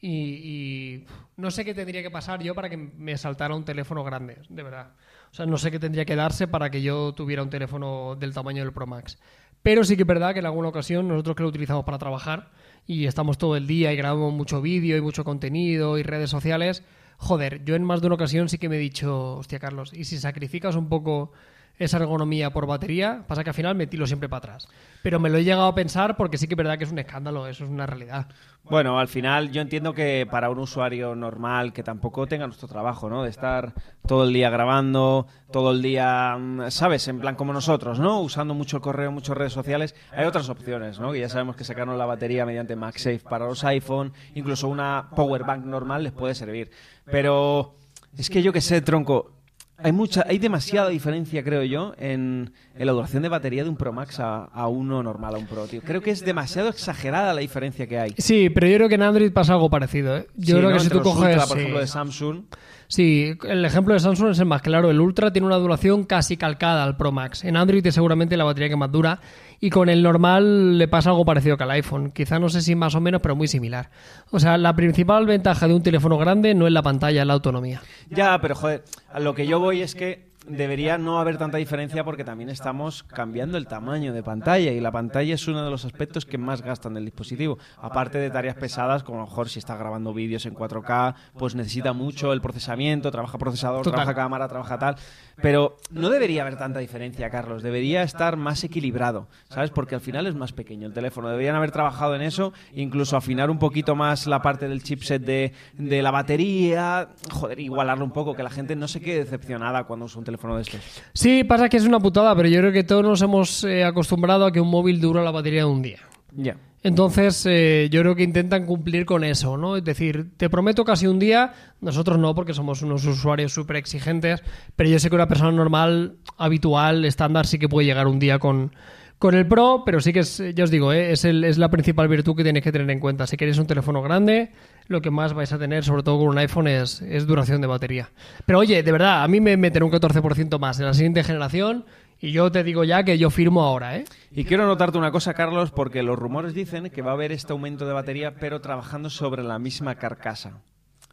y, 0.00 0.08
y, 0.08 1.06
no 1.36 1.50
sé 1.50 1.64
qué 1.64 1.74
tendría 1.74 2.00
que 2.00 2.10
pasar 2.12 2.44
yo 2.44 2.54
para 2.54 2.70
que 2.70 2.76
me 2.76 3.18
saltara 3.18 3.56
un 3.56 3.64
teléfono 3.64 4.04
grande, 4.04 4.38
de 4.48 4.62
verdad. 4.62 4.92
O 5.32 5.34
sea, 5.34 5.46
no 5.46 5.58
sé 5.58 5.72
qué 5.72 5.80
tendría 5.80 6.04
que 6.04 6.14
darse 6.14 6.46
para 6.46 6.70
que 6.70 6.80
yo 6.80 7.12
tuviera 7.12 7.42
un 7.42 7.50
teléfono 7.50 8.14
del 8.14 8.32
tamaño 8.32 8.62
del 8.62 8.72
Pro 8.72 8.86
Max. 8.86 9.18
Pero 9.60 9.82
sí 9.82 9.96
que 9.96 10.04
es 10.04 10.06
verdad 10.06 10.32
que 10.32 10.38
en 10.38 10.46
alguna 10.46 10.68
ocasión 10.68 11.08
nosotros 11.08 11.34
que 11.34 11.42
lo 11.42 11.48
utilizamos 11.48 11.84
para 11.84 11.98
trabajar 11.98 12.52
y 12.86 13.06
estamos 13.06 13.36
todo 13.36 13.56
el 13.56 13.66
día 13.66 13.92
y 13.92 13.96
grabamos 13.96 14.32
mucho 14.32 14.62
vídeo 14.62 14.96
y 14.96 15.00
mucho 15.00 15.24
contenido 15.24 15.98
y 15.98 16.04
redes 16.04 16.30
sociales, 16.30 16.84
joder, 17.16 17.64
yo 17.64 17.74
en 17.74 17.82
más 17.82 18.00
de 18.00 18.06
una 18.06 18.14
ocasión 18.14 18.48
sí 18.48 18.58
que 18.58 18.68
me 18.68 18.76
he 18.76 18.78
dicho, 18.78 19.38
hostia 19.38 19.58
Carlos, 19.58 19.92
¿y 19.92 20.04
si 20.04 20.20
sacrificas 20.20 20.76
un 20.76 20.88
poco 20.88 21.32
esa 21.80 21.96
ergonomía 21.96 22.50
por 22.50 22.66
batería? 22.66 23.24
Pasa 23.26 23.42
que 23.42 23.50
al 23.50 23.54
final 23.54 23.74
me 23.74 23.86
tiro 23.86 24.06
siempre 24.06 24.28
para 24.28 24.38
atrás. 24.38 24.68
Pero 25.02 25.18
me 25.18 25.30
lo 25.30 25.38
he 25.38 25.44
llegado 25.44 25.66
a 25.66 25.74
pensar 25.74 26.14
porque 26.16 26.36
sí 26.36 26.46
que 26.46 26.52
es 26.52 26.58
verdad 26.58 26.76
que 26.76 26.84
es 26.84 26.92
un 26.92 26.98
escándalo, 26.98 27.46
eso 27.48 27.64
es 27.64 27.70
una 27.70 27.86
realidad. 27.86 28.28
Bueno, 28.64 29.00
al 29.00 29.08
final 29.08 29.50
yo 29.50 29.62
entiendo 29.62 29.94
que 29.94 30.28
para 30.30 30.50
un 30.50 30.58
usuario 30.58 31.14
normal 31.14 31.72
que 31.72 31.82
tampoco 31.82 32.26
tenga 32.26 32.46
nuestro 32.46 32.68
trabajo, 32.68 33.08
¿no? 33.08 33.22
De 33.22 33.30
estar 33.30 33.72
todo 34.06 34.24
el 34.24 34.32
día 34.34 34.50
grabando, 34.50 35.26
todo 35.50 35.72
el 35.72 35.80
día, 35.80 36.36
mm, 36.38 36.70
¿sabes? 36.70 37.08
En 37.08 37.18
plan 37.18 37.34
como 37.34 37.54
nosotros, 37.54 37.98
¿no? 37.98 38.20
Usando 38.20 38.52
mucho 38.52 38.76
el 38.76 38.82
correo, 38.82 39.10
muchas 39.10 39.38
redes 39.38 39.54
sociales. 39.54 39.94
Hay 40.12 40.26
otras 40.26 40.50
opciones, 40.50 41.00
¿no? 41.00 41.12
Que 41.12 41.20
ya 41.20 41.30
sabemos 41.30 41.56
que 41.56 41.64
sacaron 41.64 41.96
la 41.96 42.04
batería 42.04 42.44
mediante 42.44 42.76
MagSafe 42.76 43.20
para 43.20 43.46
los 43.46 43.64
iPhone, 43.64 44.12
incluso 44.34 44.68
una 44.68 45.08
power 45.16 45.44
bank 45.44 45.64
normal 45.64 46.04
les 46.04 46.12
puede 46.12 46.34
servir. 46.34 46.70
Pero 47.06 47.74
es 48.18 48.28
que 48.28 48.42
yo 48.42 48.52
que 48.52 48.60
sé, 48.60 48.82
tronco, 48.82 49.39
hay 49.82 49.92
mucha, 49.92 50.24
hay 50.28 50.38
demasiada 50.38 50.88
diferencia, 50.88 51.42
creo 51.44 51.62
yo, 51.64 51.94
en, 51.98 52.52
en 52.76 52.86
la 52.86 52.92
duración 52.92 53.22
de 53.22 53.28
batería 53.28 53.62
de 53.64 53.68
un 53.70 53.76
Pro 53.76 53.92
Max 53.92 54.20
a, 54.20 54.44
a 54.44 54.68
uno 54.68 55.02
normal, 55.02 55.34
a 55.34 55.38
un 55.38 55.46
Pro, 55.46 55.66
tío. 55.66 55.80
Creo 55.82 56.00
que 56.02 56.10
es 56.10 56.24
demasiado 56.24 56.68
exagerada 56.68 57.32
la 57.34 57.40
diferencia 57.40 57.86
que 57.86 57.98
hay. 57.98 58.14
Sí, 58.18 58.50
pero 58.50 58.66
yo 58.66 58.76
creo 58.76 58.88
que 58.88 58.94
en 58.96 59.02
Android 59.02 59.32
pasa 59.32 59.54
algo 59.54 59.70
parecido. 59.70 60.16
¿eh? 60.16 60.26
Yo 60.36 60.56
Sí, 60.56 60.60
creo 60.60 60.70
¿no? 60.70 60.72
que 60.74 60.80
si 60.80 60.86
Entre 60.86 60.98
tú 61.00 61.04
los 61.04 61.14
coges... 61.14 61.28
Ultra, 61.34 61.46
por 61.46 61.56
sí. 61.56 61.60
ejemplo, 61.60 61.80
de 61.80 61.86
Samsung. 61.86 62.42
Sí, 62.90 63.38
el 63.44 63.64
ejemplo 63.64 63.94
de 63.94 64.00
Samsung 64.00 64.30
es 64.30 64.40
el 64.40 64.46
más 64.46 64.62
claro. 64.62 64.90
El 64.90 65.00
Ultra 65.00 65.32
tiene 65.32 65.46
una 65.46 65.58
duración 65.58 66.02
casi 66.02 66.36
calcada 66.36 66.82
al 66.82 66.96
Pro 66.96 67.12
Max. 67.12 67.44
En 67.44 67.56
Android 67.56 67.86
es 67.86 67.94
seguramente 67.94 68.36
la 68.36 68.42
batería 68.42 68.68
que 68.68 68.74
más 68.74 68.90
dura. 68.90 69.20
Y 69.60 69.70
con 69.70 69.88
el 69.88 70.02
normal 70.02 70.76
le 70.76 70.88
pasa 70.88 71.10
algo 71.10 71.24
parecido 71.24 71.56
que 71.56 71.62
al 71.62 71.70
iPhone. 71.70 72.10
Quizá 72.10 72.40
no 72.40 72.48
sé 72.48 72.62
si 72.62 72.74
más 72.74 72.96
o 72.96 73.00
menos, 73.00 73.20
pero 73.20 73.36
muy 73.36 73.46
similar. 73.46 73.90
O 74.32 74.40
sea, 74.40 74.58
la 74.58 74.74
principal 74.74 75.24
ventaja 75.24 75.68
de 75.68 75.74
un 75.74 75.84
teléfono 75.84 76.18
grande 76.18 76.52
no 76.52 76.66
es 76.66 76.72
la 76.72 76.82
pantalla, 76.82 77.20
es 77.20 77.26
la 77.28 77.34
autonomía. 77.34 77.80
Ya, 78.10 78.40
pero 78.40 78.56
joder, 78.56 78.82
a 79.12 79.20
lo 79.20 79.36
que 79.36 79.46
yo 79.46 79.60
voy 79.60 79.82
es 79.82 79.94
que 79.94 80.29
debería 80.46 80.98
no 80.98 81.18
haber 81.18 81.36
tanta 81.36 81.58
diferencia 81.58 82.02
porque 82.04 82.24
también 82.24 82.48
estamos 82.48 83.02
cambiando 83.02 83.58
el 83.58 83.66
tamaño 83.66 84.12
de 84.12 84.22
pantalla 84.22 84.72
y 84.72 84.80
la 84.80 84.90
pantalla 84.90 85.34
es 85.34 85.46
uno 85.46 85.64
de 85.64 85.70
los 85.70 85.84
aspectos 85.84 86.24
que 86.24 86.38
más 86.38 86.62
gastan 86.62 86.94
del 86.94 87.04
dispositivo. 87.04 87.58
Aparte 87.78 88.18
de 88.18 88.30
tareas 88.30 88.56
pesadas, 88.56 89.02
como 89.02 89.18
a 89.18 89.22
lo 89.22 89.28
mejor 89.28 89.48
si 89.48 89.58
está 89.58 89.76
grabando 89.76 90.14
vídeos 90.14 90.46
en 90.46 90.54
4K, 90.54 91.14
pues 91.38 91.54
necesita 91.54 91.92
mucho 91.92 92.32
el 92.32 92.40
procesamiento, 92.40 93.10
trabaja 93.10 93.38
procesador, 93.38 93.82
Total. 93.82 93.98
trabaja 93.98 94.14
cámara, 94.14 94.48
trabaja 94.48 94.78
tal. 94.78 94.96
Pero 95.42 95.76
no 95.90 96.10
debería 96.10 96.42
haber 96.42 96.56
tanta 96.56 96.80
diferencia, 96.80 97.30
Carlos. 97.30 97.62
Debería 97.62 98.02
estar 98.02 98.36
más 98.36 98.64
equilibrado, 98.64 99.28
¿sabes? 99.48 99.70
Porque 99.70 99.94
al 99.94 100.00
final 100.00 100.26
es 100.26 100.34
más 100.34 100.52
pequeño 100.52 100.86
el 100.86 100.92
teléfono. 100.92 101.28
Deberían 101.28 101.56
haber 101.56 101.70
trabajado 101.70 102.14
en 102.14 102.22
eso, 102.22 102.52
incluso 102.74 103.16
afinar 103.16 103.50
un 103.50 103.58
poquito 103.58 103.94
más 103.94 104.26
la 104.26 104.42
parte 104.42 104.68
del 104.68 104.82
chipset 104.82 105.22
de, 105.22 105.52
de 105.74 106.02
la 106.02 106.10
batería. 106.10 107.08
Joder, 107.30 107.60
igualarlo 107.60 108.04
un 108.04 108.10
poco, 108.12 108.34
que 108.34 108.42
la 108.42 108.50
gente 108.50 108.76
no 108.76 108.88
se 108.88 109.00
quede 109.00 109.20
decepcionada 109.20 109.84
cuando 109.84 110.06
usa 110.06 110.18
un 110.18 110.24
teléfono 110.24 110.29
de 110.38 110.62
estos. 110.62 110.80
Sí, 111.12 111.44
pasa 111.44 111.68
que 111.68 111.76
es 111.76 111.84
una 111.84 112.00
putada, 112.00 112.34
pero 112.36 112.48
yo 112.48 112.60
creo 112.60 112.72
que 112.72 112.84
todos 112.84 113.02
nos 113.02 113.20
hemos 113.22 113.64
eh, 113.64 113.84
acostumbrado 113.84 114.46
a 114.46 114.52
que 114.52 114.60
un 114.60 114.68
móvil 114.68 115.00
dura 115.00 115.22
la 115.22 115.30
batería 115.30 115.60
de 115.60 115.70
un 115.70 115.82
día. 115.82 115.98
Ya. 116.36 116.56
Entonces, 116.82 117.44
eh, 117.46 117.88
yo 117.90 118.00
creo 118.00 118.14
que 118.14 118.22
intentan 118.22 118.64
cumplir 118.64 119.04
con 119.04 119.22
eso, 119.22 119.58
¿no? 119.58 119.76
Es 119.76 119.84
decir, 119.84 120.30
te 120.38 120.48
prometo 120.48 120.82
casi 120.84 121.06
un 121.06 121.18
día, 121.18 121.52
nosotros 121.82 122.18
no, 122.18 122.34
porque 122.34 122.54
somos 122.54 122.80
unos 122.80 123.04
usuarios 123.04 123.52
súper 123.52 123.76
exigentes, 123.76 124.42
pero 124.76 124.88
yo 124.88 124.98
sé 124.98 125.10
que 125.10 125.14
una 125.16 125.28
persona 125.28 125.52
normal, 125.52 126.16
habitual, 126.38 127.04
estándar, 127.04 127.46
sí 127.46 127.58
que 127.58 127.68
puede 127.68 127.86
llegar 127.86 128.06
un 128.06 128.18
día 128.18 128.38
con, 128.38 128.74
con 129.18 129.34
el 129.34 129.46
Pro, 129.46 129.82
pero 129.84 130.00
sí 130.00 130.14
que 130.14 130.20
es, 130.20 130.42
ya 130.54 130.64
os 130.64 130.70
digo, 130.70 130.90
¿eh? 130.94 131.12
es, 131.12 131.26
el- 131.26 131.44
es 131.44 131.58
la 131.58 131.68
principal 131.68 132.08
virtud 132.08 132.34
que 132.34 132.44
tenéis 132.44 132.64
que 132.64 132.72
tener 132.72 132.90
en 132.90 132.98
cuenta. 133.00 133.26
Si 133.26 133.36
queréis 133.36 133.58
un 133.58 133.66
teléfono 133.66 134.00
grande, 134.00 134.52
lo 134.90 135.00
que 135.00 135.10
más 135.10 135.34
vais 135.34 135.52
a 135.52 135.58
tener, 135.58 135.84
sobre 135.84 136.02
todo 136.02 136.18
con 136.18 136.28
un 136.28 136.38
iPhone, 136.38 136.66
es, 136.66 137.00
es 137.02 137.24
duración 137.24 137.60
de 137.60 137.68
batería. 137.68 138.10
Pero 138.44 138.58
oye, 138.58 138.82
de 138.82 138.92
verdad, 138.92 139.22
a 139.22 139.28
mí 139.28 139.40
me 139.40 139.56
meten 139.56 139.84
un 139.84 139.90
14% 139.92 140.58
más 140.58 140.80
en 140.80 140.86
la 140.86 140.94
siguiente 140.94 141.22
generación 141.22 141.84
y 142.20 142.32
yo 142.32 142.50
te 142.50 142.64
digo 142.64 142.82
ya 142.82 143.04
que 143.04 143.16
yo 143.16 143.30
firmo 143.30 143.62
ahora, 143.62 143.96
¿eh? 143.96 144.04
Y 144.32 144.44
quiero 144.44 144.66
notarte 144.66 144.98
una 144.98 145.12
cosa, 145.12 145.32
Carlos, 145.32 145.70
porque 145.70 146.02
los 146.02 146.18
rumores 146.18 146.54
dicen 146.54 146.90
que 146.90 147.02
va 147.02 147.12
a 147.12 147.14
haber 147.14 147.30
este 147.30 147.52
aumento 147.52 147.86
de 147.86 147.92
batería, 147.92 148.34
pero 148.34 148.60
trabajando 148.60 149.10
sobre 149.10 149.44
la 149.44 149.60
misma 149.60 149.94
carcasa. 149.94 150.60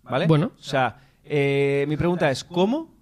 ¿Vale? 0.01 0.25
Bueno. 0.25 0.53
O 0.57 0.63
sea, 0.63 0.97
eh, 1.23 1.85
mi 1.87 1.97
pregunta 1.97 2.31
es, 2.31 2.43
¿cómo 2.43 2.96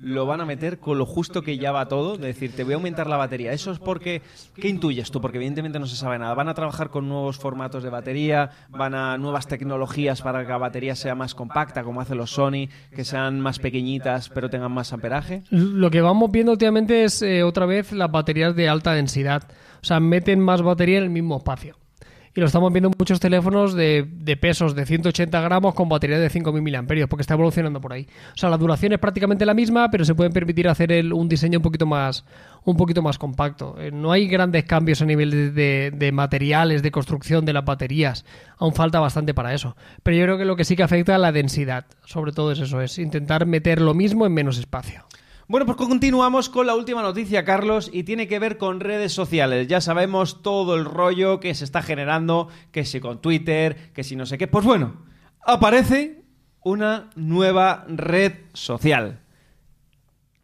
lo 0.00 0.26
van 0.26 0.40
a 0.40 0.46
meter 0.46 0.78
con 0.78 0.98
lo 0.98 1.06
justo 1.06 1.42
que 1.42 1.58
ya 1.58 1.72
va 1.72 1.88
todo? 1.88 2.14
Es 2.14 2.20
decir, 2.20 2.52
te 2.54 2.64
voy 2.64 2.72
a 2.72 2.76
aumentar 2.76 3.06
la 3.06 3.16
batería. 3.16 3.52
Eso 3.52 3.70
es 3.70 3.78
porque, 3.78 4.22
¿qué 4.56 4.68
intuyes 4.68 5.10
tú? 5.10 5.20
Porque 5.20 5.38
evidentemente 5.38 5.78
no 5.78 5.86
se 5.86 5.96
sabe 5.96 6.18
nada. 6.18 6.34
¿Van 6.34 6.48
a 6.48 6.54
trabajar 6.54 6.90
con 6.90 7.08
nuevos 7.08 7.38
formatos 7.38 7.82
de 7.82 7.90
batería? 7.90 8.50
¿Van 8.70 8.94
a 8.94 9.18
nuevas 9.18 9.46
tecnologías 9.46 10.22
para 10.22 10.42
que 10.42 10.48
la 10.48 10.58
batería 10.58 10.96
sea 10.96 11.14
más 11.14 11.34
compacta, 11.34 11.84
como 11.84 12.00
hacen 12.00 12.18
los 12.18 12.30
Sony, 12.30 12.68
que 12.94 13.04
sean 13.04 13.40
más 13.40 13.58
pequeñitas 13.58 14.28
pero 14.28 14.48
tengan 14.50 14.72
más 14.72 14.92
amperaje? 14.92 15.42
Lo 15.50 15.90
que 15.90 16.00
vamos 16.00 16.30
viendo 16.30 16.52
últimamente 16.52 17.04
es 17.04 17.22
eh, 17.22 17.42
otra 17.42 17.66
vez 17.66 17.92
las 17.92 18.10
baterías 18.10 18.54
de 18.56 18.68
alta 18.68 18.92
densidad. 18.92 19.42
O 19.82 19.84
sea, 19.84 20.00
meten 20.00 20.40
más 20.40 20.62
batería 20.62 20.98
en 20.98 21.04
el 21.04 21.10
mismo 21.10 21.36
espacio. 21.38 21.76
Lo 22.40 22.46
estamos 22.46 22.72
viendo 22.72 22.88
en 22.88 22.94
muchos 22.98 23.20
teléfonos 23.20 23.74
de, 23.74 24.06
de 24.10 24.36
pesos 24.38 24.74
de 24.74 24.86
180 24.86 25.40
gramos 25.42 25.74
con 25.74 25.90
batería 25.90 26.18
de 26.18 26.30
5.000 26.30 26.62
miliamperios, 26.62 27.06
porque 27.06 27.20
está 27.20 27.34
evolucionando 27.34 27.80
por 27.82 27.92
ahí. 27.92 28.06
O 28.34 28.36
sea, 28.38 28.48
la 28.48 28.56
duración 28.56 28.94
es 28.94 28.98
prácticamente 28.98 29.44
la 29.44 29.52
misma, 29.52 29.90
pero 29.90 30.06
se 30.06 30.14
pueden 30.14 30.32
permitir 30.32 30.66
hacer 30.66 30.90
el- 30.90 31.12
un 31.12 31.28
diseño 31.28 31.58
un 31.58 31.62
poquito 31.62 31.84
más, 31.84 32.24
un 32.64 32.78
poquito 32.78 33.02
más 33.02 33.18
compacto. 33.18 33.76
Eh, 33.78 33.90
no 33.92 34.10
hay 34.10 34.26
grandes 34.26 34.64
cambios 34.64 35.02
a 35.02 35.04
nivel 35.04 35.30
de, 35.30 35.50
de- 35.50 35.90
de 35.90 36.12
materiales, 36.12 36.82
de 36.82 36.90
construcción 36.90 37.44
de 37.44 37.52
las 37.52 37.64
baterías. 37.66 38.24
Aún 38.56 38.72
falta 38.74 39.00
bastante 39.00 39.34
para 39.34 39.52
eso. 39.52 39.76
Pero 40.02 40.16
yo 40.16 40.24
creo 40.24 40.38
que 40.38 40.44
lo 40.46 40.56
que 40.56 40.64
sí 40.64 40.76
que 40.76 40.82
afecta 40.82 41.14
a 41.14 41.18
la 41.18 41.32
densidad. 41.32 41.84
Sobre 42.06 42.32
todo 42.32 42.52
es 42.52 42.58
eso, 42.60 42.80
es 42.80 42.98
intentar 42.98 43.44
meter 43.44 43.82
lo 43.82 43.92
mismo 43.92 44.24
en 44.24 44.32
menos 44.32 44.56
espacio. 44.56 45.04
Bueno, 45.50 45.66
pues 45.66 45.78
continuamos 45.78 46.48
con 46.48 46.68
la 46.68 46.76
última 46.76 47.02
noticia, 47.02 47.44
Carlos, 47.44 47.90
y 47.92 48.04
tiene 48.04 48.28
que 48.28 48.38
ver 48.38 48.56
con 48.56 48.78
redes 48.78 49.12
sociales. 49.12 49.66
Ya 49.66 49.80
sabemos 49.80 50.42
todo 50.42 50.76
el 50.76 50.84
rollo 50.84 51.40
que 51.40 51.52
se 51.56 51.64
está 51.64 51.82
generando, 51.82 52.46
que 52.70 52.84
si 52.84 53.00
con 53.00 53.20
Twitter, 53.20 53.90
que 53.92 54.04
si 54.04 54.14
no 54.14 54.26
sé 54.26 54.38
qué. 54.38 54.46
Pues 54.46 54.64
bueno, 54.64 55.02
aparece 55.44 56.22
una 56.62 57.10
nueva 57.16 57.84
red 57.88 58.32
social 58.52 59.18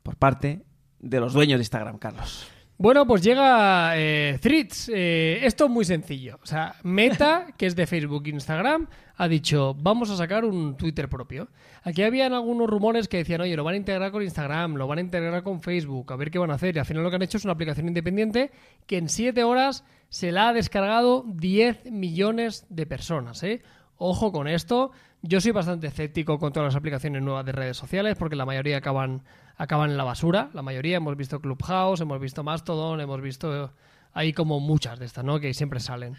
por 0.02 0.16
parte 0.16 0.64
de 0.98 1.20
los 1.20 1.34
dueños 1.34 1.58
de 1.58 1.62
Instagram, 1.62 1.98
Carlos. 1.98 2.48
Bueno, 2.76 3.06
pues 3.06 3.22
llega 3.22 3.92
eh, 3.94 4.40
Threads. 4.42 4.90
Eh, 4.92 5.38
esto 5.44 5.66
es 5.66 5.70
muy 5.70 5.84
sencillo. 5.84 6.40
O 6.42 6.46
sea, 6.46 6.74
Meta, 6.82 7.46
que 7.56 7.66
es 7.66 7.76
de 7.76 7.86
Facebook 7.86 8.24
e 8.26 8.30
Instagram, 8.30 8.88
ha 9.16 9.28
dicho, 9.28 9.74
vamos 9.78 10.10
a 10.10 10.16
sacar 10.16 10.44
un 10.44 10.76
Twitter 10.76 11.08
propio. 11.08 11.48
Aquí 11.82 12.02
habían 12.02 12.34
algunos 12.34 12.68
rumores 12.68 13.08
que 13.08 13.18
decían, 13.18 13.40
oye, 13.40 13.56
lo 13.56 13.64
van 13.64 13.74
a 13.74 13.78
integrar 13.78 14.12
con 14.12 14.22
Instagram, 14.22 14.74
lo 14.74 14.86
van 14.86 14.98
a 14.98 15.00
integrar 15.00 15.42
con 15.42 15.62
Facebook, 15.62 16.12
a 16.12 16.16
ver 16.16 16.30
qué 16.30 16.38
van 16.38 16.50
a 16.50 16.54
hacer. 16.54 16.76
Y 16.76 16.78
al 16.78 16.84
final 16.84 17.02
lo 17.02 17.10
que 17.10 17.16
han 17.16 17.22
hecho 17.22 17.38
es 17.38 17.44
una 17.44 17.54
aplicación 17.54 17.88
independiente 17.88 18.50
que 18.86 18.98
en 18.98 19.08
7 19.08 19.42
horas 19.44 19.84
se 20.10 20.32
la 20.32 20.48
ha 20.48 20.52
descargado 20.52 21.24
10 21.26 21.90
millones 21.90 22.66
de 22.68 22.86
personas. 22.86 23.42
¿eh? 23.42 23.62
Ojo 23.96 24.32
con 24.32 24.48
esto. 24.48 24.90
Yo 25.22 25.40
soy 25.40 25.52
bastante 25.52 25.86
escéptico 25.86 26.38
con 26.38 26.52
todas 26.52 26.72
las 26.72 26.76
aplicaciones 26.76 27.22
nuevas 27.22 27.44
de 27.46 27.52
redes 27.52 27.76
sociales 27.76 28.16
porque 28.18 28.36
la 28.36 28.44
mayoría 28.44 28.76
acaban 28.76 29.22
acaban 29.56 29.90
en 29.90 29.96
la 29.96 30.04
basura. 30.04 30.50
La 30.52 30.62
mayoría 30.62 30.98
hemos 30.98 31.16
visto 31.16 31.40
Clubhouse, 31.40 32.00
hemos 32.00 32.20
visto 32.20 32.44
Mastodon, 32.44 33.00
hemos 33.00 33.20
visto 33.20 33.72
ahí 34.12 34.32
como 34.32 34.60
muchas 34.60 34.98
de 34.98 35.06
estas, 35.06 35.24
¿no? 35.24 35.40
Que 35.40 35.52
siempre 35.54 35.80
salen. 35.80 36.16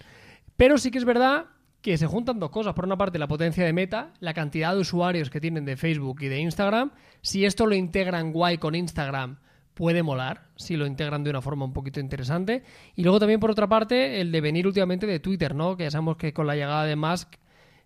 Pero 0.55 0.77
sí 0.77 0.91
que 0.91 0.97
es 0.97 1.05
verdad 1.05 1.45
que 1.81 1.97
se 1.97 2.07
juntan 2.07 2.39
dos 2.39 2.49
cosas. 2.49 2.73
Por 2.73 2.85
una 2.85 2.97
parte, 2.97 3.19
la 3.19 3.27
potencia 3.27 3.63
de 3.63 3.73
Meta, 3.73 4.13
la 4.19 4.33
cantidad 4.33 4.73
de 4.73 4.79
usuarios 4.79 5.29
que 5.29 5.39
tienen 5.39 5.65
de 5.65 5.77
Facebook 5.77 6.21
y 6.21 6.27
de 6.27 6.39
Instagram. 6.39 6.91
Si 7.21 7.45
esto 7.45 7.65
lo 7.65 7.75
integran 7.75 8.31
guay 8.31 8.57
con 8.57 8.75
Instagram, 8.75 9.37
puede 9.73 10.01
molar, 10.03 10.47
si 10.55 10.75
lo 10.75 10.87
integran 10.87 11.23
de 11.23 11.29
una 11.29 11.41
forma 11.41 11.65
un 11.65 11.73
poquito 11.73 11.99
interesante. 11.99 12.63
Y 12.95 13.03
luego 13.03 13.19
también, 13.19 13.39
por 13.39 13.51
otra 13.51 13.67
parte, 13.67 14.19
el 14.21 14.31
devenir 14.31 14.65
últimamente 14.65 15.05
de 15.05 15.19
Twitter, 15.19 15.53
¿no? 15.53 15.77
Que 15.77 15.83
ya 15.83 15.91
sabemos 15.91 16.17
que 16.17 16.33
con 16.33 16.47
la 16.47 16.55
llegada 16.55 16.83
de 16.85 16.95
Musk, 16.95 17.35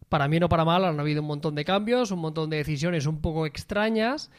para 0.07 0.27
bien 0.27 0.43
o 0.43 0.49
para 0.49 0.65
mal, 0.65 0.85
han 0.85 0.99
habido 0.99 1.21
un 1.21 1.27
montón 1.27 1.55
de 1.55 1.65
cambios, 1.65 2.11
un 2.11 2.19
montón 2.19 2.49
de 2.49 2.57
decisiones 2.57 3.05
un 3.05 3.21
poco 3.21 3.45
extrañas 3.45 4.31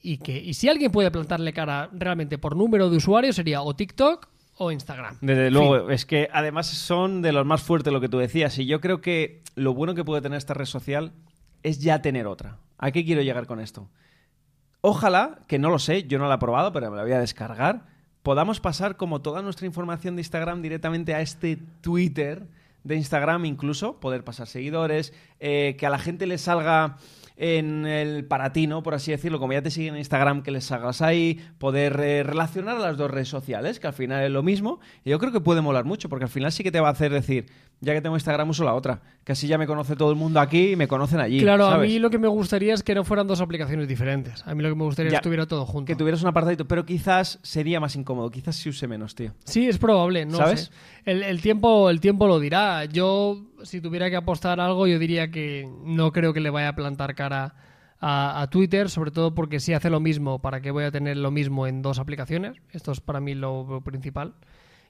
y 0.00 0.18
que 0.18 0.38
y 0.38 0.54
si 0.54 0.68
alguien 0.68 0.92
puede 0.92 1.10
plantarle 1.10 1.52
cara 1.52 1.90
realmente 1.92 2.38
por 2.38 2.56
número 2.56 2.88
de 2.88 2.96
usuarios 2.96 3.36
sería 3.36 3.62
o 3.62 3.74
TikTok 3.74 4.28
o 4.58 4.70
Instagram. 4.72 5.16
Desde 5.20 5.50
luego, 5.50 5.90
es 5.90 6.04
que 6.04 6.28
además 6.32 6.66
son 6.66 7.22
de 7.22 7.32
los 7.32 7.46
más 7.46 7.62
fuertes 7.62 7.92
lo 7.92 8.00
que 8.00 8.08
tú 8.08 8.18
decías 8.18 8.58
y 8.58 8.66
yo 8.66 8.80
creo 8.80 9.00
que 9.00 9.42
lo 9.54 9.72
bueno 9.72 9.94
que 9.94 10.04
puede 10.04 10.20
tener 10.20 10.36
esta 10.36 10.54
red 10.54 10.66
social 10.66 11.12
es 11.62 11.80
ya 11.80 12.02
tener 12.02 12.26
otra. 12.26 12.58
¿A 12.76 12.90
qué 12.90 13.04
quiero 13.04 13.22
llegar 13.22 13.46
con 13.46 13.60
esto? 13.60 13.88
Ojalá, 14.80 15.40
que 15.48 15.58
no 15.58 15.70
lo 15.70 15.78
sé, 15.78 16.04
yo 16.04 16.18
no 16.18 16.28
la 16.28 16.36
he 16.36 16.38
probado, 16.38 16.72
pero 16.72 16.90
me 16.90 16.96
la 16.96 17.02
voy 17.02 17.12
a 17.12 17.20
descargar, 17.20 17.86
podamos 18.22 18.60
pasar 18.60 18.96
como 18.96 19.22
toda 19.22 19.42
nuestra 19.42 19.66
información 19.66 20.16
de 20.16 20.20
Instagram 20.22 20.62
directamente 20.62 21.14
a 21.14 21.20
este 21.20 21.58
Twitter 21.80 22.46
de 22.84 22.96
Instagram 22.96 23.44
incluso, 23.44 24.00
poder 24.00 24.24
pasar 24.24 24.46
seguidores, 24.46 25.12
eh, 25.40 25.76
que 25.78 25.86
a 25.86 25.90
la 25.90 25.98
gente 25.98 26.26
le 26.26 26.38
salga 26.38 26.96
en 27.38 27.86
el 27.86 28.24
para 28.24 28.52
ti, 28.52 28.66
¿no? 28.66 28.82
Por 28.82 28.94
así 28.94 29.12
decirlo, 29.12 29.38
como 29.38 29.52
ya 29.52 29.62
te 29.62 29.70
siguen 29.70 29.94
en 29.94 30.00
Instagram, 30.00 30.42
que 30.42 30.50
les 30.50 30.70
hagas 30.72 31.00
ahí, 31.00 31.40
poder 31.58 31.98
eh, 32.00 32.22
relacionar 32.24 32.76
a 32.76 32.80
las 32.80 32.96
dos 32.96 33.10
redes 33.10 33.28
sociales, 33.28 33.78
que 33.78 33.86
al 33.86 33.92
final 33.92 34.24
es 34.24 34.30
lo 34.30 34.42
mismo. 34.42 34.80
Y 35.04 35.10
yo 35.10 35.18
creo 35.20 35.30
que 35.30 35.40
puede 35.40 35.60
molar 35.60 35.84
mucho, 35.84 36.08
porque 36.08 36.24
al 36.24 36.30
final 36.30 36.50
sí 36.50 36.64
que 36.64 36.72
te 36.72 36.80
va 36.80 36.88
a 36.88 36.92
hacer 36.92 37.12
decir, 37.12 37.46
ya 37.80 37.94
que 37.94 38.00
tengo 38.00 38.16
Instagram, 38.16 38.50
uso 38.50 38.64
la 38.64 38.74
otra. 38.74 39.02
Que 39.22 39.32
así 39.32 39.46
ya 39.46 39.56
me 39.56 39.68
conoce 39.68 39.94
todo 39.94 40.10
el 40.10 40.16
mundo 40.16 40.40
aquí 40.40 40.72
y 40.72 40.76
me 40.76 40.88
conocen 40.88 41.20
allí. 41.20 41.40
Claro, 41.40 41.66
a 41.68 41.78
mí 41.78 42.00
lo 42.00 42.10
que 42.10 42.18
me 42.18 42.28
gustaría 42.28 42.74
es 42.74 42.82
que 42.82 42.94
no 42.96 43.04
fueran 43.04 43.28
dos 43.28 43.40
aplicaciones 43.40 43.86
diferentes. 43.86 44.42
A 44.44 44.54
mí 44.56 44.62
lo 44.64 44.70
que 44.70 44.74
me 44.74 44.84
gustaría 44.84 45.08
es 45.08 45.12
que 45.12 45.16
estuviera 45.18 45.46
todo 45.46 45.64
junto. 45.64 45.86
Que 45.86 45.94
tuvieras 45.94 46.20
un 46.22 46.28
apartadito, 46.28 46.66
pero 46.66 46.84
quizás 46.84 47.38
sería 47.42 47.78
más 47.78 47.94
incómodo. 47.94 48.30
Quizás 48.30 48.56
si 48.56 48.68
use 48.68 48.88
menos, 48.88 49.14
tío. 49.14 49.32
Sí, 49.44 49.68
es 49.68 49.78
probable, 49.78 50.26
no 50.26 50.38
¿Sabes? 50.38 50.72
El, 51.04 51.22
el, 51.22 51.40
tiempo, 51.40 51.88
el 51.88 52.00
tiempo 52.00 52.26
lo 52.26 52.40
dirá. 52.40 52.84
Yo, 52.86 53.47
si 53.62 53.80
tuviera 53.80 54.10
que 54.10 54.16
apostar 54.16 54.60
algo, 54.60 54.86
yo 54.86 54.98
diría 54.98 55.30
que 55.30 55.68
no 55.84 56.12
creo 56.12 56.32
que 56.32 56.40
le 56.40 56.50
vaya 56.50 56.68
a 56.68 56.74
plantar 56.74 57.14
cara 57.14 57.54
a, 58.00 58.46
Twitter, 58.50 58.90
sobre 58.90 59.10
todo 59.10 59.34
porque 59.34 59.60
si 59.60 59.72
hace 59.72 59.90
lo 59.90 60.00
mismo, 60.00 60.38
¿para 60.40 60.60
qué 60.60 60.70
voy 60.70 60.84
a 60.84 60.90
tener 60.90 61.16
lo 61.16 61.30
mismo 61.30 61.66
en 61.66 61.82
dos 61.82 61.98
aplicaciones? 61.98 62.56
Esto 62.70 62.92
es 62.92 63.00
para 63.00 63.20
mí 63.20 63.34
lo, 63.34 63.82
principal. 63.84 64.34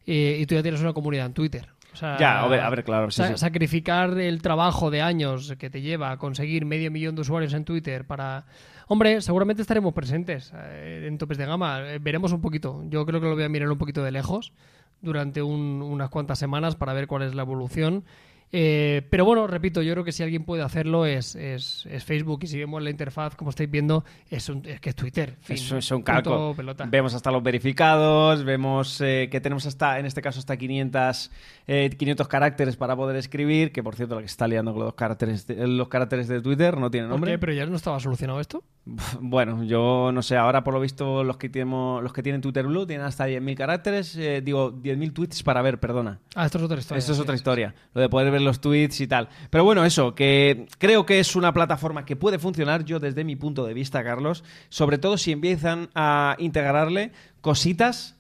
y 0.05 0.45
tú 0.47 0.55
ya 0.55 0.63
tienes 0.63 0.81
una 0.81 0.93
comunidad 0.93 1.27
en 1.27 1.33
Twitter. 1.33 1.69
ya, 2.01 2.43
a 2.43 2.49
ver, 2.69 2.85
claro. 2.85 3.11
Sacrificar 3.11 4.19
el 4.19 4.43
trabajo 4.43 4.91
de 4.91 5.01
años 5.01 5.55
que 5.59 5.71
te 5.71 5.81
lleva 5.81 6.11
a 6.11 6.19
conseguir 6.19 6.67
medio 6.67 6.91
millón 6.91 7.15
de 7.15 7.23
usuarios 7.23 7.55
en 7.55 7.65
Twitter 7.65 8.07
para... 8.07 8.45
Hombre, 8.91 9.21
seguramente 9.21 9.61
estaremos 9.61 9.93
presentes 9.93 10.53
eh, 10.55 11.05
en 11.07 11.19
topes 11.19 11.37
de 11.37 11.45
gama. 11.45 11.83
Eh, 11.83 11.99
veremos 12.01 12.33
un 12.33 12.41
poquito. 12.41 12.83
Yo 12.89 13.05
creo 13.05 13.21
que 13.21 13.27
lo 13.27 13.35
voy 13.35 13.45
a 13.45 13.49
mirar 13.51 13.71
un 13.71 13.77
poquito 13.77 14.03
de 14.03 14.11
lejos 14.11 14.53
durante 15.03 15.43
unas 15.43 16.09
cuantas 16.09 16.39
semanas 16.39 16.75
para 16.75 16.95
ver 16.95 17.07
cuál 17.07 17.23
es 17.23 17.35
la 17.35 17.43
evolución 17.43 18.05
eh, 18.51 19.03
pero 19.11 19.25
bueno, 19.25 19.47
repito, 19.47 19.83
yo 19.83 19.93
creo 19.93 20.05
que 20.05 20.13
si 20.13 20.23
alguien 20.23 20.45
puede 20.45 20.63
hacerlo 20.63 21.05
es, 21.05 21.35
es, 21.35 21.87
Facebook 22.05 22.41
y 22.43 22.47
si 22.47 22.59
vemos 22.59 22.83
la 22.83 22.91
interfaz, 22.91 23.37
como 23.37 23.51
estáis 23.51 23.71
viendo, 23.71 24.05
es, 24.31 24.49
un, 24.49 24.65
es 24.67 24.81
que 24.81 24.91
es 24.91 24.95
Twitter. 24.97 25.37
Eso 25.49 25.77
es 25.77 25.91
un 25.91 26.03
calco. 26.03 26.57
Vemos 26.89 27.15
hasta 27.15 27.31
los 27.31 27.43
verificados, 27.43 28.45
vemos 28.45 29.01
eh, 29.01 29.29
que 29.31 29.41
tenemos 29.41 29.67
hasta, 29.67 29.99
en 29.99 30.07
este 30.07 30.23
caso, 30.23 30.39
hasta 30.39 30.57
500, 30.57 31.31
500 31.69 32.27
eh, 32.27 32.29
caracteres 32.31 32.77
para 32.77 32.97
poder 32.97 33.17
escribir, 33.17 33.73
que 33.73 33.83
por 33.83 33.95
cierto, 33.95 34.15
lo 34.15 34.21
que 34.21 34.27
está 34.27 34.49
liando 34.49 34.73
con 34.73 34.85
los 34.85 34.95
caracteres 34.95 35.47
de, 35.47 35.67
los 35.67 35.89
caracteres 35.89 36.27
de 36.27 36.41
Twitter 36.41 36.79
no 36.79 36.91
tiene 36.91 37.09
nombre. 37.09 37.33
¿Por 37.33 37.41
¿Pero 37.41 37.53
ya 37.53 37.67
no 37.67 37.77
estaba 37.77 38.01
solucionado 38.01 38.41
esto? 38.41 38.65
Bueno, 39.21 39.63
yo 39.65 40.11
no 40.13 40.23
sé, 40.23 40.37
ahora 40.37 40.65
por 40.65 40.73
lo 40.73 40.81
visto 40.81 41.23
los 41.23 41.37
que, 41.37 41.51
tenemos, 41.51 42.03
los 42.03 42.13
que 42.13 42.23
tienen 42.23 42.41
Twitter 42.41 42.67
Blue 42.67 42.87
tienen 42.87 43.05
hasta 43.05 43.29
10.000 43.29 43.55
caracteres, 43.55 44.19
digo, 44.43 44.73
10.000 44.73 45.13
tweets 45.13 45.43
para 45.43 45.61
ver, 45.61 45.79
perdona. 45.79 46.21
Ah, 46.35 46.47
esto 46.47 46.57
es 46.57 46.65
otra 46.65 46.79
historia. 46.79 46.99
Esto 46.99 47.13
es 47.13 47.21
otra 47.21 47.35
historia, 47.35 47.75
lo 47.93 48.01
de 48.01 48.09
poder 48.09 48.31
ver 48.31 48.41
los 48.41 48.61
tweets 48.61 49.03
y 49.03 49.07
tal. 49.07 49.29
Pero 49.51 49.65
bueno, 49.65 49.85
eso, 49.85 50.15
que 50.15 50.67
creo 50.79 51.05
que 51.05 51.21
es 51.21 51.37
una 51.37 51.53
plataforma 51.53 52.07
que 52.07 52.17
puede 52.17 52.39
funcionar, 52.39 52.85
yo 52.85 52.99
desde 52.99 53.25
mi 53.25 53.37
punto 53.37 53.67
de 53.67 53.75
vista, 53.75 54.03
Carlos, 54.03 54.43
sobre 54.71 54.97
todo 54.97 55.19
si 55.19 55.33
empiezan 55.33 55.91
a 55.95 56.35
integrarle 56.39 57.13
cositas 57.43 58.17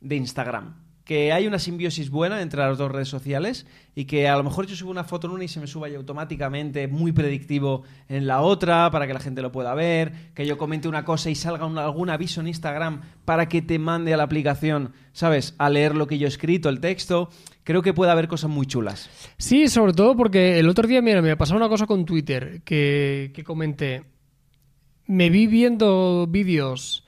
de 0.00 0.16
Instagram 0.16 0.87
que 1.08 1.32
hay 1.32 1.46
una 1.46 1.58
simbiosis 1.58 2.10
buena 2.10 2.42
entre 2.42 2.60
las 2.60 2.76
dos 2.76 2.92
redes 2.92 3.08
sociales 3.08 3.64
y 3.94 4.04
que 4.04 4.28
a 4.28 4.36
lo 4.36 4.44
mejor 4.44 4.66
yo 4.66 4.76
subo 4.76 4.90
una 4.90 5.04
foto 5.04 5.26
en 5.26 5.32
una 5.32 5.44
y 5.44 5.48
se 5.48 5.58
me 5.58 5.66
suba 5.66 5.88
ya 5.88 5.96
automáticamente 5.96 6.86
muy 6.86 7.12
predictivo 7.12 7.82
en 8.10 8.26
la 8.26 8.42
otra 8.42 8.90
para 8.90 9.06
que 9.06 9.14
la 9.14 9.18
gente 9.18 9.40
lo 9.40 9.50
pueda 9.50 9.72
ver, 9.72 10.12
que 10.34 10.46
yo 10.46 10.58
comente 10.58 10.86
una 10.86 11.06
cosa 11.06 11.30
y 11.30 11.34
salga 11.34 11.64
algún 11.64 12.10
aviso 12.10 12.42
en 12.42 12.48
Instagram 12.48 13.00
para 13.24 13.48
que 13.48 13.62
te 13.62 13.78
mande 13.78 14.12
a 14.12 14.18
la 14.18 14.24
aplicación, 14.24 14.92
¿sabes? 15.14 15.54
A 15.56 15.70
leer 15.70 15.94
lo 15.94 16.06
que 16.06 16.18
yo 16.18 16.26
he 16.26 16.28
escrito, 16.28 16.68
el 16.68 16.78
texto. 16.78 17.30
Creo 17.64 17.80
que 17.80 17.94
puede 17.94 18.12
haber 18.12 18.28
cosas 18.28 18.50
muy 18.50 18.66
chulas. 18.66 19.08
Sí, 19.38 19.68
sobre 19.68 19.94
todo 19.94 20.14
porque 20.14 20.58
el 20.58 20.68
otro 20.68 20.86
día, 20.86 21.00
mira, 21.00 21.22
me 21.22 21.38
pasó 21.38 21.56
una 21.56 21.70
cosa 21.70 21.86
con 21.86 22.04
Twitter 22.04 22.60
que, 22.66 23.32
que 23.34 23.44
comenté. 23.44 24.04
Me 25.06 25.30
vi 25.30 25.46
viendo 25.46 26.26
vídeos 26.28 27.07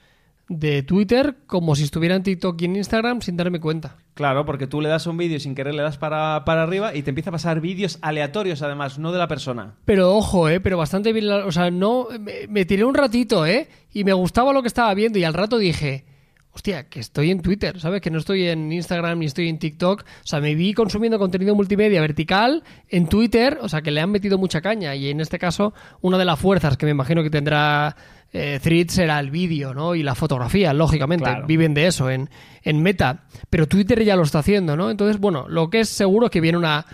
de 0.50 0.82
Twitter 0.82 1.36
como 1.46 1.76
si 1.76 1.84
estuviera 1.84 2.16
en 2.16 2.24
TikTok 2.24 2.60
y 2.60 2.64
en 2.64 2.74
Instagram 2.74 3.22
sin 3.22 3.36
darme 3.36 3.60
cuenta. 3.60 3.98
Claro, 4.14 4.44
porque 4.44 4.66
tú 4.66 4.80
le 4.80 4.88
das 4.88 5.06
un 5.06 5.16
vídeo 5.16 5.36
y 5.36 5.40
sin 5.40 5.54
querer 5.54 5.74
le 5.74 5.82
das 5.82 5.96
para, 5.96 6.44
para 6.44 6.64
arriba 6.64 6.94
y 6.94 7.02
te 7.02 7.10
empieza 7.10 7.30
a 7.30 7.32
pasar 7.32 7.60
vídeos 7.60 7.98
aleatorios 8.02 8.60
además, 8.60 8.98
no 8.98 9.12
de 9.12 9.18
la 9.18 9.28
persona. 9.28 9.76
Pero 9.84 10.14
ojo, 10.14 10.48
eh, 10.48 10.58
pero 10.58 10.76
bastante 10.76 11.12
bien, 11.12 11.30
o 11.30 11.52
sea, 11.52 11.70
no 11.70 12.08
me, 12.48 12.64
tiré 12.64 12.84
un 12.84 12.94
ratito, 12.94 13.46
eh, 13.46 13.68
y 13.92 14.02
me 14.02 14.12
gustaba 14.12 14.52
lo 14.52 14.60
que 14.60 14.68
estaba 14.68 14.92
viendo 14.92 15.20
y 15.20 15.24
al 15.24 15.34
rato 15.34 15.56
dije, 15.56 16.04
hostia, 16.52 16.88
que 16.88 16.98
estoy 16.98 17.30
en 17.30 17.42
Twitter, 17.42 17.78
¿sabes? 17.78 18.00
Que 18.00 18.10
no 18.10 18.18
estoy 18.18 18.48
en 18.48 18.72
Instagram 18.72 19.20
ni 19.20 19.26
estoy 19.26 19.48
en 19.48 19.58
TikTok. 19.60 20.02
O 20.02 20.26
sea, 20.26 20.40
me 20.40 20.56
vi 20.56 20.74
consumiendo 20.74 21.18
contenido 21.18 21.54
multimedia 21.54 22.00
vertical 22.00 22.64
en 22.88 23.06
Twitter, 23.06 23.58
o 23.62 23.68
sea, 23.68 23.82
que 23.82 23.92
le 23.92 24.00
han 24.00 24.10
metido 24.10 24.36
mucha 24.36 24.60
caña. 24.60 24.96
Y 24.96 25.10
en 25.10 25.20
este 25.20 25.38
caso, 25.38 25.74
una 26.00 26.18
de 26.18 26.24
las 26.24 26.38
fuerzas 26.38 26.76
que 26.76 26.86
me 26.86 26.92
imagino 26.92 27.22
que 27.22 27.30
tendrá 27.30 27.96
eh, 28.32 28.60
Threads 28.62 28.98
era 28.98 29.18
el 29.18 29.30
vídeo, 29.30 29.74
¿no? 29.74 29.94
Y 29.94 30.02
la 30.02 30.14
fotografía, 30.14 30.72
lógicamente. 30.72 31.30
Viven 31.46 31.74
de 31.74 31.86
eso 31.86 32.10
en, 32.10 32.30
en 32.62 32.82
Meta. 32.82 33.24
Pero 33.48 33.66
Twitter 33.66 34.02
ya 34.04 34.16
lo 34.16 34.22
está 34.22 34.40
haciendo, 34.40 34.76
¿no? 34.76 34.90
Entonces, 34.90 35.18
bueno, 35.18 35.46
lo 35.48 35.70
que 35.70 35.80
es 35.80 35.88
seguro 35.88 36.26
es 36.26 36.30
que 36.30 36.40
viene 36.40 36.56
una, 36.56 36.86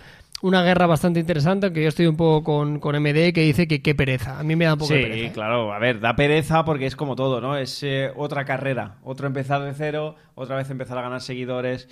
una 0.42 0.62
guerra 0.62 0.86
bastante 0.86 1.20
interesante, 1.20 1.66
aunque 1.66 1.82
yo 1.82 1.88
estoy 1.88 2.06
un 2.06 2.16
poco 2.16 2.42
con, 2.42 2.80
con 2.80 2.96
MD 3.00 3.32
que 3.32 3.42
dice 3.42 3.68
que 3.68 3.82
qué 3.82 3.94
pereza. 3.94 4.38
A 4.38 4.42
mí 4.42 4.56
me 4.56 4.64
da 4.64 4.74
un 4.74 4.78
poco 4.78 4.94
de 4.94 5.00
pereza. 5.00 5.20
Sí, 5.20 5.26
¿eh? 5.26 5.32
claro. 5.32 5.72
A 5.72 5.78
ver, 5.78 6.00
da 6.00 6.16
pereza 6.16 6.64
porque 6.64 6.86
es 6.86 6.96
como 6.96 7.16
todo, 7.16 7.40
¿no? 7.40 7.56
Es 7.56 7.82
eh, 7.82 8.10
otra 8.16 8.44
carrera. 8.44 8.96
Otro 9.02 9.26
empezar 9.26 9.62
de 9.62 9.74
cero, 9.74 10.16
otra 10.34 10.56
vez 10.56 10.70
empezar 10.70 10.96
a 10.98 11.02
ganar 11.02 11.20
seguidores. 11.20 11.88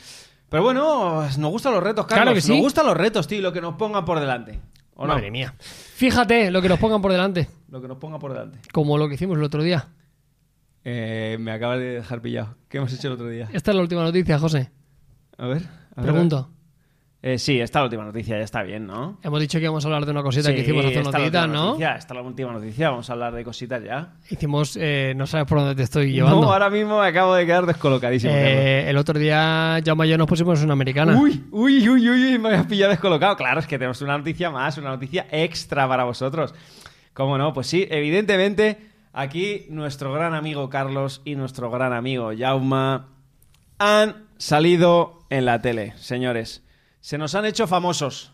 Pero 0.48 0.62
bueno, 0.62 1.22
nos 1.38 1.50
gustan 1.50 1.74
los 1.74 1.82
retos, 1.82 2.06
Carlos. 2.06 2.22
Claro 2.22 2.34
que 2.34 2.40
sí. 2.40 2.52
Nos 2.52 2.60
gustan 2.60 2.86
los 2.86 2.96
retos, 2.96 3.26
tío, 3.26 3.42
lo 3.42 3.52
que 3.52 3.60
nos 3.60 3.74
pongan 3.74 4.04
por 4.04 4.20
delante. 4.20 4.60
Madre 4.96 5.30
mía. 5.30 5.54
Fíjate 5.94 6.50
lo 6.50 6.60
que 6.60 6.68
nos 6.68 6.80
pongan 6.80 7.00
por 7.00 7.12
delante. 7.12 7.48
Lo 7.70 7.80
que 7.80 7.86
nos 7.86 7.98
ponga 7.98 8.18
por 8.18 8.32
delante. 8.32 8.58
Como 8.72 8.98
lo 8.98 9.08
que 9.08 9.14
hicimos 9.14 9.38
el 9.38 9.44
otro 9.44 9.62
día. 9.62 9.90
Eh, 10.82 11.36
me 11.38 11.52
acabas 11.52 11.78
de 11.78 11.84
dejar 11.84 12.20
pillado. 12.20 12.56
¿Qué 12.68 12.78
hemos 12.78 12.92
hecho 12.92 13.06
el 13.06 13.14
otro 13.14 13.28
día? 13.28 13.48
Esta 13.52 13.70
es 13.70 13.76
la 13.76 13.82
última 13.82 14.02
noticia, 14.02 14.36
José. 14.40 14.72
A 15.38 15.46
ver. 15.46 15.62
Pregunto. 15.94 16.50
Eh, 17.26 17.38
sí, 17.38 17.58
esta 17.58 17.78
es 17.78 17.80
la 17.80 17.84
última 17.84 18.04
noticia, 18.04 18.36
ya 18.36 18.44
está 18.44 18.62
bien, 18.62 18.86
¿no? 18.86 19.16
Hemos 19.22 19.40
dicho 19.40 19.58
que 19.58 19.64
íbamos 19.64 19.82
a 19.82 19.88
hablar 19.88 20.04
de 20.04 20.10
una 20.10 20.22
cosita 20.22 20.52
que 20.52 20.60
hicimos 20.60 20.84
hace 20.84 21.00
unos 21.00 21.14
días, 21.14 21.48
¿no? 21.48 21.68
Noticia, 21.68 21.96
esta 21.96 22.12
es 22.12 22.20
la 22.20 22.22
última 22.22 22.52
noticia, 22.52 22.90
vamos 22.90 23.08
a 23.08 23.12
hablar 23.14 23.32
de 23.32 23.42
cositas 23.42 23.82
ya. 23.82 24.12
Hicimos, 24.28 24.76
eh, 24.78 25.14
no 25.16 25.26
sabes 25.26 25.46
por 25.46 25.60
dónde 25.60 25.74
te 25.74 25.84
estoy 25.84 26.12
llevando. 26.12 26.42
No, 26.42 26.52
ahora 26.52 26.68
mismo 26.68 27.00
me 27.00 27.06
acabo 27.06 27.34
de 27.34 27.46
quedar 27.46 27.64
descolocadísimo. 27.64 28.30
Eh, 28.36 28.90
el 28.90 28.98
otro 28.98 29.18
día, 29.18 29.78
ya 29.78 29.94
y 30.04 30.08
yo 30.10 30.18
nos 30.18 30.26
pusimos 30.26 30.62
una 30.62 30.74
americana. 30.74 31.18
Uy, 31.18 31.46
uy, 31.50 31.88
uy, 31.88 32.10
uy, 32.10 32.38
me 32.38 32.50
habías 32.50 32.66
pillado 32.66 32.90
descolocado. 32.90 33.36
Claro, 33.38 33.60
es 33.60 33.66
que 33.66 33.78
tenemos 33.78 34.02
una 34.02 34.18
noticia 34.18 34.50
más, 34.50 34.76
una 34.76 34.90
noticia 34.90 35.26
extra 35.30 35.88
para 35.88 36.04
vosotros. 36.04 36.54
¿Cómo 37.14 37.38
no? 37.38 37.54
Pues 37.54 37.68
sí, 37.68 37.88
evidentemente, 37.90 38.90
aquí 39.14 39.64
nuestro 39.70 40.12
gran 40.12 40.34
amigo 40.34 40.68
Carlos 40.68 41.22
y 41.24 41.36
nuestro 41.36 41.70
gran 41.70 41.94
amigo 41.94 42.32
Jauma 42.36 43.08
han 43.78 44.26
salido 44.36 45.20
en 45.30 45.46
la 45.46 45.62
tele, 45.62 45.94
señores. 45.96 46.63
Se 47.04 47.18
nos 47.18 47.34
han 47.34 47.44
hecho 47.44 47.66
famosos. 47.66 48.32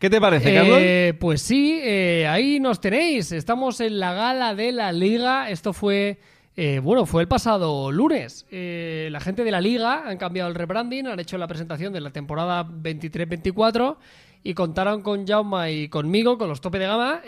¿Qué 0.00 0.10
te 0.10 0.20
parece, 0.20 0.52
Carlos? 0.52 0.78
Eh, 0.80 1.14
pues 1.20 1.40
sí, 1.40 1.78
eh, 1.80 2.26
ahí 2.28 2.58
nos 2.58 2.80
tenéis. 2.80 3.30
Estamos 3.30 3.80
en 3.80 4.00
la 4.00 4.12
gala 4.12 4.56
de 4.56 4.72
la 4.72 4.90
liga. 4.90 5.48
Esto 5.50 5.72
fue, 5.72 6.18
eh, 6.56 6.80
bueno, 6.82 7.06
fue 7.06 7.22
el 7.22 7.28
pasado 7.28 7.92
lunes. 7.92 8.44
Eh, 8.50 9.08
la 9.12 9.20
gente 9.20 9.44
de 9.44 9.52
la 9.52 9.60
liga 9.60 10.02
han 10.04 10.18
cambiado 10.18 10.48
el 10.48 10.56
rebranding, 10.56 11.06
han 11.06 11.20
hecho 11.20 11.38
la 11.38 11.46
presentación 11.46 11.92
de 11.92 12.00
la 12.00 12.10
temporada 12.10 12.64
23-24 12.66 13.98
y 14.42 14.52
contaron 14.54 15.02
con 15.02 15.24
Jauma 15.24 15.70
y 15.70 15.88
conmigo, 15.88 16.38
con 16.38 16.48
los 16.48 16.60
tope 16.60 16.80
de 16.80 16.86
gama, 16.88 17.22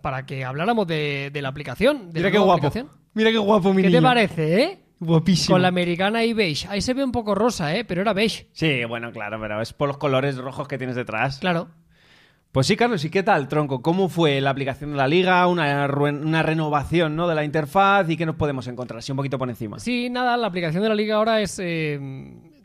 para 0.00 0.24
que 0.24 0.42
habláramos 0.42 0.86
de, 0.86 1.28
de 1.30 1.42
la 1.42 1.50
aplicación. 1.50 2.10
De 2.14 2.20
Mira 2.20 2.28
la 2.28 2.30
qué 2.30 2.38
guapo. 2.38 2.52
aplicación. 2.52 2.88
Mira 3.12 3.30
qué 3.30 3.36
guapo, 3.36 3.74
mi 3.74 3.82
¿Qué 3.82 3.90
te 3.90 4.00
parece, 4.00 4.62
eh? 4.62 4.78
Guapísimo. 5.00 5.54
Con 5.54 5.62
la 5.62 5.68
americana 5.68 6.24
y 6.24 6.34
beige. 6.34 6.68
Ahí 6.68 6.82
se 6.82 6.94
ve 6.94 7.02
un 7.02 7.10
poco 7.10 7.34
rosa, 7.34 7.74
¿eh? 7.74 7.84
Pero 7.84 8.02
era 8.02 8.12
beige. 8.12 8.48
Sí, 8.52 8.84
bueno, 8.84 9.10
claro, 9.12 9.40
pero 9.40 9.60
es 9.60 9.72
por 9.72 9.88
los 9.88 9.96
colores 9.96 10.36
rojos 10.36 10.68
que 10.68 10.78
tienes 10.78 10.94
detrás. 10.94 11.38
Claro. 11.38 11.68
Pues 12.52 12.66
sí, 12.66 12.76
Carlos, 12.76 13.04
¿y 13.04 13.10
qué 13.10 13.22
tal, 13.22 13.48
tronco? 13.48 13.80
¿Cómo 13.80 14.08
fue 14.08 14.40
la 14.40 14.50
aplicación 14.50 14.90
de 14.90 14.96
la 14.96 15.06
liga? 15.08 15.46
Una, 15.46 15.86
una 15.86 16.42
renovación 16.42 17.16
¿no? 17.16 17.28
de 17.28 17.34
la 17.34 17.44
interfaz 17.44 18.10
y 18.10 18.16
qué 18.16 18.26
nos 18.26 18.34
podemos 18.34 18.66
encontrar? 18.66 18.98
Así 18.98 19.12
un 19.12 19.16
poquito 19.16 19.38
por 19.38 19.48
encima. 19.48 19.78
Sí, 19.78 20.10
nada, 20.10 20.36
la 20.36 20.48
aplicación 20.48 20.82
de 20.82 20.88
la 20.88 20.96
liga 20.96 21.14
ahora 21.14 21.40
es 21.40 21.58
eh, 21.62 21.98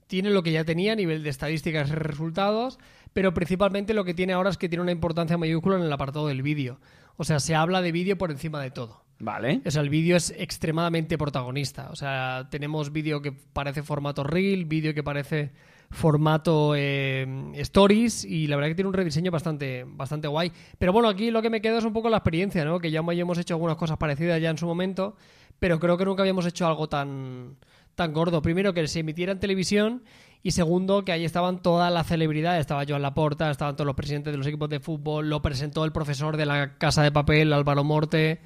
tiene 0.08 0.32
lo 0.32 0.44
que 0.44 0.52
ya 0.52 0.64
tenía 0.64 0.94
a 0.94 0.96
nivel 0.96 1.24
de 1.24 1.30
estadísticas 1.30 1.90
y 1.90 1.94
resultados, 1.94 2.80
pero 3.14 3.34
principalmente 3.34 3.94
lo 3.94 4.04
que 4.06 4.16
tiene 4.16 4.34
ahora 4.34 4.50
es 4.50 4.58
que 4.58 4.70
tiene 4.70 4.82
una 4.82 4.92
importancia 4.92 5.38
mayúscula 5.38 5.78
en 5.78 5.84
el 5.84 5.94
apartado 5.94 6.28
del 6.28 6.42
vídeo. 6.42 6.80
O 7.16 7.24
sea, 7.24 7.40
se 7.40 7.56
habla 7.56 7.82
de 7.82 7.92
vídeo 7.92 8.18
por 8.18 8.32
encima 8.32 8.62
de 8.62 8.72
todo. 8.72 9.05
Vale. 9.20 9.62
O 9.66 9.72
sea, 9.72 9.82
el 9.82 9.90
vídeo 9.90 10.18
es 10.18 10.34
extremadamente 10.38 11.18
protagonista. 11.18 11.90
O 11.92 11.96
sea, 11.96 12.48
tenemos 12.50 12.92
vídeo 12.92 13.22
que 13.22 13.32
parece 13.32 13.82
formato 13.82 14.24
reel, 14.24 14.66
vídeo 14.66 14.94
que 14.94 15.04
parece 15.04 15.52
formato 15.90 16.74
eh, 16.76 17.26
stories 17.56 18.26
y 18.26 18.48
la 18.48 18.56
verdad 18.56 18.70
que 18.70 18.76
tiene 18.76 18.90
un 18.90 18.94
rediseño 18.94 19.32
bastante, 19.32 19.86
bastante 19.88 20.28
guay. 20.28 20.52
Pero 20.78 20.92
bueno, 20.92 21.08
aquí 21.08 21.32
lo 21.32 21.42
que 21.42 21.50
me 21.50 21.62
queda 21.62 21.78
es 21.78 21.86
un 21.86 21.94
poco 21.94 22.10
la 22.10 22.18
experiencia, 22.18 22.66
¿no? 22.66 22.80
Que 22.80 22.92
ya 22.92 23.00
hemos 23.00 23.38
hecho 23.38 23.54
algunas 23.54 23.78
cosas 23.78 23.98
parecidas 23.98 24.42
ya 24.42 24.50
en 24.50 24.58
su 24.58 24.66
momento, 24.66 25.16
pero 25.60 25.80
creo 25.80 25.98
que 25.98 26.06
nunca 26.06 26.24
habíamos 26.24 26.46
hecho 26.46 26.68
algo 26.68 26.90
tan, 26.90 27.56
tan 27.96 28.14
gordo. 28.14 28.42
Primero, 28.42 28.74
que 28.74 28.88
se 28.88 29.00
emitiera 29.00 29.32
en 29.32 29.40
televisión 29.40 30.04
y 30.44 30.52
segundo, 30.52 31.06
que 31.06 31.12
ahí 31.12 31.24
estaban 31.24 31.62
todas 31.62 31.92
las 31.92 32.08
celebridades. 32.08 32.62
Estaba 32.62 32.84
Joan 32.88 33.02
Laporta, 33.02 33.50
estaban 33.50 33.76
todos 33.76 33.86
los 33.86 33.96
presidentes 33.96 34.34
de 34.34 34.38
los 34.38 34.48
equipos 34.48 34.70
de 34.70 34.80
fútbol, 34.80 35.30
lo 35.30 35.42
presentó 35.42 35.86
el 35.86 35.92
profesor 35.92 36.36
de 36.36 36.46
la 36.46 36.78
Casa 36.78 37.02
de 37.02 37.12
Papel, 37.12 37.54
Álvaro 37.54 37.84
Morte. 37.84 38.42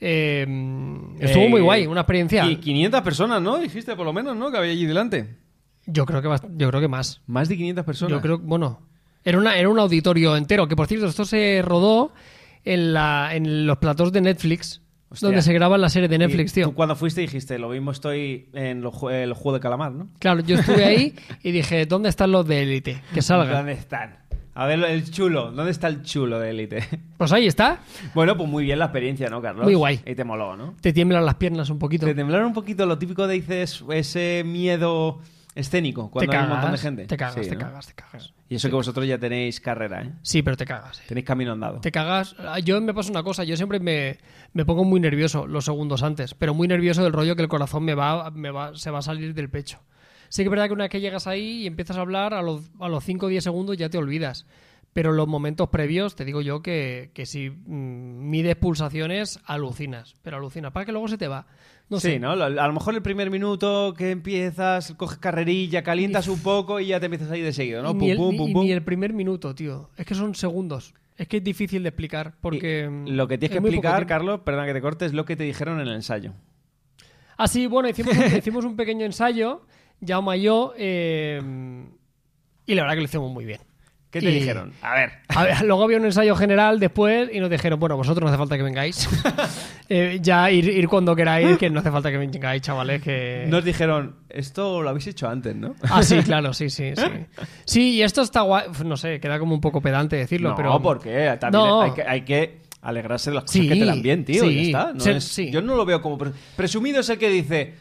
Eh, 0.00 0.46
estuvo 1.20 1.44
Eh, 1.44 1.48
muy 1.48 1.60
guay, 1.60 1.86
una 1.86 2.00
experiencia. 2.00 2.44
Y 2.46 2.56
500 2.56 3.00
personas, 3.02 3.40
¿no? 3.42 3.58
Dijiste 3.58 3.94
por 3.96 4.04
lo 4.06 4.12
menos, 4.12 4.36
¿no? 4.36 4.50
Que 4.50 4.58
había 4.58 4.72
allí 4.72 4.86
delante. 4.86 5.36
Yo 5.86 6.06
creo 6.06 6.22
que 6.22 6.28
bast- 6.28 6.48
yo 6.56 6.68
creo 6.68 6.80
que 6.80 6.88
más. 6.88 7.20
Más 7.26 7.48
de 7.48 7.56
500 7.56 7.84
personas. 7.84 8.12
Yo 8.12 8.20
creo, 8.20 8.38
bueno, 8.38 8.80
era 9.24 9.38
una 9.38 9.56
era 9.56 9.68
un 9.68 9.78
auditorio 9.78 10.36
entero, 10.36 10.66
que 10.68 10.76
por 10.76 10.86
cierto 10.86 11.06
esto 11.06 11.24
se 11.24 11.60
rodó 11.64 12.12
en 12.64 12.92
la 12.92 13.30
en 13.34 13.66
los 13.66 13.78
platós 13.78 14.12
de 14.12 14.20
Netflix, 14.20 14.80
Hostia. 15.08 15.26
donde 15.28 15.42
se 15.42 15.52
graban 15.52 15.80
las 15.80 15.92
series 15.92 16.08
de 16.10 16.18
Netflix, 16.18 16.52
Y 16.52 16.54
tío. 16.54 16.64
Tú 16.66 16.74
cuando 16.74 16.94
fuiste 16.96 17.20
dijiste, 17.20 17.58
lo 17.58 17.68
mismo 17.70 17.90
estoy 17.90 18.48
en 18.54 18.78
el 18.84 19.32
juego 19.34 19.52
de 19.54 19.60
calamar, 19.60 19.92
¿no? 19.92 20.08
Claro, 20.20 20.40
yo 20.42 20.56
estuve 20.56 20.84
ahí 20.84 21.14
y 21.42 21.50
dije, 21.50 21.86
¿dónde 21.86 22.08
están 22.08 22.30
los 22.32 22.46
de 22.46 22.62
élite? 22.62 23.02
Que 23.12 23.22
salgan. 23.22 23.52
¿Dónde 23.52 23.72
están? 23.72 24.18
A 24.54 24.66
ver, 24.66 24.82
el 24.84 25.10
chulo. 25.10 25.50
¿Dónde 25.52 25.70
está 25.70 25.88
el 25.88 26.02
chulo 26.02 26.38
de 26.38 26.50
élite? 26.50 26.86
Pues 27.16 27.32
ahí 27.32 27.46
está. 27.46 27.78
bueno, 28.14 28.36
pues 28.36 28.48
muy 28.48 28.64
bien 28.64 28.78
la 28.80 28.86
experiencia, 28.86 29.28
¿no, 29.28 29.40
Carlos? 29.40 29.64
Muy 29.64 29.74
guay. 29.74 30.00
Y 30.04 30.14
te 30.16 30.24
moló, 30.24 30.56
¿no? 30.56 30.74
Te 30.80 30.92
tiemblan 30.92 31.24
las 31.24 31.36
piernas 31.36 31.70
un 31.70 31.78
poquito. 31.78 32.04
Te 32.04 32.14
temblaron 32.14 32.48
un 32.48 32.52
poquito 32.52 32.84
lo 32.84 32.98
típico 32.98 33.26
de 33.28 33.34
dices 33.34 33.84
ese 33.90 34.42
miedo 34.44 35.20
escénico 35.54 36.04
Te 36.06 36.10
cuando 36.10 36.32
hay 36.32 36.38
cagas, 36.38 36.48
un 36.48 36.52
montón 36.56 36.72
de 36.72 36.78
gente. 36.78 37.04
te 37.06 37.16
cagas, 37.16 37.34
Sí, 37.44 37.48
te 37.50 37.54
¿no? 37.54 37.60
cagas, 37.60 37.86
te 37.86 37.92
cagas. 37.94 38.32
Y 38.48 38.56
eso 38.56 38.68
que 38.68 38.74
vosotros 38.74 39.06
ya 39.06 39.18
tenéis 39.18 39.60
carrera, 39.60 40.02
¿eh? 40.02 40.10
Sí, 40.22 40.42
pero 40.42 40.56
te 40.56 40.64
cagas. 40.66 41.00
Tenéis 41.06 41.24
camino 41.26 41.52
andado. 41.52 41.80
Te 41.80 41.92
cagas. 41.92 42.34
Ah, 42.40 42.58
Yo 42.58 42.80
me 42.80 42.92
pasa 42.92 43.10
una 43.10 43.22
cosa, 43.22 43.44
yo 43.44 43.56
siempre 43.56 43.78
me, 43.78 44.18
me 44.52 44.64
pongo 44.64 44.82
muy 44.84 44.98
nervioso 44.98 45.46
los 45.46 45.64
segundos 45.64 46.02
antes, 46.02 46.34
pero 46.34 46.54
muy 46.54 46.66
nervioso 46.66 47.04
del 47.04 47.12
rollo 47.12 47.36
que 47.36 47.42
el 47.42 47.48
corazón 47.48 47.84
me 47.84 47.94
va, 47.94 48.30
me 48.32 48.50
va, 48.50 48.74
se 48.74 48.90
va 48.90 48.98
a 48.98 49.02
salir 49.02 49.32
del 49.32 49.48
pecho. 49.48 49.78
Sí 50.32 50.42
que 50.42 50.46
es 50.46 50.50
verdad 50.50 50.66
que 50.68 50.72
una 50.72 50.84
vez 50.84 50.90
que 50.90 51.00
llegas 51.02 51.26
ahí 51.26 51.62
y 51.62 51.66
empiezas 51.66 51.98
a 51.98 52.00
hablar, 52.00 52.32
a 52.32 52.40
los, 52.40 52.62
a 52.80 52.88
los 52.88 53.04
5 53.04 53.26
o 53.26 53.28
10 53.28 53.44
segundos 53.44 53.76
ya 53.76 53.90
te 53.90 53.98
olvidas. 53.98 54.46
Pero 54.94 55.12
los 55.12 55.28
momentos 55.28 55.68
previos, 55.68 56.16
te 56.16 56.24
digo 56.24 56.40
yo 56.40 56.62
que, 56.62 57.10
que 57.12 57.26
si 57.26 57.50
mm, 57.50 58.30
mides 58.30 58.56
pulsaciones, 58.56 59.40
alucinas. 59.44 60.14
Pero 60.22 60.38
alucinas, 60.38 60.72
para 60.72 60.86
que 60.86 60.92
luego 60.92 61.06
se 61.08 61.18
te 61.18 61.28
va. 61.28 61.44
No 61.90 62.00
sí, 62.00 62.12
sé. 62.12 62.18
¿no? 62.18 62.30
A 62.30 62.48
lo 62.48 62.72
mejor 62.72 62.94
el 62.94 63.02
primer 63.02 63.30
minuto 63.30 63.92
que 63.94 64.10
empiezas, 64.10 64.94
coges 64.96 65.18
carrerilla, 65.18 65.82
calientas 65.82 66.28
un 66.28 66.40
poco 66.40 66.80
y 66.80 66.86
ya 66.86 66.98
te 66.98 67.06
empiezas 67.06 67.30
a 67.30 67.36
ir 67.36 67.44
de 67.44 67.52
seguido, 67.52 67.82
¿no? 67.82 67.90
Y 67.90 67.92
Pum, 67.92 68.00
ni, 68.00 68.10
el, 68.12 68.16
pum, 68.16 68.30
ni- 68.30 68.38
pum, 68.38 68.48
y 68.48 68.52
pum. 68.54 68.64
ni 68.64 68.72
el 68.72 68.82
primer 68.82 69.12
minuto, 69.12 69.54
tío. 69.54 69.90
Es 69.98 70.06
que 70.06 70.14
son 70.14 70.34
segundos. 70.34 70.94
Es 71.18 71.28
que 71.28 71.36
es 71.38 71.44
difícil 71.44 71.82
de 71.82 71.90
explicar 71.90 72.32
porque... 72.40 72.88
mm, 72.88 73.06
Y 73.08 73.10
lo 73.12 73.28
que 73.28 73.36
tienes 73.36 73.54
es 73.54 73.60
que 73.62 73.68
explicar. 73.68 74.06
Carlos, 74.06 74.40
perdona 74.40 74.66
que 74.66 74.72
te 74.72 74.80
corte, 74.80 75.04
es 75.04 75.12
lo 75.12 75.26
que 75.26 75.36
te 75.36 75.44
dijeron 75.44 75.78
en 75.78 75.88
el 75.88 75.94
ensayo. 75.94 76.32
Ah, 77.36 77.48
sí, 77.48 77.66
bueno, 77.66 77.90
hicimos 77.90 78.16
un, 78.16 78.24
hicimos 78.38 78.64
un 78.64 78.76
pequeño 78.76 79.04
ensayo, 79.04 79.62
Jaume 80.06 80.36
y 80.38 80.42
yo, 80.42 80.74
eh, 80.76 81.40
y 82.66 82.74
la 82.74 82.82
verdad 82.82 82.94
que 82.94 83.00
lo 83.00 83.04
hicimos 83.06 83.30
muy 83.32 83.44
bien. 83.44 83.60
¿Qué 84.10 84.20
te 84.20 84.30
Y- 84.30 84.34
dijeron? 84.34 84.74
A 84.82 84.94
ver. 84.94 85.10
A 85.28 85.42
ver, 85.44 85.62
luego 85.62 85.84
había 85.84 85.96
un 85.96 86.04
ensayo 86.04 86.36
general 86.36 86.78
después 86.78 87.30
y 87.32 87.40
nos 87.40 87.48
dijeron, 87.48 87.80
bueno, 87.80 87.96
vosotros 87.96 88.22
no 88.22 88.28
hace 88.28 88.36
falta 88.38 88.56
que 88.56 88.62
vengáis. 88.62 89.08
Eh, 89.94 90.20
ya 90.22 90.50
ir, 90.50 90.66
ir 90.70 90.88
cuando 90.88 91.14
queráis, 91.14 91.58
que 91.58 91.68
no 91.68 91.80
hace 91.80 91.90
falta 91.90 92.10
que 92.10 92.16
vengáis, 92.16 92.62
chavales, 92.62 93.02
que... 93.02 93.44
Nos 93.48 93.62
dijeron, 93.62 94.16
esto 94.30 94.80
lo 94.80 94.88
habéis 94.88 95.06
hecho 95.08 95.28
antes, 95.28 95.54
¿no? 95.54 95.74
Ah, 95.82 96.02
sí, 96.02 96.16
claro, 96.22 96.54
sí, 96.54 96.70
sí, 96.70 96.92
sí. 96.96 97.02
Sí, 97.66 97.90
y 97.96 98.02
esto 98.02 98.22
está 98.22 98.40
guay, 98.40 98.66
no 98.86 98.96
sé, 98.96 99.20
queda 99.20 99.38
como 99.38 99.54
un 99.54 99.60
poco 99.60 99.82
pedante 99.82 100.16
decirlo, 100.16 100.50
no, 100.50 100.54
pero... 100.56 100.80
porque 100.80 101.36
también 101.38 101.62
No. 101.64 101.82
hay, 101.82 101.90
que, 101.92 102.02
hay 102.04 102.22
que 102.22 102.62
alegrarse 102.80 103.30
de 103.30 103.34
las 103.34 103.44
cosas 103.44 103.52
Sí, 103.60 103.68
que 103.68 103.76
te 103.76 103.84
dan 103.84 104.00
bien, 104.00 104.24
tío. 104.24 104.44
sí. 104.44 104.54
ya 104.54 104.78
está. 104.80 104.92
No 104.94 105.00
Se- 105.00 105.16
es- 105.16 105.24
sí. 105.24 105.50
Yo 105.50 105.60
no 105.60 105.74
lo 105.74 105.84
veo 105.84 106.00
como... 106.00 106.16
pre- 106.16 106.30
Presumido 106.56 107.00
es 107.00 107.10
el 107.10 107.18
que 107.18 107.28
dice, 107.28 107.60
"Eh, 107.60 107.74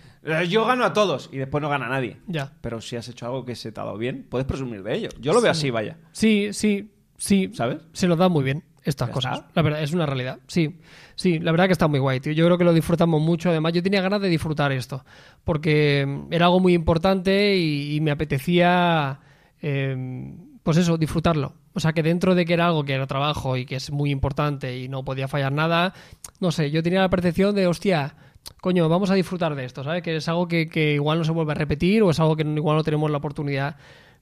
yo 0.47 0.65
gano 0.65 0.85
a 0.85 0.93
todos 0.93 1.29
y 1.31 1.37
después 1.37 1.61
no 1.61 1.69
gana 1.69 1.87
nadie. 1.89 2.17
Ya. 2.27 2.53
Pero 2.61 2.81
si 2.81 2.95
has 2.95 3.07
hecho 3.07 3.25
algo 3.25 3.45
que 3.45 3.55
se 3.55 3.71
te 3.71 3.79
ha 3.79 3.83
dado 3.83 3.97
bien, 3.97 4.25
puedes 4.29 4.45
presumir 4.45 4.83
de 4.83 4.95
ello. 4.95 5.09
Yo 5.19 5.33
lo 5.33 5.41
veo 5.41 5.51
así, 5.51 5.69
vaya. 5.71 5.97
Sí, 6.11 6.49
sí, 6.53 6.91
sí. 7.17 7.49
¿Sabes? 7.53 7.79
Se 7.93 8.07
nos 8.07 8.17
da 8.17 8.29
muy 8.29 8.43
bien 8.43 8.63
estas 8.83 9.09
Ya 9.09 9.13
cosas. 9.13 9.37
está. 9.39 9.51
La 9.55 9.61
verdad, 9.61 9.83
es 9.83 9.93
una 9.93 10.05
realidad. 10.05 10.39
Sí, 10.47 10.79
sí, 11.15 11.39
la 11.39 11.51
verdad 11.51 11.65
que 11.67 11.73
está 11.73 11.87
muy 11.87 11.99
guay, 11.99 12.19
tío. 12.19 12.33
Yo 12.33 12.45
creo 12.45 12.57
que 12.57 12.63
lo 12.63 12.73
disfrutamos 12.73 13.21
mucho. 13.21 13.49
Además, 13.49 13.73
yo 13.73 13.81
tenía 13.83 14.01
ganas 14.01 14.21
de 14.21 14.29
disfrutar 14.29 14.71
esto. 14.71 15.03
Porque 15.43 16.05
mm, 16.07 16.33
era 16.33 16.45
algo 16.45 16.59
muy 16.59 16.73
importante 16.73 17.55
y, 17.55 17.95
y 17.95 18.01
me 18.01 18.11
apetecía, 18.11 19.19
eh, 19.61 20.35
pues 20.63 20.77
eso, 20.77 20.97
disfrutarlo. 20.97 21.55
O 21.73 21.79
sea, 21.79 21.93
que 21.93 22.03
dentro 22.03 22.35
de 22.35 22.45
que 22.45 22.53
era 22.53 22.67
algo 22.67 22.83
que 22.83 22.93
era 22.93 23.07
trabajo 23.07 23.55
y 23.55 23.65
que 23.65 23.75
es 23.77 23.91
muy 23.91 24.11
importante 24.11 24.77
y 24.77 24.89
no 24.89 25.05
podía 25.05 25.27
fallar 25.27 25.53
nada, 25.53 25.93
no 26.41 26.51
sé, 26.51 26.69
yo 26.69 26.83
tenía 26.83 26.99
la 26.99 27.09
percepción 27.09 27.55
de, 27.55 27.65
hostia, 27.67 28.15
coño, 28.61 28.87
vamos 28.89 29.09
a 29.11 29.15
disfrutar 29.15 29.55
de 29.55 29.65
esto, 29.65 29.83
¿sabes? 29.83 30.01
Que 30.03 30.15
es 30.15 30.27
algo 30.27 30.47
que, 30.47 30.67
que 30.67 30.93
igual 30.93 31.17
no 31.19 31.23
se 31.23 31.31
vuelve 31.31 31.51
a 31.51 31.55
repetir 31.55 32.03
o 32.03 32.09
es 32.11 32.19
algo 32.19 32.35
que 32.35 32.43
igual 32.43 32.77
no 32.77 32.83
tenemos 32.83 33.09
la 33.09 33.17
oportunidad 33.17 33.75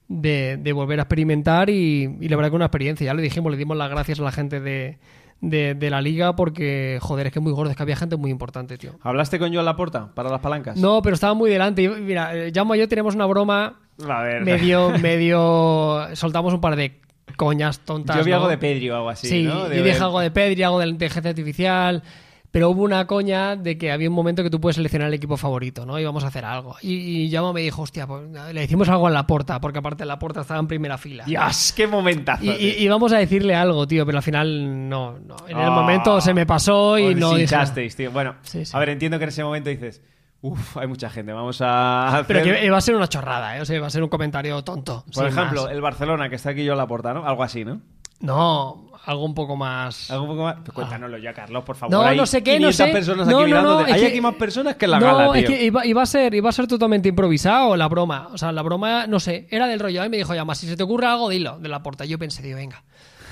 de, 0.08 0.56
de 0.56 0.72
volver 0.72 0.98
a 0.98 1.02
experimentar 1.02 1.70
y, 1.70 2.16
y 2.20 2.28
la 2.28 2.36
verdad 2.36 2.50
que 2.50 2.56
una 2.56 2.64
experiencia. 2.66 3.06
Ya 3.06 3.14
le 3.14 3.22
dijimos, 3.22 3.50
le 3.52 3.58
dimos 3.58 3.76
las 3.76 3.90
gracias 3.90 4.18
a 4.18 4.22
la 4.22 4.32
gente 4.32 4.60
de, 4.60 4.98
de, 5.40 5.74
de 5.74 5.90
la 5.90 6.00
liga 6.02 6.34
porque, 6.36 6.98
joder, 7.00 7.28
es 7.28 7.32
que 7.32 7.38
es 7.38 7.42
muy 7.42 7.52
gordo, 7.52 7.70
es 7.70 7.76
que 7.76 7.82
había 7.82 7.96
gente 7.96 8.16
muy 8.16 8.30
importante, 8.30 8.76
tío. 8.78 8.92
¿Hablaste 9.02 9.38
con 9.38 9.52
Joan 9.52 9.64
Laporta 9.64 10.12
para 10.14 10.30
las 10.30 10.40
palancas? 10.40 10.76
No, 10.76 11.00
pero 11.02 11.14
estaba 11.14 11.34
muy 11.34 11.50
delante. 11.50 11.88
Mira, 11.88 12.32
Jaume 12.52 12.76
y 12.76 12.80
yo 12.80 12.88
teníamos 12.88 13.14
una 13.14 13.26
broma 13.26 13.78
A 14.08 14.22
ver. 14.22 14.42
medio, 14.42 14.90
medio... 15.00 16.06
Soltamos 16.14 16.52
un 16.54 16.60
par 16.60 16.76
de 16.76 17.00
coñas 17.36 17.80
tontas. 17.80 18.16
Yo 18.16 18.24
vi 18.24 18.30
¿no? 18.30 18.36
algo 18.38 18.48
de 18.48 18.58
Pedri 18.58 18.90
o 18.90 18.96
algo 18.96 19.10
así, 19.10 19.28
Sí, 19.28 19.42
¿no? 19.44 19.72
Yo 19.72 19.84
dije 19.84 19.98
algo 20.02 20.20
de 20.20 20.30
Pedri, 20.30 20.62
algo 20.62 20.78
de 20.80 20.86
la 20.86 20.92
inteligencia 20.92 21.30
artificial. 21.30 22.02
Pero 22.52 22.68
hubo 22.70 22.82
una 22.82 23.06
coña 23.06 23.54
de 23.54 23.78
que 23.78 23.92
había 23.92 24.08
un 24.08 24.14
momento 24.14 24.42
que 24.42 24.50
tú 24.50 24.60
puedes 24.60 24.74
seleccionar 24.74 25.06
el 25.08 25.14
equipo 25.14 25.36
favorito, 25.36 25.86
¿no? 25.86 25.98
Y 26.00 26.04
vamos 26.04 26.24
a 26.24 26.28
hacer 26.28 26.44
algo. 26.44 26.74
Y, 26.82 27.26
y 27.32 27.38
me 27.54 27.60
dijo, 27.60 27.82
hostia, 27.82 28.06
pues, 28.08 28.22
le 28.52 28.64
hicimos 28.64 28.88
algo 28.88 29.06
en 29.06 29.14
la 29.14 29.24
porta, 29.26 29.60
porque 29.60 29.78
aparte 29.78 30.04
la 30.04 30.18
porta 30.18 30.40
estaba 30.40 30.58
en 30.58 30.66
primera 30.66 30.98
fila. 30.98 31.24
Dios, 31.24 31.72
qué 31.76 31.86
momentazo. 31.86 32.42
Y, 32.44 32.50
y- 32.50 32.76
y 32.84 32.88
vamos 32.88 33.12
a 33.12 33.18
decirle 33.18 33.54
algo, 33.54 33.86
tío, 33.86 34.04
pero 34.04 34.18
al 34.18 34.24
final 34.24 34.88
no. 34.88 35.18
no. 35.20 35.36
En 35.46 35.58
el 35.58 35.64
Ah, 35.64 35.70
momento 35.70 36.20
se 36.20 36.34
me 36.34 36.44
pasó 36.44 36.98
y 36.98 37.14
no 37.14 37.34
dije 37.34 37.96
tío. 37.96 38.10
Bueno, 38.10 38.34
Sí, 38.42 38.64
sí. 38.64 38.72
a 38.74 38.80
ver, 38.80 38.88
entiendo 38.90 39.18
que 39.18 39.24
en 39.24 39.28
ese 39.28 39.44
momento 39.44 39.70
dices, 39.70 40.02
uff, 40.40 40.76
hay 40.76 40.88
mucha 40.88 41.08
gente, 41.08 41.32
vamos 41.32 41.60
a 41.60 42.08
hacer... 42.08 42.26
Pero 42.26 42.42
que 42.42 42.66
iba 42.66 42.76
a 42.76 42.80
ser 42.80 42.96
una 42.96 43.08
chorrada, 43.08 43.56
¿eh? 43.58 43.60
O 43.60 43.64
sea, 43.64 43.76
iba 43.76 43.86
a 43.86 43.90
ser 43.90 44.02
un 44.02 44.08
comentario 44.08 44.60
tonto. 44.64 45.04
Por 45.14 45.26
ejemplo, 45.28 45.64
más. 45.64 45.72
el 45.72 45.80
Barcelona, 45.80 46.28
que 46.28 46.34
está 46.36 46.50
aquí 46.50 46.64
yo 46.64 46.72
en 46.72 46.78
la 46.78 46.86
porta, 46.88 47.14
¿no? 47.14 47.24
Algo 47.26 47.44
así, 47.44 47.64
¿no? 47.64 47.80
No, 48.20 48.90
algo 49.06 49.24
un 49.24 49.34
poco 49.34 49.56
más. 49.56 50.10
Algo 50.10 50.24
un 50.24 50.30
poco 50.30 50.42
más... 50.44 50.56
Pues 50.64 50.72
cuéntanos 50.74 51.10
ya, 51.22 51.32
Carlos, 51.32 51.64
por 51.64 51.76
favor. 51.76 51.92
No, 51.92 52.02
Hay 52.02 52.16
no 52.16 52.26
sé 52.26 52.42
qué, 52.42 52.60
no 52.60 52.68
500 52.68 52.76
sé. 52.76 52.92
personas 52.92 53.26
No, 53.26 53.38
aquí 53.38 53.40
no, 53.40 53.46
mirándote. 53.46 53.82
no, 53.82 53.88
es 53.88 53.94
Hay 53.94 54.00
que- 54.00 54.06
aquí 54.08 54.20
más 54.20 54.34
personas 54.34 54.76
que 54.76 54.84
en 54.84 54.90
la 54.90 55.00
no, 55.00 55.06
gala, 55.06 55.32
tío. 55.32 55.42
es 55.42 55.46
que 55.48 55.64
iba, 55.64 55.86
iba 55.86 56.02
a 56.02 56.06
ser, 56.06 56.34
iba 56.34 56.48
a 56.48 56.52
ser 56.52 56.66
totalmente 56.66 57.08
improvisado 57.08 57.76
la 57.76 57.88
broma. 57.88 58.28
O 58.32 58.38
sea, 58.38 58.52
la 58.52 58.62
broma, 58.62 59.06
no 59.06 59.18
sé, 59.20 59.46
era 59.50 59.66
del 59.66 59.80
rollo. 59.80 60.00
A 60.00 60.04
mí 60.04 60.10
me 60.10 60.16
dijo, 60.18 60.34
ya 60.34 60.44
más, 60.44 60.58
si 60.58 60.66
se 60.66 60.76
te 60.76 60.82
ocurre 60.82 61.06
algo, 61.06 61.28
dilo, 61.30 61.58
de 61.58 61.68
la 61.68 61.82
porta. 61.82 62.04
Yo 62.04 62.18
pensé, 62.18 62.42
digo, 62.42 62.56
venga. 62.56 62.82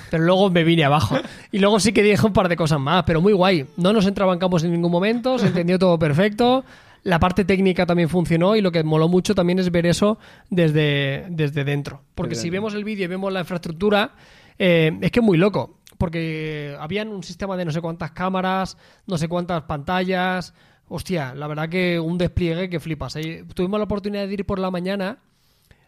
Pero 0.09 0.23
luego 0.23 0.49
me 0.49 0.63
vine 0.63 0.83
abajo. 0.85 1.15
Y 1.51 1.59
luego 1.59 1.79
sí 1.79 1.93
que 1.93 2.01
dije 2.03 2.25
un 2.25 2.33
par 2.33 2.49
de 2.49 2.55
cosas 2.55 2.79
más, 2.79 3.03
pero 3.05 3.21
muy 3.21 3.33
guay. 3.33 3.65
No 3.77 3.93
nos 3.93 4.05
entrabancamos 4.07 4.63
en 4.63 4.71
ningún 4.71 4.91
momento, 4.91 5.37
se 5.37 5.47
entendió 5.47 5.77
todo 5.79 5.97
perfecto. 5.99 6.63
La 7.03 7.17
parte 7.19 7.45
técnica 7.45 7.85
también 7.85 8.09
funcionó 8.09 8.55
y 8.55 8.61
lo 8.61 8.71
que 8.71 8.83
moló 8.83 9.07
mucho 9.07 9.33
también 9.33 9.57
es 9.59 9.71
ver 9.71 9.85
eso 9.85 10.17
desde, 10.49 11.25
desde 11.29 11.63
dentro. 11.63 12.01
Porque 12.13 12.31
Desde 12.31 12.41
si 12.41 12.49
dentro. 12.49 12.61
vemos 12.61 12.73
el 12.73 12.83
vídeo 12.83 13.05
y 13.05 13.07
vemos 13.07 13.31
la 13.31 13.39
infraestructura, 13.39 14.11
eh, 14.59 14.97
es 15.01 15.11
que 15.11 15.19
es 15.19 15.25
muy 15.25 15.37
loco. 15.37 15.79
Porque 15.97 16.77
habían 16.79 17.09
un 17.09 17.23
sistema 17.23 17.57
de 17.57 17.65
no 17.65 17.71
sé 17.71 17.81
cuántas 17.81 18.11
cámaras, 18.11 18.77
no 19.07 19.17
sé 19.17 19.27
cuántas 19.27 19.63
pantallas. 19.63 20.53
Hostia, 20.87 21.33
la 21.33 21.47
verdad 21.47 21.67
que 21.67 21.99
un 21.99 22.17
despliegue 22.17 22.69
que 22.69 22.79
flipas. 22.79 23.15
Eh, 23.17 23.45
Tuvimos 23.53 23.79
la 23.79 23.83
oportunidad 23.83 24.27
de 24.27 24.33
ir 24.33 24.45
por 24.45 24.59
la 24.59 24.71
mañana 24.71 25.19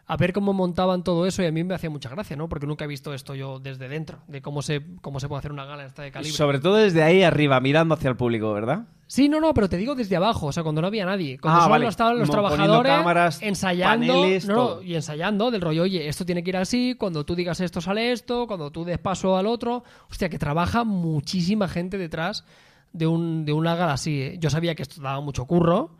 a 0.06 0.16
ver 0.16 0.32
cómo 0.32 0.52
montaban 0.52 1.04
todo 1.04 1.26
eso 1.26 1.42
y 1.42 1.46
a 1.46 1.52
mí 1.52 1.64
me 1.64 1.74
hacía 1.74 1.88
mucha 1.88 2.10
gracia, 2.10 2.36
¿no? 2.36 2.48
Porque 2.48 2.66
nunca 2.66 2.84
he 2.84 2.88
visto 2.88 3.14
esto 3.14 3.34
yo 3.34 3.58
desde 3.58 3.88
dentro, 3.88 4.18
de 4.26 4.42
cómo 4.42 4.60
se, 4.60 4.82
cómo 5.00 5.20
se 5.20 5.28
puede 5.28 5.38
hacer 5.38 5.52
una 5.52 5.64
gala 5.64 5.86
esta 5.86 6.02
de 6.02 6.10
calibre. 6.10 6.36
Sobre 6.36 6.58
todo 6.58 6.76
desde 6.76 7.02
ahí 7.02 7.22
arriba, 7.22 7.60
mirando 7.60 7.94
hacia 7.94 8.10
el 8.10 8.16
público, 8.16 8.52
¿verdad? 8.52 8.86
Sí, 9.12 9.28
no, 9.28 9.40
no, 9.42 9.52
pero 9.52 9.68
te 9.68 9.76
digo 9.76 9.94
desde 9.94 10.16
abajo, 10.16 10.46
o 10.46 10.52
sea, 10.52 10.62
cuando 10.62 10.80
no 10.80 10.86
había 10.86 11.04
nadie. 11.04 11.36
Cuando 11.38 11.58
Ah, 11.58 11.62
solo 11.64 11.70
vale. 11.72 11.86
estaban 11.88 12.18
los 12.18 12.30
poniendo 12.30 12.48
trabajadores 12.54 12.92
cámaras, 12.92 13.42
ensayando. 13.42 14.06
paneles, 14.14 14.46
no, 14.46 14.54
todo. 14.54 14.82
y 14.82 14.94
ensayando 14.94 15.50
del 15.50 15.60
rollo, 15.60 15.82
oye, 15.82 16.08
esto 16.08 16.24
tiene 16.24 16.42
que 16.42 16.48
ir 16.48 16.56
así, 16.56 16.94
cuando 16.94 17.22
tú 17.26 17.34
digas 17.34 17.60
esto 17.60 17.82
sale 17.82 18.10
esto, 18.12 18.46
cuando 18.46 18.70
tú 18.70 18.86
des 18.86 18.96
paso 18.98 19.36
al 19.36 19.46
otro. 19.46 19.84
Hostia, 20.10 20.30
que 20.30 20.38
trabaja 20.38 20.84
muchísima 20.84 21.68
gente 21.68 21.98
detrás 21.98 22.46
de, 22.94 23.06
un, 23.06 23.44
de 23.44 23.52
una 23.52 23.74
gala 23.74 23.92
así. 23.92 24.22
¿eh? 24.22 24.36
Yo 24.38 24.48
sabía 24.48 24.74
que 24.74 24.80
esto 24.82 25.02
daba 25.02 25.20
mucho 25.20 25.44
curro, 25.44 25.90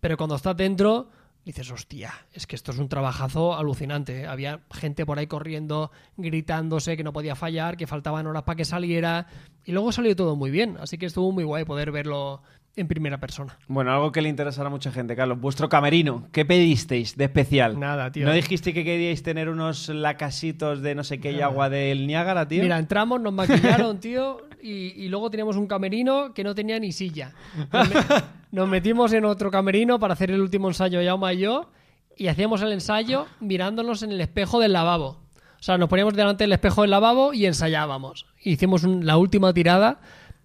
pero 0.00 0.16
cuando 0.16 0.34
estás 0.34 0.56
dentro 0.56 1.08
dices, 1.44 1.70
hostia, 1.70 2.12
es 2.32 2.46
que 2.46 2.56
esto 2.56 2.72
es 2.72 2.78
un 2.78 2.88
trabajazo 2.88 3.56
alucinante. 3.56 4.26
Había 4.26 4.60
gente 4.70 5.06
por 5.06 5.18
ahí 5.18 5.26
corriendo, 5.26 5.90
gritándose 6.16 6.96
que 6.96 7.04
no 7.04 7.12
podía 7.12 7.34
fallar, 7.34 7.76
que 7.76 7.86
faltaban 7.86 8.26
horas 8.26 8.42
para 8.44 8.56
que 8.56 8.64
saliera. 8.64 9.26
Y 9.64 9.72
luego 9.72 9.92
salió 9.92 10.14
todo 10.16 10.36
muy 10.36 10.50
bien, 10.50 10.76
así 10.80 10.98
que 10.98 11.06
estuvo 11.06 11.32
muy 11.32 11.44
guay 11.44 11.64
poder 11.64 11.90
verlo 11.92 12.42
en 12.76 12.86
primera 12.86 13.18
persona. 13.18 13.58
Bueno, 13.68 13.92
algo 13.92 14.12
que 14.12 14.22
le 14.22 14.28
interesará 14.28 14.68
a 14.68 14.70
mucha 14.70 14.92
gente, 14.92 15.16
Carlos. 15.16 15.40
Vuestro 15.40 15.68
camerino, 15.68 16.28
¿qué 16.32 16.44
pedisteis 16.44 17.16
de 17.16 17.24
especial? 17.24 17.78
Nada, 17.78 18.12
tío. 18.12 18.24
¿No 18.24 18.32
dijiste 18.32 18.72
que 18.72 18.84
queríais 18.84 19.22
tener 19.22 19.48
unos 19.48 19.88
lacasitos 19.88 20.80
de 20.80 20.94
no 20.94 21.04
sé 21.04 21.20
qué 21.20 21.32
y 21.32 21.40
agua 21.40 21.68
del 21.68 22.06
Niágara, 22.06 22.46
tío? 22.46 22.62
Mira, 22.62 22.78
entramos, 22.78 23.20
nos 23.20 23.32
maquillaron, 23.32 23.98
tío, 24.00 24.38
y, 24.62 25.04
y 25.04 25.08
luego 25.08 25.30
teníamos 25.30 25.56
un 25.56 25.66
camerino 25.66 26.32
que 26.32 26.44
no 26.44 26.54
tenía 26.54 26.78
ni 26.78 26.92
silla. 26.92 27.32
Nos, 28.52 28.52
me- 28.52 28.60
nos 28.60 28.68
metimos 28.68 29.12
en 29.12 29.24
otro 29.24 29.50
camerino 29.50 29.98
para 29.98 30.14
hacer 30.14 30.30
el 30.30 30.40
último 30.40 30.68
ensayo, 30.68 31.00
Yauma 31.02 31.32
y 31.34 31.38
yo, 31.38 31.70
y 32.16 32.28
hacíamos 32.28 32.62
el 32.62 32.72
ensayo 32.72 33.26
mirándonos 33.40 34.02
en 34.02 34.12
el 34.12 34.20
espejo 34.20 34.60
del 34.60 34.72
lavabo. 34.72 35.18
O 35.58 35.62
sea, 35.62 35.76
nos 35.78 35.88
poníamos 35.88 36.14
delante 36.14 36.44
del 36.44 36.52
espejo 36.52 36.82
del 36.82 36.90
lavabo 36.90 37.32
y 37.34 37.46
ensayábamos. 37.46 38.26
Hicimos 38.42 38.84
un- 38.84 39.04
la 39.06 39.16
última 39.18 39.52
tirada, 39.52 40.00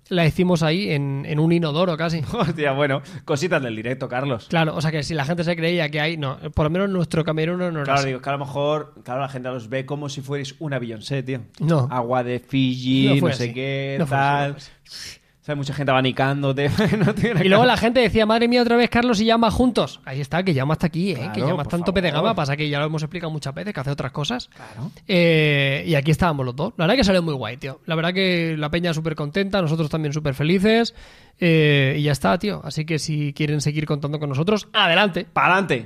la 0.10 0.26
hicimos 0.26 0.62
ahí 0.62 0.92
en, 0.92 1.24
en 1.26 1.40
un 1.40 1.52
inodoro 1.52 1.98
casi. 1.98 2.22
Hostia, 2.34 2.74
bueno, 2.74 3.02
cositas 3.24 3.62
del 3.64 3.76
directo, 3.76 4.08
Carlos. 4.08 4.48
Claro, 4.50 4.76
o 4.76 4.82
sea 4.82 4.92
que 4.92 5.02
si 5.04 5.14
la 5.16 5.26
gente 5.26 5.44
se 5.44 5.56
creía 5.56 5.90
que 5.90 6.00
hay, 6.02 6.18
no, 6.18 6.38
por 6.54 6.66
lo 6.66 6.70
menos 6.70 6.90
nuestro 6.90 7.24
camerino 7.24 7.72
no 7.72 7.84
Claro, 7.84 8.04
digo, 8.04 8.22
que 8.22 8.30
a 8.30 8.34
lo 8.34 8.40
mejor, 8.40 8.94
claro, 9.04 9.22
la 9.22 9.30
gente 9.30 9.50
los 9.50 9.68
ve 9.70 9.86
como 9.86 10.10
si 10.10 10.22
fuerais 10.22 10.54
una 10.60 10.78
Beyoncé, 10.80 11.24
tío. 11.24 11.40
No. 11.60 11.88
Agua 11.90 12.24
de 12.24 12.40
Fiji, 12.40 13.20
No 13.20 13.28
sé 13.30 13.46
así. 13.46 13.54
qué, 13.54 13.96
No 14.00 14.06
fue 14.06 14.18
así, 14.18 14.24
tal. 14.26 14.52
no 14.54 14.60
fue 14.60 15.25
sea, 15.46 15.56
mucha 15.56 15.74
gente 15.74 15.92
abanicándote. 15.92 16.70
no 16.98 17.44
Y 17.44 17.48
luego 17.48 17.66
la 17.66 17.78
gente 17.78 18.00
decía, 18.00 18.26
madre 18.26 18.48
mía, 18.48 18.64
otra 18.64 18.78
vez 18.78 18.90
Carlos 18.90 19.22
y 19.22 19.26
llama 19.26 19.52
juntos. 19.52 20.00
Ahí 20.04 20.20
está, 20.20 20.42
que 20.42 20.54
llama 20.54 20.74
hasta 20.74 20.88
aquí, 20.88 21.12
¿eh? 21.12 21.30
que 21.34 21.42
llama 21.42 21.62
está 21.62 21.76
en 21.76 21.84
tope 21.84 22.02
de 22.02 22.10
gama. 22.10 22.34
Pasa 22.34 22.58
que 22.58 22.68
ya 22.68 22.80
lo 22.80 22.86
hemos 22.86 23.04
explicado 23.04 23.32
muchas 23.32 23.54
veces, 23.54 23.74
que 23.74 23.80
hace 23.80 23.92
otras 23.92 24.12
cosas. 24.12 24.48
Claro. 24.48 24.92
Eh, 25.08 25.84
y 25.86 25.94
aquí 25.94 26.10
estábamos 26.10 26.48
los 26.48 26.56
dos. 26.56 26.74
La 26.78 26.86
verdad 26.86 26.98
que 26.98 27.04
salió 27.04 27.22
muy 27.22 27.36
guay, 27.36 27.58
tío. 27.58 27.80
La 27.86 27.94
verdad 27.94 28.14
que 28.14 28.56
la 28.58 28.70
peña 28.72 28.94
súper 28.94 29.16
contenta, 29.16 29.62
nosotros 29.62 29.90
también 29.90 30.14
súper 30.14 30.34
felices. 30.34 30.96
Eh, 31.40 31.98
y 32.00 32.02
ya 32.04 32.12
está, 32.12 32.40
tío. 32.40 32.62
Así 32.64 32.86
que 32.86 32.98
si 32.98 33.34
quieren 33.34 33.62
seguir 33.62 33.86
contando 33.86 34.20
con 34.20 34.30
nosotros, 34.30 34.68
adelante. 34.74 35.28
Para 35.32 35.48
adelante. 35.48 35.86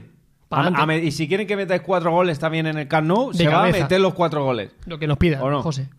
Y 1.03 1.11
si 1.11 1.27
quieren 1.27 1.45
que 1.45 1.55
metáis 1.55 1.81
cuatro 1.81 2.11
goles 2.11 2.39
también 2.39 2.65
en 2.65 2.77
el 2.77 2.87
Camp 2.87 3.07
Nou, 3.07 3.31
De 3.31 3.37
se 3.37 3.47
va 3.47 3.65
a 3.65 3.71
meter 3.71 3.99
los 3.99 4.13
cuatro 4.13 4.43
goles. 4.43 4.71
Lo 4.85 4.97
que 4.97 5.05
nos 5.05 5.17
pida, 5.17 5.43
¿O 5.43 5.49
no? 5.49 5.61
José. 5.61 5.89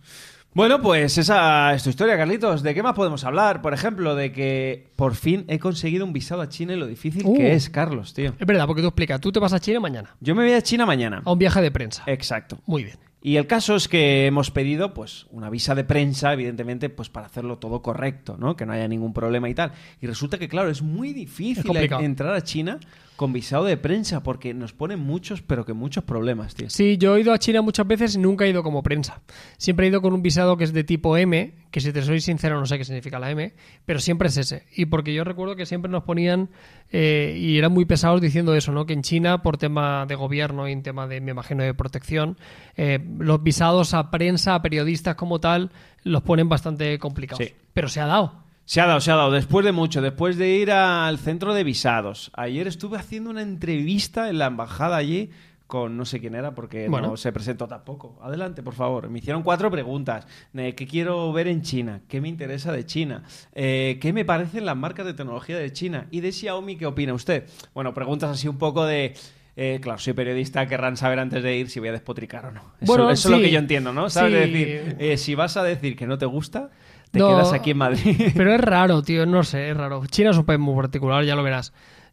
Bueno, 0.52 0.82
pues 0.82 1.16
esa 1.16 1.72
es 1.74 1.84
tu 1.84 1.90
historia, 1.90 2.16
Carlitos. 2.16 2.62
¿De 2.64 2.74
qué 2.74 2.82
más 2.82 2.94
podemos 2.94 3.22
hablar? 3.24 3.62
Por 3.62 3.72
ejemplo, 3.72 4.16
de 4.16 4.32
que 4.32 4.88
por 4.96 5.14
fin 5.14 5.44
he 5.46 5.60
conseguido 5.60 6.04
un 6.04 6.12
visado 6.12 6.42
a 6.42 6.48
China 6.48 6.72
y 6.72 6.76
lo 6.76 6.88
difícil 6.88 7.22
Uh. 7.24 7.36
que 7.36 7.52
es, 7.54 7.70
Carlos, 7.70 8.14
tío. 8.14 8.34
Es 8.36 8.46
verdad, 8.46 8.66
porque 8.66 8.82
tú 8.82 8.88
explicas, 8.88 9.20
tú 9.20 9.30
te 9.30 9.38
vas 9.38 9.52
a 9.52 9.60
Chile 9.60 9.78
mañana, 9.78 10.16
Yo 10.20 10.34
me 10.34 10.42
voy 10.42 10.52
a 10.54 10.60
China 10.62 10.86
mañana. 10.86 11.22
a 11.24 11.30
un 11.32 11.38
viaje 11.38 11.62
de 11.62 11.70
prensa. 11.70 12.02
Exacto. 12.06 12.58
Muy 12.66 12.82
bien. 12.82 12.96
Y 13.22 13.36
el 13.36 13.46
caso 13.46 13.76
es 13.76 13.86
que 13.86 14.26
hemos 14.26 14.50
pedido, 14.50 14.92
pues, 14.94 15.26
una 15.30 15.50
visa 15.50 15.74
de 15.74 15.84
prensa, 15.84 16.32
evidentemente, 16.32 16.88
pues 16.88 17.10
para 17.10 17.26
hacerlo 17.26 17.58
todo 17.58 17.80
correcto, 17.82 18.36
¿no? 18.38 18.56
Que 18.56 18.64
no 18.66 18.72
haya 18.72 18.88
ningún 18.88 19.12
problema 19.12 19.48
y 19.50 19.54
tal. 19.54 19.72
Y 20.00 20.06
resulta 20.06 20.38
que, 20.38 20.48
claro, 20.48 20.70
es 20.70 20.80
muy 20.82 21.12
difícil 21.12 21.62
complicado. 21.64 22.00
entrar 22.02 22.34
a 22.34 22.40
China 22.42 22.80
con 23.20 23.34
visado 23.34 23.66
de 23.66 23.76
prensa, 23.76 24.22
porque 24.22 24.54
nos 24.54 24.72
ponen 24.72 24.98
muchos, 24.98 25.42
pero 25.42 25.66
que 25.66 25.74
muchos 25.74 26.04
problemas, 26.04 26.54
tío. 26.54 26.70
Sí, 26.70 26.96
yo 26.96 27.16
he 27.16 27.20
ido 27.20 27.34
a 27.34 27.38
China 27.38 27.60
muchas 27.60 27.86
veces 27.86 28.14
y 28.14 28.18
nunca 28.18 28.46
he 28.46 28.48
ido 28.48 28.62
como 28.62 28.82
prensa. 28.82 29.20
Siempre 29.58 29.84
he 29.84 29.90
ido 29.90 30.00
con 30.00 30.14
un 30.14 30.22
visado 30.22 30.56
que 30.56 30.64
es 30.64 30.72
de 30.72 30.84
tipo 30.84 31.18
M, 31.18 31.52
que 31.70 31.80
si 31.82 31.92
te 31.92 32.00
soy 32.00 32.22
sincero 32.22 32.58
no 32.58 32.64
sé 32.64 32.78
qué 32.78 32.84
significa 32.86 33.18
la 33.18 33.30
M, 33.30 33.52
pero 33.84 34.00
siempre 34.00 34.28
es 34.28 34.38
ese. 34.38 34.64
Y 34.74 34.86
porque 34.86 35.12
yo 35.12 35.22
recuerdo 35.22 35.54
que 35.54 35.66
siempre 35.66 35.92
nos 35.92 36.04
ponían 36.04 36.48
eh, 36.92 37.36
y 37.38 37.58
eran 37.58 37.72
muy 37.72 37.84
pesados 37.84 38.22
diciendo 38.22 38.54
eso, 38.54 38.72
¿no? 38.72 38.86
Que 38.86 38.94
en 38.94 39.02
China, 39.02 39.42
por 39.42 39.58
tema 39.58 40.06
de 40.06 40.14
gobierno 40.14 40.66
y 40.66 40.72
en 40.72 40.82
tema 40.82 41.06
de, 41.06 41.20
me 41.20 41.32
imagino, 41.32 41.62
de 41.62 41.74
protección, 41.74 42.38
eh, 42.78 43.00
los 43.18 43.42
visados 43.42 43.92
a 43.92 44.10
prensa, 44.10 44.54
a 44.54 44.62
periodistas 44.62 45.16
como 45.16 45.40
tal, 45.40 45.72
los 46.04 46.22
ponen 46.22 46.48
bastante 46.48 46.98
complicados. 46.98 47.44
Sí. 47.44 47.52
Pero 47.74 47.90
se 47.90 48.00
ha 48.00 48.06
dado. 48.06 48.49
Se 48.70 48.80
ha 48.80 48.86
dado, 48.86 49.00
se 49.00 49.10
ha 49.10 49.16
dado. 49.16 49.32
Después 49.32 49.64
de 49.66 49.72
mucho, 49.72 50.00
después 50.00 50.36
de 50.38 50.48
ir 50.50 50.70
al 50.70 51.18
centro 51.18 51.54
de 51.54 51.64
visados. 51.64 52.30
Ayer 52.34 52.68
estuve 52.68 52.98
haciendo 52.98 53.28
una 53.30 53.42
entrevista 53.42 54.30
en 54.30 54.38
la 54.38 54.46
embajada 54.46 54.96
allí 54.96 55.30
con 55.66 55.96
no 55.96 56.04
sé 56.04 56.20
quién 56.20 56.36
era 56.36 56.54
porque 56.54 56.88
Bueno. 56.88 57.08
no 57.08 57.16
se 57.16 57.32
presentó 57.32 57.66
tampoco. 57.66 58.20
Adelante, 58.22 58.62
por 58.62 58.74
favor. 58.74 59.10
Me 59.10 59.18
hicieron 59.18 59.42
cuatro 59.42 59.72
preguntas. 59.72 60.24
Eh, 60.54 60.76
¿Qué 60.76 60.86
quiero 60.86 61.32
ver 61.32 61.48
en 61.48 61.62
China? 61.62 62.02
¿Qué 62.06 62.20
me 62.20 62.28
interesa 62.28 62.70
de 62.70 62.86
China? 62.86 63.24
Eh, 63.56 63.98
¿Qué 64.00 64.12
me 64.12 64.24
parecen 64.24 64.64
las 64.64 64.76
marcas 64.76 65.04
de 65.04 65.14
tecnología 65.14 65.58
de 65.58 65.72
China? 65.72 66.06
¿Y 66.12 66.20
de 66.20 66.30
Xiaomi 66.30 66.76
qué 66.76 66.86
opina 66.86 67.12
usted? 67.12 67.48
Bueno, 67.74 67.92
preguntas 67.92 68.30
así 68.30 68.46
un 68.46 68.58
poco 68.58 68.86
de... 68.86 69.14
eh, 69.56 69.80
claro, 69.82 69.98
soy 69.98 70.12
periodista, 70.12 70.68
querrán 70.68 70.96
saber 70.96 71.18
antes 71.18 71.42
de 71.42 71.56
ir 71.56 71.70
si 71.70 71.80
voy 71.80 71.88
a 71.88 71.92
despotricar 71.92 72.46
o 72.46 72.52
no. 72.52 72.60
Eso, 72.80 72.86
Bueno, 72.92 73.10
eso 73.10 73.26
es 73.26 73.32
lo 73.32 73.38
sí. 73.38 73.42
que 73.46 73.50
yo 73.50 73.58
entiendo, 73.58 73.92
¿no? 73.92 74.08
¿Sabes? 74.10 74.30
Sí. 74.32 74.38
Es 74.38 74.52
decir, 74.52 74.96
eh, 75.00 75.16
si 75.16 75.34
vas 75.34 75.56
a 75.56 75.64
decir 75.64 75.96
que 75.96 76.06
no 76.06 76.18
te 76.18 76.26
gusta, 76.26 76.70
te 77.10 77.18
No, 77.18 77.28
quedas 77.28 77.52
aquí 77.52 77.70
en 77.72 77.78
Madrid. 77.78 78.16
Pero 78.34 78.54
es 78.54 78.60
raro, 78.60 79.02
tío, 79.02 79.26
no 79.26 79.42
sé, 79.42 79.70
es 79.70 79.76
raro. 79.76 80.04
China 80.06 80.30
es 80.30 80.36
un 80.38 80.44
país 80.44 80.60
muy 80.60 80.74
particular, 80.76 81.24
ya 81.24 81.34
lo 81.34 81.42
verás. 81.42 81.72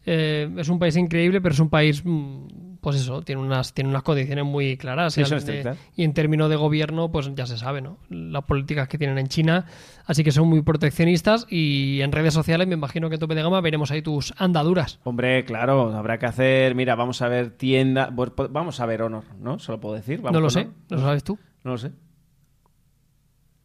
Eh, 0.10 0.50
es 0.58 0.70
un 0.70 0.80
país 0.80 0.96
increíble, 0.96 1.42
pero 1.42 1.52
es 1.54 1.60
un 1.60 1.70
país, 1.70 2.02
mm, 2.06 2.78
pues 2.80 2.96
eso, 2.96 3.22
tiene 3.24 3.42
unas, 3.42 3.74
tiene 3.74 3.90
unas 3.90 4.04
condiciones 4.04 4.46
muy 4.46 4.78
claras. 4.78 5.14
Sí, 5.14 5.20
y, 5.22 5.26
son 5.26 5.38
estrictas. 5.40 5.78
y 5.98 6.06
en 6.06 6.14
términos 6.14 6.50
de 6.50 6.56
gobierno, 6.56 7.12
pues 7.12 7.30
ya 7.36 7.46
se 7.46 7.58
sabe, 7.58 7.82
¿no? 7.82 7.98
Las 8.10 8.46
políticas 8.46 8.88
que 8.88 8.98
tienen 8.98 9.18
en 9.18 9.28
China, 9.28 9.66
así 10.06 10.24
que 10.24 10.32
son 10.32 10.48
muy 10.48 10.62
proteccionistas 10.62 11.46
y 11.50 12.00
en 12.02 12.14
redes 12.14 12.34
sociales 12.34 12.68
me 12.70 12.76
imagino 12.76 13.10
que 13.10 13.16
en 13.16 13.20
tope 13.20 13.36
de 13.36 13.44
gama 13.44 13.60
veremos 13.60 13.92
ahí 13.92 14.02
tus 14.02 14.34
andaduras. 14.38 15.02
Hombre, 15.04 15.44
claro, 15.44 15.94
habrá 15.94 16.18
que 16.20 16.26
hacer. 16.28 16.74
Mira, 16.74 16.96
vamos 16.96 17.22
a 17.22 17.28
ver 17.28 17.50
tienda. 17.52 18.10
pues, 18.16 18.30
po- 18.32 18.48
Vamos 18.48 18.80
a 18.80 18.86
ver 18.86 19.02
Honor, 19.02 19.26
¿no? 19.42 19.60
Solo 19.60 19.82
puedo 19.82 19.96
decir. 19.96 20.22
Vamos 20.22 20.32
No 20.32 20.40
lo 20.40 20.50
sé. 20.50 20.70
¿no 20.90 20.96
lo 20.96 21.02
sabes 21.02 21.24
tú? 21.26 21.38
No 21.66 21.72
lo 21.72 21.78
sé. 21.78 21.92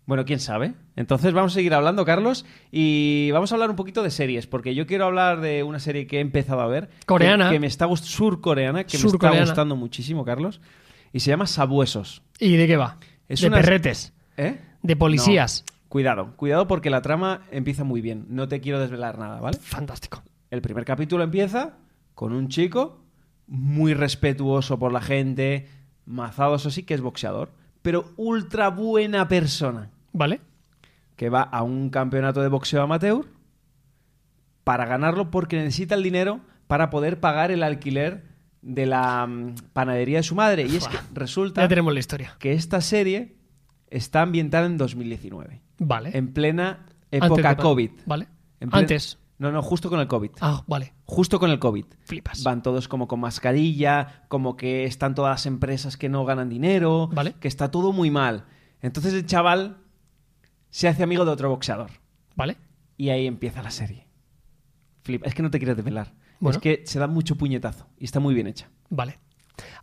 Bueno, 0.04 0.24
quién 0.24 0.40
sabe. 0.40 0.74
Entonces 0.96 1.32
vamos 1.32 1.52
a 1.52 1.54
seguir 1.54 1.74
hablando, 1.74 2.04
Carlos, 2.04 2.44
y 2.72 3.30
vamos 3.32 3.52
a 3.52 3.54
hablar 3.54 3.70
un 3.70 3.76
poquito 3.76 4.02
de 4.02 4.10
series, 4.10 4.46
porque 4.46 4.74
yo 4.74 4.86
quiero 4.86 5.04
hablar 5.04 5.40
de 5.40 5.62
una 5.62 5.78
serie 5.78 6.06
que 6.06 6.18
he 6.18 6.20
empezado 6.20 6.60
a 6.60 6.66
ver. 6.66 6.90
Coreana. 7.06 7.50
Que, 7.50 7.60
me 7.60 7.68
está 7.68 7.86
surcoreana, 7.96 8.84
que 8.84 8.98
me 8.98 9.06
está 9.06 9.40
gustando 9.40 9.76
muchísimo, 9.76 10.24
Carlos. 10.24 10.60
Y 11.12 11.20
se 11.20 11.30
llama 11.30 11.46
Sabuesos. 11.46 12.22
¿Y 12.40 12.56
de 12.56 12.66
qué 12.66 12.76
va? 12.76 12.96
Es 13.28 13.40
de 13.42 13.46
una- 13.48 13.58
perretes, 13.58 14.12
¿Eh? 14.36 14.58
de 14.82 14.96
policías. 14.96 15.64
No. 15.66 15.72
Cuidado, 15.88 16.36
cuidado 16.36 16.66
porque 16.66 16.88
la 16.88 17.02
trama 17.02 17.42
empieza 17.50 17.84
muy 17.84 18.00
bien. 18.00 18.24
No 18.30 18.48
te 18.48 18.60
quiero 18.60 18.80
desvelar 18.80 19.18
nada, 19.18 19.40
¿vale? 19.40 19.58
Fantástico. 19.58 20.22
El 20.50 20.62
primer 20.62 20.84
capítulo 20.86 21.22
empieza 21.22 21.74
con 22.14 22.32
un 22.32 22.48
chico 22.48 23.04
muy 23.46 23.92
respetuoso 23.92 24.78
por 24.78 24.90
la 24.92 25.02
gente, 25.02 25.68
mazado, 26.06 26.54
eso 26.54 26.70
sí, 26.70 26.82
que 26.84 26.94
es 26.94 27.02
boxeador, 27.02 27.52
pero 27.82 28.12
ultra 28.16 28.68
buena 28.70 29.28
persona, 29.28 29.90
¿Vale? 30.12 30.40
que 31.16 31.28
va 31.28 31.42
a 31.42 31.62
un 31.62 31.90
campeonato 31.90 32.40
de 32.42 32.48
boxeo 32.48 32.82
amateur 32.82 33.26
para 34.64 34.86
ganarlo 34.86 35.30
porque 35.30 35.56
necesita 35.56 35.94
el 35.94 36.02
dinero 36.02 36.40
para 36.66 36.90
poder 36.90 37.20
pagar 37.20 37.50
el 37.50 37.62
alquiler 37.62 38.24
de 38.62 38.86
la 38.86 39.26
mm, 39.26 39.54
panadería 39.72 40.18
de 40.18 40.22
su 40.22 40.34
madre. 40.34 40.66
Y 40.66 40.76
es 40.76 40.88
que 40.88 40.96
resulta 41.12 41.62
Ya 41.62 41.68
tenemos 41.68 41.92
la 41.92 42.00
historia. 42.00 42.36
que 42.38 42.52
esta 42.52 42.80
serie 42.80 43.36
está 43.90 44.22
ambientada 44.22 44.66
en 44.66 44.78
2019, 44.78 45.60
Vale. 45.78 46.10
en 46.16 46.32
plena 46.32 46.86
época 47.10 47.56
COVID. 47.56 47.90
Vale. 48.06 48.28
En 48.60 48.68
Antes. 48.72 49.18
No, 49.42 49.50
no, 49.50 49.60
justo 49.60 49.90
con 49.90 49.98
el 49.98 50.06
COVID. 50.06 50.30
Ah, 50.40 50.62
vale. 50.68 50.94
Justo 51.04 51.40
con 51.40 51.50
el 51.50 51.58
COVID. 51.58 51.84
Flipas. 52.04 52.44
Van 52.44 52.62
todos 52.62 52.86
como 52.86 53.08
con 53.08 53.18
mascarilla, 53.18 54.24
como 54.28 54.56
que 54.56 54.84
están 54.84 55.16
todas 55.16 55.32
las 55.32 55.46
empresas 55.46 55.96
que 55.96 56.08
no 56.08 56.24
ganan 56.24 56.48
dinero, 56.48 57.08
Vale. 57.12 57.34
que 57.40 57.48
está 57.48 57.68
todo 57.72 57.92
muy 57.92 58.08
mal. 58.08 58.44
Entonces 58.82 59.12
el 59.14 59.26
chaval 59.26 59.78
se 60.70 60.86
hace 60.86 61.02
amigo 61.02 61.24
de 61.24 61.32
otro 61.32 61.48
boxeador 61.48 61.90
Vale. 62.36 62.56
y 62.96 63.08
ahí 63.08 63.26
empieza 63.26 63.64
la 63.64 63.72
serie. 63.72 64.06
Flipa. 65.02 65.26
Es 65.26 65.34
que 65.34 65.42
no 65.42 65.50
te 65.50 65.58
quiero 65.58 65.74
desvelar. 65.74 66.14
Bueno. 66.38 66.56
Es 66.56 66.62
que 66.62 66.84
se 66.86 67.00
da 67.00 67.08
mucho 67.08 67.34
puñetazo 67.36 67.88
y 67.98 68.04
está 68.04 68.20
muy 68.20 68.34
bien 68.34 68.46
hecha. 68.46 68.70
Vale. 68.90 69.18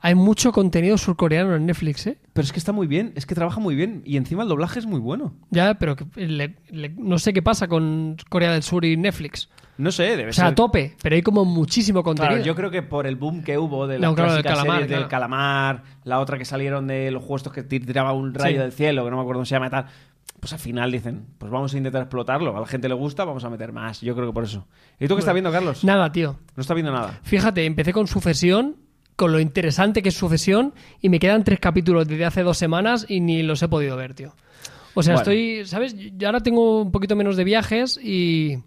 Hay 0.01 0.15
mucho 0.15 0.51
contenido 0.51 0.97
surcoreano 0.97 1.55
en 1.55 1.65
Netflix, 1.65 2.07
¿eh? 2.07 2.17
Pero 2.33 2.45
es 2.45 2.51
que 2.51 2.59
está 2.59 2.71
muy 2.71 2.87
bien, 2.87 3.11
es 3.15 3.25
que 3.25 3.35
trabaja 3.35 3.59
muy 3.59 3.75
bien 3.75 4.01
y 4.05 4.17
encima 4.17 4.43
el 4.43 4.49
doblaje 4.49 4.79
es 4.79 4.85
muy 4.85 4.99
bueno. 4.99 5.33
Ya, 5.49 5.75
pero 5.75 5.95
que 5.95 6.05
le- 6.15 6.55
le- 6.69 6.89
no 6.97 7.19
sé 7.19 7.33
qué 7.33 7.41
pasa 7.41 7.67
con 7.67 8.17
Corea 8.29 8.51
del 8.53 8.63
Sur 8.63 8.85
y 8.85 8.95
Netflix. 8.97 9.49
No 9.77 9.91
sé, 9.91 10.17
debe 10.17 10.31
O 10.31 10.33
sea, 10.33 10.45
ser. 10.45 10.51
a 10.51 10.55
tope, 10.55 10.95
pero 11.01 11.15
hay 11.15 11.21
como 11.21 11.45
muchísimo 11.45 12.03
contenido. 12.03 12.31
Claro, 12.35 12.45
yo 12.45 12.53
creo 12.55 12.69
que 12.69 12.81
por 12.81 13.07
el 13.07 13.15
boom 13.15 13.43
que 13.43 13.57
hubo 13.57 13.87
de 13.87 13.97
las 13.97 14.09
No, 14.09 14.15
claro, 14.15 14.33
del 14.33 14.41
clásicas 14.41 14.59
calamar, 14.63 14.81
series 14.81 14.89
del 14.89 14.97
claro. 15.07 15.09
calamar, 15.09 15.83
la 16.03 16.19
otra 16.19 16.37
que 16.37 16.43
salieron 16.45 16.87
de 16.87 17.11
los 17.11 17.21
juegos 17.21 17.41
estos 17.41 17.53
que 17.53 17.63
tir- 17.63 17.85
tiraba 17.85 18.11
un 18.11 18.33
rayo 18.33 18.57
Sí. 18.57 18.61
del 18.61 18.71
cielo, 18.73 19.05
que 19.05 19.09
no 19.11 19.15
me 19.15 19.21
acuerdo 19.21 19.37
cómo 19.39 19.45
se 19.45 19.55
llama 19.55 19.67
y 19.67 19.69
tal. 19.69 19.85
Pues 20.41 20.53
al 20.53 20.59
final 20.59 20.91
dicen, 20.91 21.25
pues 21.37 21.51
vamos 21.51 21.73
a 21.73 21.77
intentar 21.77 22.01
explotarlo. 22.01 22.55
A 22.55 22.59
la 22.61 22.65
gente 22.67 22.87
le 22.89 22.93
gusta, 22.93 23.25
vamos 23.25 23.43
a 23.45 23.49
meter 23.49 23.71
más. 23.73 23.99
Yo 24.01 24.15
creo 24.15 24.27
que 24.27 24.33
por 24.33 24.43
eso. 24.45 24.67
¿Y 24.99 25.07
tú 25.07 25.15
qué 25.15 25.19
estás 25.19 25.33
viendo, 25.33 25.51
Carlos? 25.51 25.83
Nada, 25.83 26.11
tío. 26.11 26.37
No 26.55 26.61
está 26.61 26.73
viendo 26.73 26.91
nada. 26.93 27.19
Fíjate, 27.23 27.65
empecé 27.65 27.91
con 27.93 28.07
Sucesión, 28.07 28.75
con 29.19 29.33
lo 29.33 29.39
interesante 29.41 30.01
que 30.01 30.09
es 30.09 30.15
Sucesión, 30.15 30.73
y 31.01 31.09
me 31.09 31.19
quedan 31.19 31.43
tres 31.43 31.59
capítulos 31.59 32.07
desde 32.07 32.23
hace 32.23 32.41
dos 32.41 32.57
semanas 32.57 33.05
y 33.09 33.19
ni 33.19 33.43
los 33.43 33.61
he 33.61 33.67
podido 33.67 33.97
ver, 33.97 34.13
tío. 34.13 34.33
O 34.95 35.03
sea, 35.03 35.15
Bueno. 35.15 35.31
estoy, 35.31 35.65
¿sabes? 35.65 35.93
Yo 36.17 36.27
ahora 36.29 36.39
tengo 36.39 36.81
un 36.81 36.91
poquito 36.91 37.15
menos 37.17 37.35
de 37.35 37.43
viajes 37.43 37.99
y, 38.01 38.57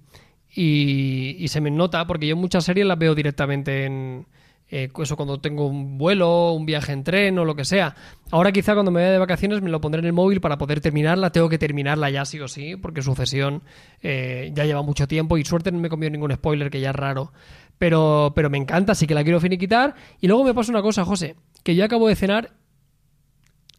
y, 0.54 1.36
y 1.38 1.48
se 1.48 1.60
me 1.62 1.70
nota, 1.70 2.06
porque 2.06 2.26
yo 2.26 2.36
muchas 2.36 2.64
series 2.64 2.86
las 2.86 2.98
veo 2.98 3.14
directamente 3.14 3.86
en... 3.86 4.26
eh, 4.70 4.88
eso 5.02 5.16
cuando 5.16 5.38
tengo 5.40 5.66
un 5.66 5.98
vuelo, 5.98 6.52
un 6.52 6.64
viaje 6.64 6.92
en 6.92 7.02
tren 7.04 7.38
o 7.38 7.44
lo 7.44 7.54
que 7.54 7.64
sea. 7.64 7.94
Ahora 8.30 8.52
quizá 8.52 8.74
cuando 8.74 8.90
me 8.90 9.00
vaya 9.00 9.12
de 9.12 9.18
vacaciones 9.18 9.60
me 9.62 9.68
lo 9.70 9.80
pondré 9.80 9.98
en 10.00 10.06
el 10.06 10.12
móvil 10.12 10.40
para 10.40 10.56
poder 10.58 10.80
terminarla. 10.80 11.30
Tengo 11.30 11.48
que 11.48 11.58
terminarla 11.58 12.08
ya 12.10 12.24
sí 12.24 12.38
o 12.40 12.48
sí, 12.48 12.76
porque 12.76 13.02
Sucesión 13.02 13.62
eh, 14.02 14.50
ya 14.54 14.64
lleva 14.64 14.82
mucho 14.82 15.06
tiempo 15.08 15.36
y 15.38 15.44
suerte 15.44 15.72
no 15.72 15.78
me 15.78 15.88
he 15.88 15.90
comido 15.90 16.10
ningún 16.10 16.32
spoiler, 16.32 16.70
que 16.70 16.80
ya 16.80 16.90
es 16.90 16.96
raro. 16.96 17.32
Pero, 17.78 18.32
pero 18.34 18.48
me 18.50 18.58
encanta, 18.58 18.92
así 18.92 19.06
que 19.06 19.14
la 19.14 19.24
quiero 19.24 19.40
finiquitar. 19.40 19.94
Y 20.20 20.28
luego 20.28 20.44
me 20.44 20.54
pasa 20.54 20.70
una 20.70 20.82
cosa, 20.82 21.04
José, 21.04 21.36
que 21.64 21.74
yo 21.74 21.84
acabo 21.84 22.08
de 22.08 22.14
cenar 22.16 22.52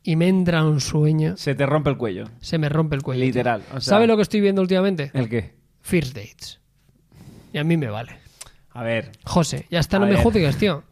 y 0.03 0.15
me 0.17 0.27
entra 0.27 0.65
un 0.65 0.81
sueño. 0.81 1.37
Se 1.37 1.55
te 1.55 1.65
rompe 1.65 1.89
el 1.89 1.97
cuello. 1.97 2.25
Se 2.41 2.57
me 2.57 2.67
rompe 2.69 2.95
el 2.95 3.01
cuello. 3.01 3.23
Literal. 3.23 3.61
O 3.71 3.79
sea, 3.79 3.91
¿Sabes 3.95 4.07
lo 4.07 4.15
que 4.17 4.23
estoy 4.23 4.41
viendo 4.41 4.61
últimamente? 4.61 5.11
¿El 5.13 5.29
qué? 5.29 5.55
First 5.81 6.15
Dates. 6.15 6.59
Y 7.53 7.57
a 7.57 7.63
mí 7.63 7.77
me 7.77 7.87
vale. 7.87 8.17
A 8.71 8.83
ver. 8.83 9.11
José, 9.23 9.67
ya 9.69 9.79
está, 9.79 9.99
no 9.99 10.07
me 10.07 10.15
juzgues, 10.15 10.57
tío. 10.57 10.83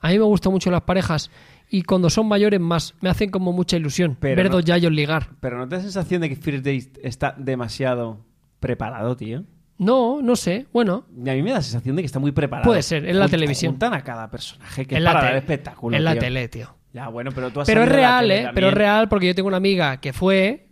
A 0.00 0.08
mí 0.08 0.18
me 0.18 0.24
gustan 0.24 0.52
mucho 0.52 0.70
las 0.70 0.82
parejas 0.82 1.30
y 1.70 1.82
cuando 1.82 2.08
son 2.08 2.26
mayores 2.26 2.60
más, 2.60 2.94
me 3.00 3.10
hacen 3.10 3.30
como 3.30 3.52
mucha 3.52 3.76
ilusión 3.76 4.16
Pero 4.18 4.36
ver 4.36 4.46
no- 4.46 4.52
dos 4.56 4.64
yayos 4.64 4.90
ligar. 4.92 5.28
Pero 5.40 5.58
¿no 5.58 5.68
te 5.68 5.76
da 5.76 5.82
sensación 5.82 6.22
de 6.22 6.28
que 6.30 6.36
First 6.36 6.64
Date 6.64 6.92
está 7.02 7.34
demasiado 7.36 8.24
preparado, 8.58 9.16
tío? 9.16 9.44
No, 9.78 10.20
no 10.20 10.34
sé, 10.34 10.66
bueno, 10.72 11.06
Y 11.24 11.28
a 11.28 11.34
mí 11.34 11.42
me 11.42 11.50
da 11.50 11.56
la 11.56 11.62
sensación 11.62 11.94
de 11.94 12.02
que 12.02 12.06
está 12.06 12.18
muy 12.18 12.32
preparado. 12.32 12.68
Puede 12.68 12.82
ser, 12.82 13.08
en 13.08 13.18
la 13.18 13.28
televisión. 13.28 13.72
Juntan 13.72 13.94
a 13.94 14.02
cada 14.02 14.28
personaje 14.28 14.84
que 14.86 14.96
en 14.96 14.98
es 14.98 15.04
la, 15.04 15.12
para 15.12 15.26
dar 15.26 15.36
espectáculo. 15.36 15.96
en 15.96 16.04
la 16.04 16.18
tele, 16.18 16.48
tío. 16.48 16.74
Ya, 16.92 17.08
bueno, 17.08 17.30
pero 17.32 17.50
tú 17.50 17.60
has 17.60 17.66
Pero 17.66 17.84
es 17.84 17.88
real, 17.88 18.30
¿eh? 18.30 18.48
Pero 18.54 18.68
es 18.68 18.74
real 18.74 19.08
porque 19.08 19.28
yo 19.28 19.34
tengo 19.34 19.48
una 19.48 19.58
amiga 19.58 20.00
que 20.00 20.12
fue 20.12 20.68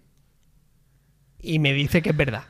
y 1.38 1.58
me 1.60 1.72
dice 1.72 2.02
que 2.02 2.10
es 2.10 2.16
verdad. 2.16 2.44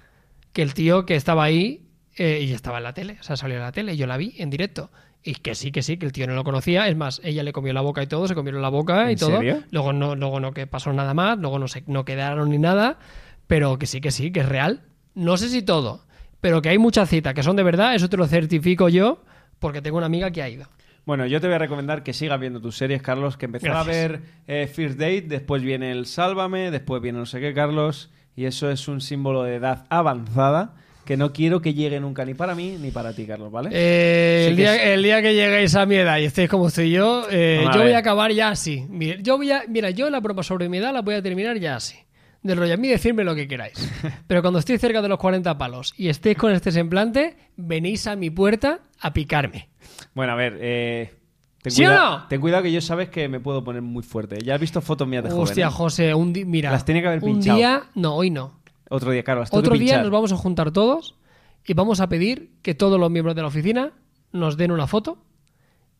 Que 0.52 0.62
el 0.62 0.72
tío 0.72 1.04
que 1.04 1.14
estaba 1.14 1.44
ahí 1.44 1.90
eh, 2.16 2.40
y 2.42 2.52
estaba 2.52 2.78
en 2.78 2.84
la 2.84 2.94
tele, 2.94 3.18
o 3.20 3.22
sea, 3.22 3.36
salió 3.36 3.56
en 3.56 3.62
la 3.62 3.72
tele, 3.72 3.96
yo 3.96 4.06
la 4.06 4.16
vi 4.16 4.34
en 4.38 4.48
directo. 4.48 4.90
Y 5.22 5.34
que 5.34 5.54
sí, 5.54 5.72
que 5.72 5.82
sí, 5.82 5.98
que 5.98 6.06
el 6.06 6.12
tío 6.12 6.26
no 6.26 6.34
lo 6.34 6.44
conocía. 6.44 6.88
Es 6.88 6.96
más, 6.96 7.20
ella 7.24 7.42
le 7.42 7.52
comió 7.52 7.72
la 7.72 7.80
boca 7.80 8.02
y 8.02 8.06
todo, 8.06 8.28
se 8.28 8.34
comieron 8.34 8.62
la 8.62 8.68
boca 8.68 9.10
y 9.10 9.14
¿En 9.14 9.18
todo. 9.18 9.36
serio? 9.36 9.62
Luego 9.70 9.92
no, 9.92 10.14
luego 10.14 10.40
no 10.40 10.52
que 10.52 10.66
pasó 10.66 10.92
nada 10.92 11.12
más, 11.12 11.36
luego 11.38 11.58
no 11.58 11.68
se, 11.68 11.82
no 11.88 12.04
quedaron 12.04 12.48
ni 12.50 12.58
nada, 12.58 12.98
pero 13.46 13.78
que 13.78 13.86
sí, 13.86 14.00
que 14.00 14.12
sí, 14.12 14.30
que 14.30 14.40
es 14.40 14.48
real. 14.48 14.84
No 15.14 15.36
sé 15.36 15.48
si 15.48 15.62
todo, 15.62 16.05
pero 16.46 16.62
que 16.62 16.68
hay 16.68 16.78
muchas 16.78 17.08
citas 17.08 17.34
que 17.34 17.42
son 17.42 17.56
de 17.56 17.64
verdad, 17.64 17.96
eso 17.96 18.08
te 18.08 18.16
lo 18.16 18.24
certifico 18.28 18.88
yo, 18.88 19.24
porque 19.58 19.82
tengo 19.82 19.96
una 19.96 20.06
amiga 20.06 20.30
que 20.30 20.42
ha 20.42 20.48
ido. 20.48 20.68
Bueno, 21.04 21.26
yo 21.26 21.40
te 21.40 21.48
voy 21.48 21.56
a 21.56 21.58
recomendar 21.58 22.04
que 22.04 22.12
sigas 22.12 22.38
viendo 22.38 22.60
tus 22.60 22.76
series, 22.76 23.02
Carlos, 23.02 23.36
que 23.36 23.46
empezaba 23.46 23.80
a 23.80 23.82
ver 23.82 24.20
eh, 24.46 24.68
First 24.72 24.96
Date, 24.96 25.22
después 25.22 25.60
viene 25.64 25.90
el 25.90 26.06
Sálvame, 26.06 26.70
después 26.70 27.02
viene 27.02 27.18
no 27.18 27.26
sé 27.26 27.40
qué, 27.40 27.52
Carlos, 27.52 28.12
y 28.36 28.44
eso 28.44 28.70
es 28.70 28.86
un 28.86 29.00
símbolo 29.00 29.42
de 29.42 29.56
edad 29.56 29.86
avanzada 29.88 30.76
que 31.04 31.16
no 31.16 31.32
quiero 31.32 31.60
que 31.60 31.74
llegue 31.74 31.98
nunca 31.98 32.24
ni 32.24 32.34
para 32.34 32.54
mí 32.54 32.76
ni 32.80 32.92
para 32.92 33.12
ti, 33.12 33.26
Carlos, 33.26 33.50
¿vale? 33.50 33.70
Eh, 33.72 34.46
el, 34.50 34.54
día, 34.56 34.76
es- 34.76 34.82
el 34.92 35.02
día 35.02 35.20
que 35.22 35.34
lleguéis 35.34 35.74
a 35.74 35.84
mi 35.84 35.96
edad 35.96 36.18
y 36.18 36.26
estéis 36.26 36.48
como 36.48 36.68
estoy 36.68 36.92
yo, 36.92 37.26
eh, 37.28 37.64
a 37.68 37.74
yo 37.74 37.82
voy 37.82 37.92
a 37.92 37.98
acabar 37.98 38.30
ya 38.30 38.50
así. 38.50 38.86
Mira, 38.88 39.16
yo 39.20 39.36
voy 39.36 39.50
a, 39.50 39.64
mira, 39.68 39.90
yo 39.90 40.08
la 40.10 40.20
broma 40.20 40.44
sobre 40.44 40.68
mi 40.68 40.78
edad 40.78 40.92
la 40.92 41.02
voy 41.02 41.16
a 41.16 41.22
terminar 41.22 41.56
ya 41.58 41.74
así. 41.74 41.96
Del 42.42 42.58
rollo, 42.58 42.74
a 42.74 42.76
mí 42.76 42.88
decirme 42.88 43.24
lo 43.24 43.34
que 43.34 43.48
queráis. 43.48 43.74
Pero 44.26 44.40
cuando 44.42 44.58
estoy 44.60 44.78
cerca 44.78 45.02
de 45.02 45.08
los 45.08 45.18
40 45.18 45.56
palos 45.58 45.94
y 45.96 46.08
estéis 46.08 46.36
con 46.36 46.52
este 46.52 46.70
semblante, 46.70 47.36
venís 47.56 48.06
a 48.06 48.14
mi 48.16 48.30
puerta 48.30 48.80
a 49.00 49.12
picarme. 49.12 49.68
Bueno, 50.14 50.32
a 50.32 50.36
ver, 50.36 50.56
eh, 50.60 51.14
ten, 51.62 51.72
¿Sí 51.72 51.84
o 51.84 51.88
cuidado, 51.88 52.18
no? 52.18 52.26
ten 52.28 52.40
cuidado 52.40 52.62
que 52.62 52.72
yo 52.72 52.80
sabes 52.80 53.08
que 53.08 53.28
me 53.28 53.40
puedo 53.40 53.64
poner 53.64 53.82
muy 53.82 54.02
fuerte. 54.02 54.38
Ya 54.44 54.54
has 54.54 54.60
visto 54.60 54.80
fotos 54.80 55.08
mías 55.08 55.24
de 55.24 55.30
joven. 55.30 55.42
Hostia, 55.42 55.66
¿eh? 55.66 55.70
José, 55.70 56.14
un 56.14 56.32
día, 56.32 56.44
mira. 56.46 56.70
Las 56.70 56.84
tenía 56.84 57.02
que 57.02 57.08
haber 57.08 57.24
Un 57.24 57.32
pinchado. 57.32 57.56
día, 57.58 57.82
no, 57.94 58.14
hoy 58.14 58.30
no. 58.30 58.60
Otro 58.88 59.10
día, 59.10 59.24
Carlos, 59.24 59.50
las 59.50 59.58
Otro 59.58 59.72
día 59.74 59.80
pinchar. 59.80 60.02
nos 60.02 60.10
vamos 60.12 60.32
a 60.32 60.36
juntar 60.36 60.70
todos 60.70 61.16
y 61.64 61.74
vamos 61.74 62.00
a 62.00 62.08
pedir 62.08 62.52
que 62.62 62.74
todos 62.74 63.00
los 63.00 63.10
miembros 63.10 63.34
de 63.34 63.42
la 63.42 63.48
oficina 63.48 63.92
nos 64.30 64.56
den 64.56 64.70
una 64.70 64.86
foto 64.86 65.18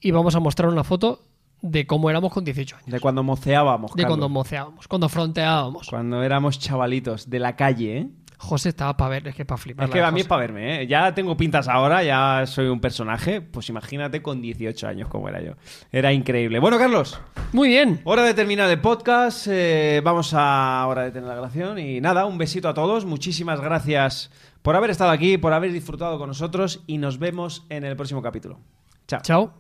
y 0.01 0.13
vamos 0.13 0.37
a 0.37 0.41
mostrar 0.41 0.69
una 0.71 0.85
foto 0.85 1.25
de 1.71 1.87
cómo 1.87 2.11
éramos 2.11 2.33
con 2.33 2.45
18 2.45 2.77
años. 2.77 2.91
De 2.91 3.01
cuando 3.01 3.23
moceábamos, 3.23 3.93
De 3.93 4.03
Carlos. 4.03 4.09
cuando 4.19 4.29
moceábamos, 4.29 4.89
cuando 4.89 5.09
fronteábamos. 5.09 5.89
Cuando 5.89 6.23
éramos 6.23 6.59
chavalitos 6.59 7.29
de 7.31 7.39
la 7.39 7.57
calle, 7.57 7.99
¿eh? 7.99 8.09
José 8.39 8.69
estaba 8.69 8.95
para 8.99 9.09
ver, 9.09 9.29
es 9.29 9.35
que 9.35 9.47
para 9.47 9.57
flipar. 9.57 9.87
Es 9.87 9.91
que 9.91 10.03
a 10.03 10.11
mí 10.11 10.21
es 10.21 10.27
para 10.27 10.41
verme, 10.43 10.83
¿eh? 10.83 10.87
Ya 10.87 11.15
tengo 11.15 11.39
pintas 11.39 11.69
ahora, 11.69 12.03
ya 12.05 12.45
soy 12.47 12.67
un 12.67 12.81
personaje. 12.81 13.41
Pues 13.41 13.71
imagínate 13.71 14.21
con 14.21 14.43
18 14.43 14.87
años 14.87 15.09
como 15.09 15.27
era 15.31 15.41
yo. 15.43 15.53
Era 15.91 16.13
increíble. 16.13 16.59
Bueno, 16.59 16.77
Carlos, 16.77 17.19
Muy 17.55 17.69
bien. 17.69 18.03
hora 18.05 18.25
de 18.25 18.35
terminar 18.35 18.69
el 18.69 18.79
podcast. 18.79 19.47
eh, 19.51 20.03
vamos 20.05 20.35
a 20.35 20.85
hora 20.87 21.05
de 21.05 21.13
tener 21.13 21.27
la 21.29 21.33
grabación. 21.35 21.79
Y 21.79 22.03
nada, 22.03 22.27
un 22.27 22.37
besito 22.37 22.69
a 22.69 22.75
todos. 22.75 23.07
Muchísimas 23.07 23.63
gracias 23.63 24.31
por 24.61 24.77
haber 24.77 24.91
estado 24.91 25.13
aquí, 25.13 25.39
por 25.39 25.55
haber 25.55 25.73
disfrutado 25.73 26.19
con 26.19 26.29
nosotros. 26.29 26.83
Y 26.87 26.99
nos 26.99 27.19
vemos 27.19 27.65
en 27.71 27.85
el 27.85 27.97
próximo 27.97 28.21
capítulo. 28.21 28.61
Chao. 29.09 29.21
Chao. 29.23 29.55